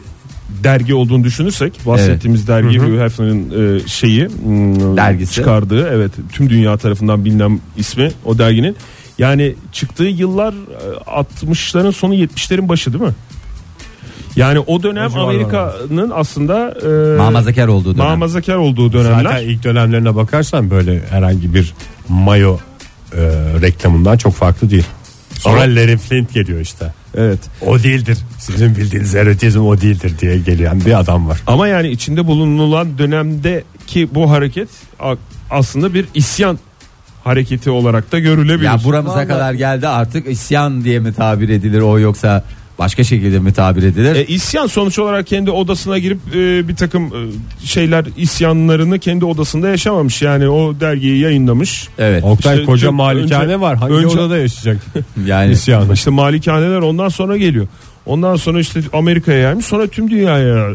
dergi 0.64 0.94
olduğunu 0.94 1.24
düşünürsek 1.24 1.74
bahsettiğimiz 1.86 2.48
dergi 2.48 2.80
Hugh 2.80 3.00
Hefner'ın 3.00 3.78
e, 3.78 3.88
şeyi 3.88 4.28
hmm, 4.28 4.98
Dergisi. 4.98 5.34
çıkardığı 5.34 5.88
evet 5.88 6.12
tüm 6.32 6.50
dünya 6.50 6.78
tarafından 6.78 7.26
bilinen 7.26 7.60
ismi 7.78 8.12
o 8.26 8.38
derginin 8.38 8.76
yani 9.18 9.56
çıktığı 9.72 10.04
yıllar 10.04 10.54
e, 10.54 11.46
60'ların 11.46 11.92
sonu 11.92 12.16
70'lerin 12.16 12.70
başı 12.70 12.94
değil 12.94 13.04
mi? 13.04 13.14
Yani 14.36 14.60
o 14.60 14.84
dönem. 14.84 15.16
Amerika'nın 15.18 16.12
aslında 16.16 16.76
e, 17.14 17.18
Mamazakar 17.18 17.68
olduğu 17.68 17.96
dönem. 17.98 18.08
mamazakar 18.08 18.56
olduğu 18.56 18.94
dönemler. 18.94 19.24
Zaten 19.24 19.48
ilk 19.48 19.64
dönemlerine 19.64 20.16
bakarsan 20.16 20.72
böyle 20.72 21.02
herhangi 21.10 21.54
bir 21.54 21.74
mayo 22.10 22.58
e, 23.14 23.22
reklamından 23.62 24.18
çok 24.18 24.34
farklı 24.34 24.70
değil. 24.70 24.86
Sonra 25.40 25.60
Larry 25.60 25.98
Flint 25.98 26.34
geliyor 26.34 26.60
işte. 26.60 26.94
Evet. 27.18 27.40
O 27.68 27.84
değildir. 27.84 28.18
Sizin 28.40 28.76
bildiğiniz 28.76 29.16
erotizm 29.16 29.62
o 29.62 29.82
değildir 29.82 30.14
diye 30.20 30.38
gelen 30.38 30.86
bir 30.86 31.00
adam 31.00 31.28
var. 31.28 31.42
Ama 31.48 31.68
yani 31.68 31.88
içinde 31.88 32.28
bulunulan 32.28 32.98
dönemdeki 32.98 34.16
bu 34.16 34.32
hareket 34.32 34.70
aslında 35.50 35.94
bir 35.94 36.06
isyan 36.14 36.60
hareketi 37.24 37.70
olarak 37.70 38.12
da 38.12 38.20
görülebilir. 38.20 38.66
Ya 38.66 38.80
buramıza 38.84 39.16
Vallahi- 39.16 39.28
kadar 39.28 39.54
geldi 39.54 39.88
artık 39.88 40.28
isyan 40.32 40.84
diye 40.84 41.00
mi 41.00 41.14
tabir 41.14 41.50
edilir 41.50 41.82
o 41.82 42.00
yoksa 42.00 42.44
başka 42.80 43.04
şekilde 43.04 43.40
mi 43.40 43.54
tabir 43.54 43.84
edilir? 43.84 44.16
E, 44.16 44.26
isyan 44.26 44.68
sonuç 44.68 45.00
olarak 45.00 45.28
kendi 45.28 45.52
odasına 45.52 45.98
girip 45.98 46.20
e, 46.36 46.68
bir 46.68 46.76
takım 46.76 47.04
e, 47.06 47.12
şeyler 47.66 48.06
isyanlarını 48.18 49.00
kendi 49.00 49.26
odasında 49.26 49.70
yaşamamış. 49.70 50.22
Yani 50.22 50.50
o 50.50 50.80
dergiyi 50.80 51.20
yayınlamış. 51.20 51.88
evet. 51.98 52.24
Oktay 52.24 52.54
İşte 52.56 52.66
koca 52.66 52.92
malikane 52.92 53.44
önce- 53.44 53.62
var. 53.62 53.78
Hangi 53.78 53.94
önce- 53.94 54.08
odada 54.20 54.38
yaşayacak? 54.38 54.84
Yani 55.26 55.52
İsyanı. 55.52 55.94
İşte 55.94 56.12
malikaneler 56.12 56.80
ondan 56.80 57.10
sonra 57.10 57.38
geliyor. 57.38 57.68
Ondan 58.06 58.36
sonra 58.36 58.60
işte 58.60 58.80
Amerika'ya 58.94 59.40
gelmiş 59.50 59.66
sonra 59.66 59.88
tüm 59.88 60.10
dünyaya 60.10 60.70
e, 60.70 60.74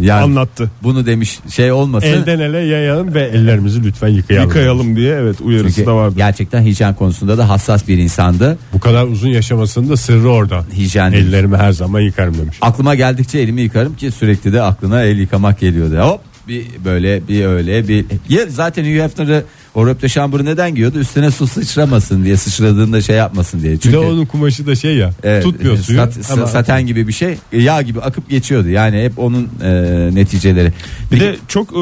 Yani- 0.00 0.22
anlattı. 0.22 0.70
bunu 0.82 1.06
demiş 1.06 1.38
şey 1.50 1.72
olmasın. 1.72 2.06
Elden 2.08 2.38
ele 2.40 2.58
yayalım 2.58 3.14
ve 3.14 3.22
ellerimizi 3.22 3.84
lütfen 3.84 4.08
yıkayalım. 4.08 4.48
Yıkayalım 4.48 4.96
diye 4.96 5.14
evet 5.14 5.40
uyarısı 5.40 5.74
Çünkü 5.74 5.86
da 5.86 5.96
vardı. 5.96 6.14
gerçekten 6.16 6.62
hijyen 6.62 6.94
konusunda 6.94 7.38
da 7.38 7.48
hassas 7.48 7.88
bir 7.88 7.98
insandı. 7.98 8.58
Bu 8.72 8.80
kadar 8.80 9.04
uzun 9.06 9.28
yaşamasının 9.28 9.88
da 9.90 9.96
sırrı 9.96 10.28
orada. 10.30 10.64
Hijyen. 10.76 11.12
Ellerimi 11.12 11.56
her 11.56 11.72
zaman 11.72 12.00
yıkarım 12.00 12.38
demiş. 12.38 12.58
Aklıma 12.60 12.94
geldikçe 12.94 13.38
elimi 13.38 13.60
yıkarım 13.60 13.96
ki 13.96 14.10
sürekli 14.10 14.52
de 14.52 14.62
aklına 14.62 15.02
el 15.02 15.18
yıkamak 15.18 15.60
geliyordu. 15.60 15.98
Hop 15.98 16.20
bir 16.48 16.66
böyle 16.84 17.28
bir 17.28 17.44
öyle 17.44 17.88
bir 17.88 18.04
ya 18.28 18.46
zaten 18.48 18.84
Hugh 18.84 19.02
Hefner'ı 19.02 19.44
o 19.74 19.86
röpte 19.86 20.08
neden 20.44 20.74
giyiyordu 20.74 20.98
üstüne 20.98 21.30
su 21.30 21.46
sıçramasın 21.46 22.24
diye 22.24 22.36
sıçradığında 22.36 23.00
şey 23.00 23.16
yapmasın 23.16 23.62
diye. 23.62 23.72
Bir 23.72 23.78
Çünkü 23.78 23.92
de 23.92 23.98
onun 23.98 24.26
kumaşı 24.26 24.66
da 24.66 24.74
şey 24.76 24.96
ya 24.96 25.10
Evet, 25.22 25.42
tutmuyor 25.42 25.74
e, 25.74 25.78
suyu. 25.78 25.98
sat- 25.98 26.30
ama 26.30 26.46
saten 26.46 26.86
gibi 26.86 27.08
bir 27.08 27.12
şey 27.12 27.36
yağ 27.52 27.82
gibi 27.82 28.00
akıp 28.00 28.30
geçiyordu 28.30 28.68
yani 28.68 29.02
hep 29.04 29.18
onun 29.18 29.48
e, 29.62 29.70
neticeleri. 30.14 30.72
Bir 31.12 31.20
de 31.20 31.36
çok 31.48 31.72
e, 31.72 31.80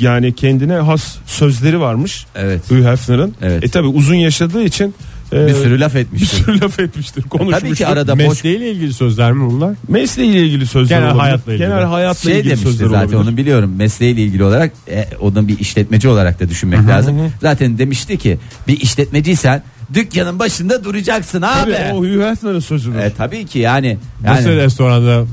yani 0.00 0.34
kendine 0.34 0.74
has 0.74 1.16
sözleri 1.26 1.80
varmış. 1.80 2.26
Evet. 2.34 2.70
Hugh 2.70 2.84
Hefner'ın. 2.84 3.34
Evet. 3.42 3.64
E 3.64 3.68
tabi 3.68 3.86
uzun 3.86 4.14
yaşadığı 4.14 4.62
için 4.64 4.88
e, 4.88 4.92
bir 5.32 5.54
sürü 5.54 5.80
laf 5.80 5.94
bir 5.94 6.00
etmişti. 6.00 6.36
sürü 6.36 6.60
laf 6.60 6.80
etmiştir, 6.80 7.22
konuşmuştur. 7.22 7.60
Tabii 7.66 7.74
ki 7.76 7.86
arada 7.86 8.18
boş 8.18 8.28
Mesleğiyle 8.28 8.70
ilgili 8.72 8.92
sözler 8.92 9.32
mi 9.32 9.50
bunlar? 9.50 9.74
Mesleğiyle 9.88 10.40
ilgili 10.46 10.66
sözler 10.66 10.96
Genel 10.96 11.10
olabilir. 11.10 11.20
hayatla 11.22 11.52
ilgili. 11.52 11.66
Genel 11.68 11.84
hayatla 11.84 12.30
şey 12.30 12.38
ilgili 12.40 12.50
demişti 12.50 12.68
sözler 12.68 12.86
zaten 12.86 13.16
olabilir. 13.16 13.30
onu 13.30 13.36
biliyorum 13.36 13.74
mesleğiyle 13.76 14.22
ilgili 14.22 14.44
olarak 14.44 14.72
e, 14.90 15.08
onun 15.20 15.48
bir 15.48 15.58
işletmeci 15.58 16.08
olarak 16.08 16.40
da 16.40 16.48
düşünmek 16.48 16.88
lazım. 16.88 17.32
Zaten 17.40 17.78
demişti 17.78 18.18
ki 18.18 18.38
bir 18.68 18.80
işletmeciysen 18.80 19.62
dükkanın 19.94 20.38
başında 20.38 20.84
duracaksın 20.84 21.42
abi. 21.42 21.72
Tabii, 21.72 21.92
o 21.94 21.98
Hugh 21.98 22.30
Hefner'ın 22.30 22.60
sözüdür. 22.60 22.98
E, 22.98 23.12
tabii 23.12 23.46
ki 23.46 23.58
yani. 23.58 23.98
Nasıl 24.24 24.48
yani 24.48 24.56
restoranda 24.56 25.24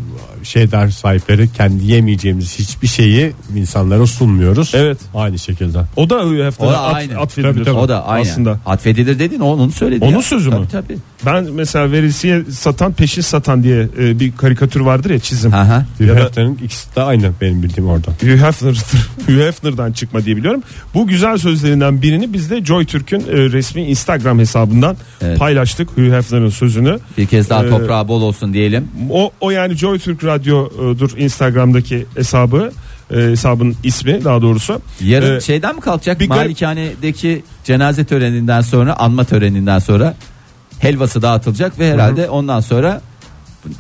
şey 0.46 0.72
der 0.72 0.90
sahipleri 0.90 1.54
kendi 1.54 1.86
yemeyeceğimiz 1.92 2.60
hiçbir 2.60 2.88
şeyi 2.88 3.32
insanlara 3.56 4.08
sunmuyoruz. 4.08 4.72
Evet. 4.76 4.98
Aynı 5.16 5.40
şekilde. 5.40 5.80
O 5.96 6.10
da 6.10 6.24
Hugh 6.24 6.46
Hefner'a 6.46 6.70
O 6.70 6.74
da 6.74 6.82
at, 6.84 6.96
aynı. 6.96 7.18
atfedilir. 7.20 7.54
Tabii, 7.54 7.64
tabii. 7.64 7.78
o 7.78 7.90
da 7.90 8.06
aynı. 8.06 8.22
Aslında. 8.22 8.60
Atfedilir 8.66 9.20
dedin 9.20 9.40
o 9.40 9.46
onun 9.48 9.70
söyledi. 9.70 10.06
Onun 10.06 10.16
ya. 10.16 10.22
sözü 10.22 10.50
mü? 10.50 10.56
Tabii 10.56 10.68
tabii. 10.88 10.98
Ben 11.26 11.44
mesela 11.54 11.92
veresiye 11.92 12.44
satan 12.52 12.94
peşin 12.94 13.22
satan 13.22 13.64
diye 13.64 13.88
e, 14.00 14.20
bir 14.20 14.32
karikatür 14.38 14.80
vardır 14.80 15.10
ya 15.10 15.20
çizim. 15.20 15.54
Aha. 15.54 15.86
Hugh 15.98 16.08
Hefner'in 16.16 16.56
ikisi 16.64 16.96
de 16.96 17.02
aynı 17.02 17.32
benim 17.42 17.64
bildiğim 17.64 17.90
orada. 17.90 18.12
Hugh 18.22 18.44
Hefner, 18.48 18.76
Hugh 19.28 19.40
Hefner'dan 19.48 19.92
çıkma 19.92 20.26
diye 20.26 20.38
biliyorum. 20.38 20.62
Bu 20.94 21.08
güzel 21.08 21.38
sözlerinden 21.38 22.02
birini 22.02 22.34
biz 22.34 22.50
de 22.52 22.66
Joy 22.66 22.86
Türk'ün 22.86 23.20
e, 23.20 23.24
resmi 23.32 23.82
Instagram 23.82 24.40
hesabından 24.40 24.98
Evet. 25.22 25.40
paylaştık 25.40 25.90
Hugh 25.98 26.12
Hefner'ın 26.14 26.50
sözünü. 26.50 27.00
Bir 27.18 27.26
kez 27.26 27.50
daha 27.50 27.66
Ee, 27.66 27.70
toprağı 27.70 28.08
bol 28.08 28.22
olsun 28.22 28.54
diyelim. 28.54 28.88
O, 29.12 29.32
o 29.42 29.52
yani 29.52 29.74
Joy 29.76 30.00
Türk 30.00 30.24
Radyo'dur 30.24 31.18
Instagram'daki 31.18 32.06
hesabı. 32.16 32.72
e, 33.12 33.16
hesabın 33.18 33.76
ismi 33.84 34.24
daha 34.24 34.42
doğrusu. 34.42 34.82
Yarın 35.02 35.38
Ee, 35.38 35.42
şeyden 35.42 35.76
mi 35.76 35.82
kalkacak? 35.82 36.20
bir 36.20 36.26
gar- 36.26 36.30
Malikanedeki 36.36 37.44
cenaze 37.64 38.06
töreninden 38.06 38.62
sonra, 38.62 38.94
anma 39.00 39.24
töreninden 39.24 39.80
sonra 39.80 40.16
helvası 40.86 41.22
dağıtılacak 41.22 41.80
ve 41.80 41.94
herhalde 41.94 42.30
ondan 42.30 42.60
sonra 42.60 43.02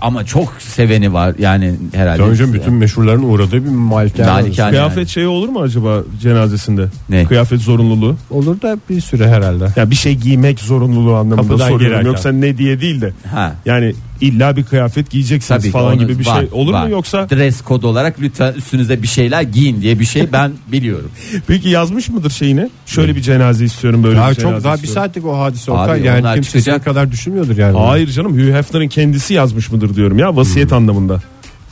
ama 0.01 0.25
çok 0.25 0.53
seveni 0.59 1.13
var 1.13 1.35
yani 1.39 1.75
herhalde. 1.93 2.21
Önce 2.21 2.53
bütün 2.53 2.73
meşhurların 2.73 3.23
uğradığı 3.23 3.65
bir 3.65 3.69
malikane. 3.69 4.31
Malikane. 4.31 4.69
Kıyafet 4.69 4.97
yani. 4.97 5.07
şeyi 5.09 5.27
olur 5.27 5.49
mu 5.49 5.59
acaba 5.59 6.03
cenazesinde? 6.21 6.87
Ne? 7.09 7.25
Kıyafet 7.25 7.61
zorunluluğu. 7.61 8.15
Olur 8.29 8.61
da 8.61 8.77
bir 8.89 9.01
süre 9.01 9.27
herhalde. 9.27 9.67
Ya 9.75 9.89
bir 9.91 9.95
şey 9.95 10.15
giymek 10.15 10.59
zorunluluğu 10.59 11.15
anlamında 11.15 11.47
Kapıdan 11.47 11.57
soruyorum. 11.57 11.87
girerken. 11.87 12.07
Yoksa 12.07 12.31
ne 12.31 12.57
diye 12.57 12.81
değil 12.81 13.01
de. 13.01 13.13
Ha. 13.31 13.55
Yani 13.65 13.93
illa 14.21 14.55
bir 14.55 14.63
kıyafet 14.63 15.09
giyeceksiniz 15.11 15.47
Tabii 15.61 15.67
ki 15.67 15.71
falan 15.71 15.93
onu- 15.93 15.99
gibi 16.07 16.19
bir 16.19 16.25
var, 16.25 16.39
şey 16.39 16.49
olur 16.51 16.73
var. 16.73 16.83
mu 16.85 16.89
yoksa? 16.91 17.29
dress 17.29 17.61
kod 17.61 17.83
olarak 17.83 18.21
lütfen 18.21 18.53
üstünüze 18.53 19.01
bir 19.03 19.07
şeyler 19.07 19.41
giyin 19.41 19.81
diye 19.81 19.99
bir 19.99 20.05
şey 20.05 20.27
ben 20.33 20.51
biliyorum. 20.67 21.11
Peki 21.47 21.69
yazmış 21.69 22.09
mıdır 22.09 22.29
şeyini? 22.29 22.69
Şöyle 22.85 23.15
bir 23.15 23.21
cenaze 23.21 23.65
istiyorum 23.65 24.03
böyle 24.03 24.17
Daha 24.17 24.29
bir 24.29 24.35
çok 24.35 24.43
cenaze 24.43 24.63
daha 24.63 24.73
bir 24.77 24.83
istiyorum. 24.83 25.03
saatlik 25.03 25.25
o 25.25 25.39
hadise 25.39 25.71
Abi 25.71 25.79
Oktay. 25.79 26.03
Yani 26.03 26.19
onlar 26.21 26.35
kimse 26.35 26.51
senin 26.51 26.61
çıkacak. 26.63 26.85
kadar 26.85 27.11
düşünmüyordur 27.11 27.57
yani. 27.57 27.77
Hayır 27.77 28.07
canım 28.11 28.33
Hugh 28.33 28.53
Hefner'ın 28.53 28.87
kendisi 28.87 29.33
yazmış 29.33 29.71
mıdır 29.71 29.95
diyorum 29.95 30.19
ya 30.19 30.35
vasiyet 30.35 30.73
anlamında. 30.73 31.21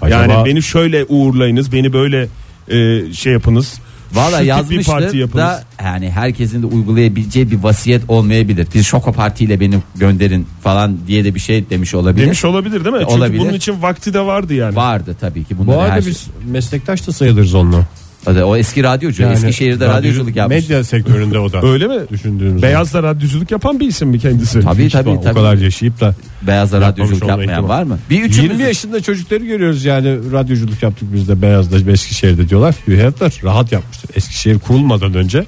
Acaba- 0.02 0.22
Yani 0.34 0.46
beni 0.46 0.64
şöyle 0.64 1.06
uğurlayınız, 1.06 1.72
beni 1.72 1.94
böyle 1.94 2.28
e, 2.68 3.14
şey 3.14 3.34
yapınız. 3.34 3.74
Valla 4.14 4.70
bir 4.70 4.84
parti 4.84 5.18
yapınız. 5.18 5.46
da 5.46 5.64
yani 5.84 6.12
herkesin 6.12 6.64
de 6.64 6.66
uygulayabileceği 6.66 7.52
bir 7.52 7.64
vasiyet 7.64 8.02
olmayabilir. 8.08 8.68
Bir 8.76 8.84
şoko 8.84 9.14
partiyle 9.14 9.60
beni 9.60 9.76
gönderin 9.96 10.48
falan 10.62 10.98
diye 11.08 11.26
de 11.26 11.36
bir 11.36 11.40
şey 11.40 11.70
demiş 11.70 11.94
olabilir. 11.94 12.26
Demiş 12.26 12.46
olabilir 12.46 12.86
değil 12.86 12.96
mi? 12.96 13.02
Çünkü 13.02 13.14
Olabilir. 13.14 13.40
bunun 13.40 13.54
için 13.54 13.82
vakti 13.82 14.14
de 14.14 14.20
vardı 14.20 14.54
yani. 14.54 14.76
Vardı 14.76 15.16
tabii 15.22 15.44
ki. 15.44 15.56
Bu 15.68 15.80
arada 15.80 16.02
şey- 16.02 16.12
biz 16.12 16.28
meslektaş 16.46 17.08
da 17.08 17.12
sayılırız 17.12 17.54
onunla. 17.54 17.86
O 18.28 18.56
eski 18.58 18.84
radyocu. 18.84 19.24
Yani 19.24 19.34
Eskişehir'de 19.34 19.86
radyocu- 19.86 19.94
radyoculuk 19.94 20.36
yapmış. 20.36 20.56
Medya 20.70 20.84
sektöründe 20.84 21.40
o 21.40 21.52
da. 21.54 21.62
Öyle 21.68 21.88
mi? 21.88 22.00
Düşündüğümüz 22.12 22.62
Beyaz 22.62 22.94
da 22.94 23.04
radyoculuk 23.04 23.52
yapan 23.52 23.80
bir 23.80 23.88
isim 23.88 24.10
mi 24.10 24.20
kendisi? 24.20 24.62
Tabii 24.62 24.84
İşte 24.84 24.98
tabii 25.00 25.10
o 25.10 25.22
tabii. 25.22 25.34
kadar 25.34 25.56
yaşayıp 25.58 26.00
da 26.00 26.16
Beyazda 26.48 26.82
radyoculuk 26.82 27.28
yapmayan 27.28 27.70
var 27.70 27.84
mı? 27.84 28.00
Bir 28.10 28.22
üçümüz 28.24 28.50
20 28.52 28.64
yaşında 28.64 29.02
çocukları 29.02 29.46
görüyoruz 29.46 29.86
yani 29.86 30.32
radyoculuk 30.32 30.84
yaptık 30.84 31.08
biz 31.14 31.28
de 31.28 31.42
Beyaz'da 31.42 31.92
Eskişehir'de 31.92 32.50
diyorlar. 32.50 32.76
Hefner 32.86 33.40
rahat 33.44 33.72
yapmıştır. 33.72 34.10
Eskişehir 34.16 34.60
kurulmadan 34.60 35.14
önce 35.14 35.46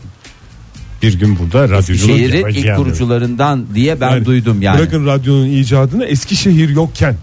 bir 1.03 1.19
gün 1.19 1.39
burada 1.39 1.63
radyoculuk 1.63 1.89
Eskişehir'in 2.19 2.47
ilk 2.47 2.75
kurucularından 2.75 3.65
diye 3.75 4.01
ben 4.01 4.09
Yani 4.11 4.25
duydum 4.25 4.61
yani. 4.61 4.79
Bırakın 4.79 5.05
radyonun 5.05 5.47
icadını 5.49 6.05
Eskişehir 6.05 6.69
yokken 6.69 7.15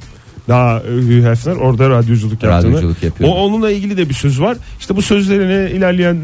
daha 0.49 0.79
e, 0.81 0.83
Hugh 0.83 1.25
Hefner 1.31 1.53
orada 1.57 1.91
radyoculuk 1.91 2.43
yaptığını. 2.43 2.73
Radyoculuk 2.73 3.03
yapıyor. 3.03 3.31
O 3.31 3.33
onunla 3.35 3.71
ilgili 3.71 3.97
de 3.97 4.09
bir 4.09 4.15
söz 4.15 4.41
var. 4.41 4.57
İşte 4.81 4.97
bu 4.97 5.03
sözlerini 5.03 5.71
ilerleyen 5.71 6.15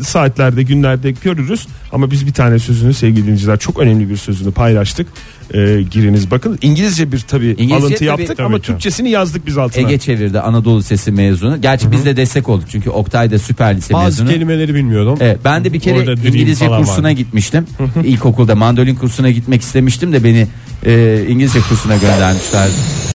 e, 0.00 0.02
saatlerde, 0.02 0.62
günlerde 0.62 1.10
görürüz. 1.10 1.66
Ama 1.92 2.10
biz 2.10 2.26
bir 2.26 2.32
tane 2.32 2.58
sözünü 2.58 2.94
sevgili 2.94 3.22
dinleyiciler 3.22 3.58
çok 3.58 3.78
önemli 3.78 4.10
bir 4.10 4.16
sözünü 4.16 4.52
paylaştık. 4.52 5.06
E, 5.54 5.82
giriniz 5.90 6.30
bakın. 6.30 6.58
İngilizce 6.62 7.12
bir 7.12 7.18
tabii 7.20 7.46
İngilizce 7.50 7.74
alıntı 7.76 7.94
tabii- 7.94 8.04
yaptık 8.04 8.36
Tabii 8.36 8.46
ama 8.46 8.56
ki. 8.58 8.62
Türkçesini 8.62 9.10
yazdık 9.10 9.46
biz 9.46 9.58
altına. 9.58 9.88
Ege 9.88 9.98
çevirdi 9.98 10.40
Anadolu 10.40 10.82
Sesi 10.82 11.12
mezunu. 11.12 11.60
Gerçi 11.60 11.92
biz 11.92 12.04
de 12.04 12.16
destek 12.16 12.48
olduk 12.48 12.64
çünkü 12.70 12.90
Oktay 12.90 13.30
da 13.30 13.38
süper 13.38 13.76
lise 13.76 13.94
Bazı 13.94 14.04
mezunu. 14.06 14.28
kelimeleri 14.28 14.74
bilmiyordum. 14.74 15.18
Evet, 15.20 15.38
ben 15.44 15.64
de 15.64 15.72
bir 15.72 15.80
kere 15.80 15.98
Orada 15.98 16.12
İngilizce 16.12 16.66
kursuna 16.68 17.04
vardı. 17.06 17.10
gitmiştim. 17.16 17.66
İlkokulda 18.04 18.54
mandolin 18.54 18.94
kursuna 18.94 19.30
gitmek 19.30 19.62
istemiştim 19.62 20.12
de 20.12 20.24
beni 20.24 20.46
e, 20.86 21.22
İngilizce 21.28 21.60
kursuna 21.60 21.96
göndermişlerdi. 21.96 22.72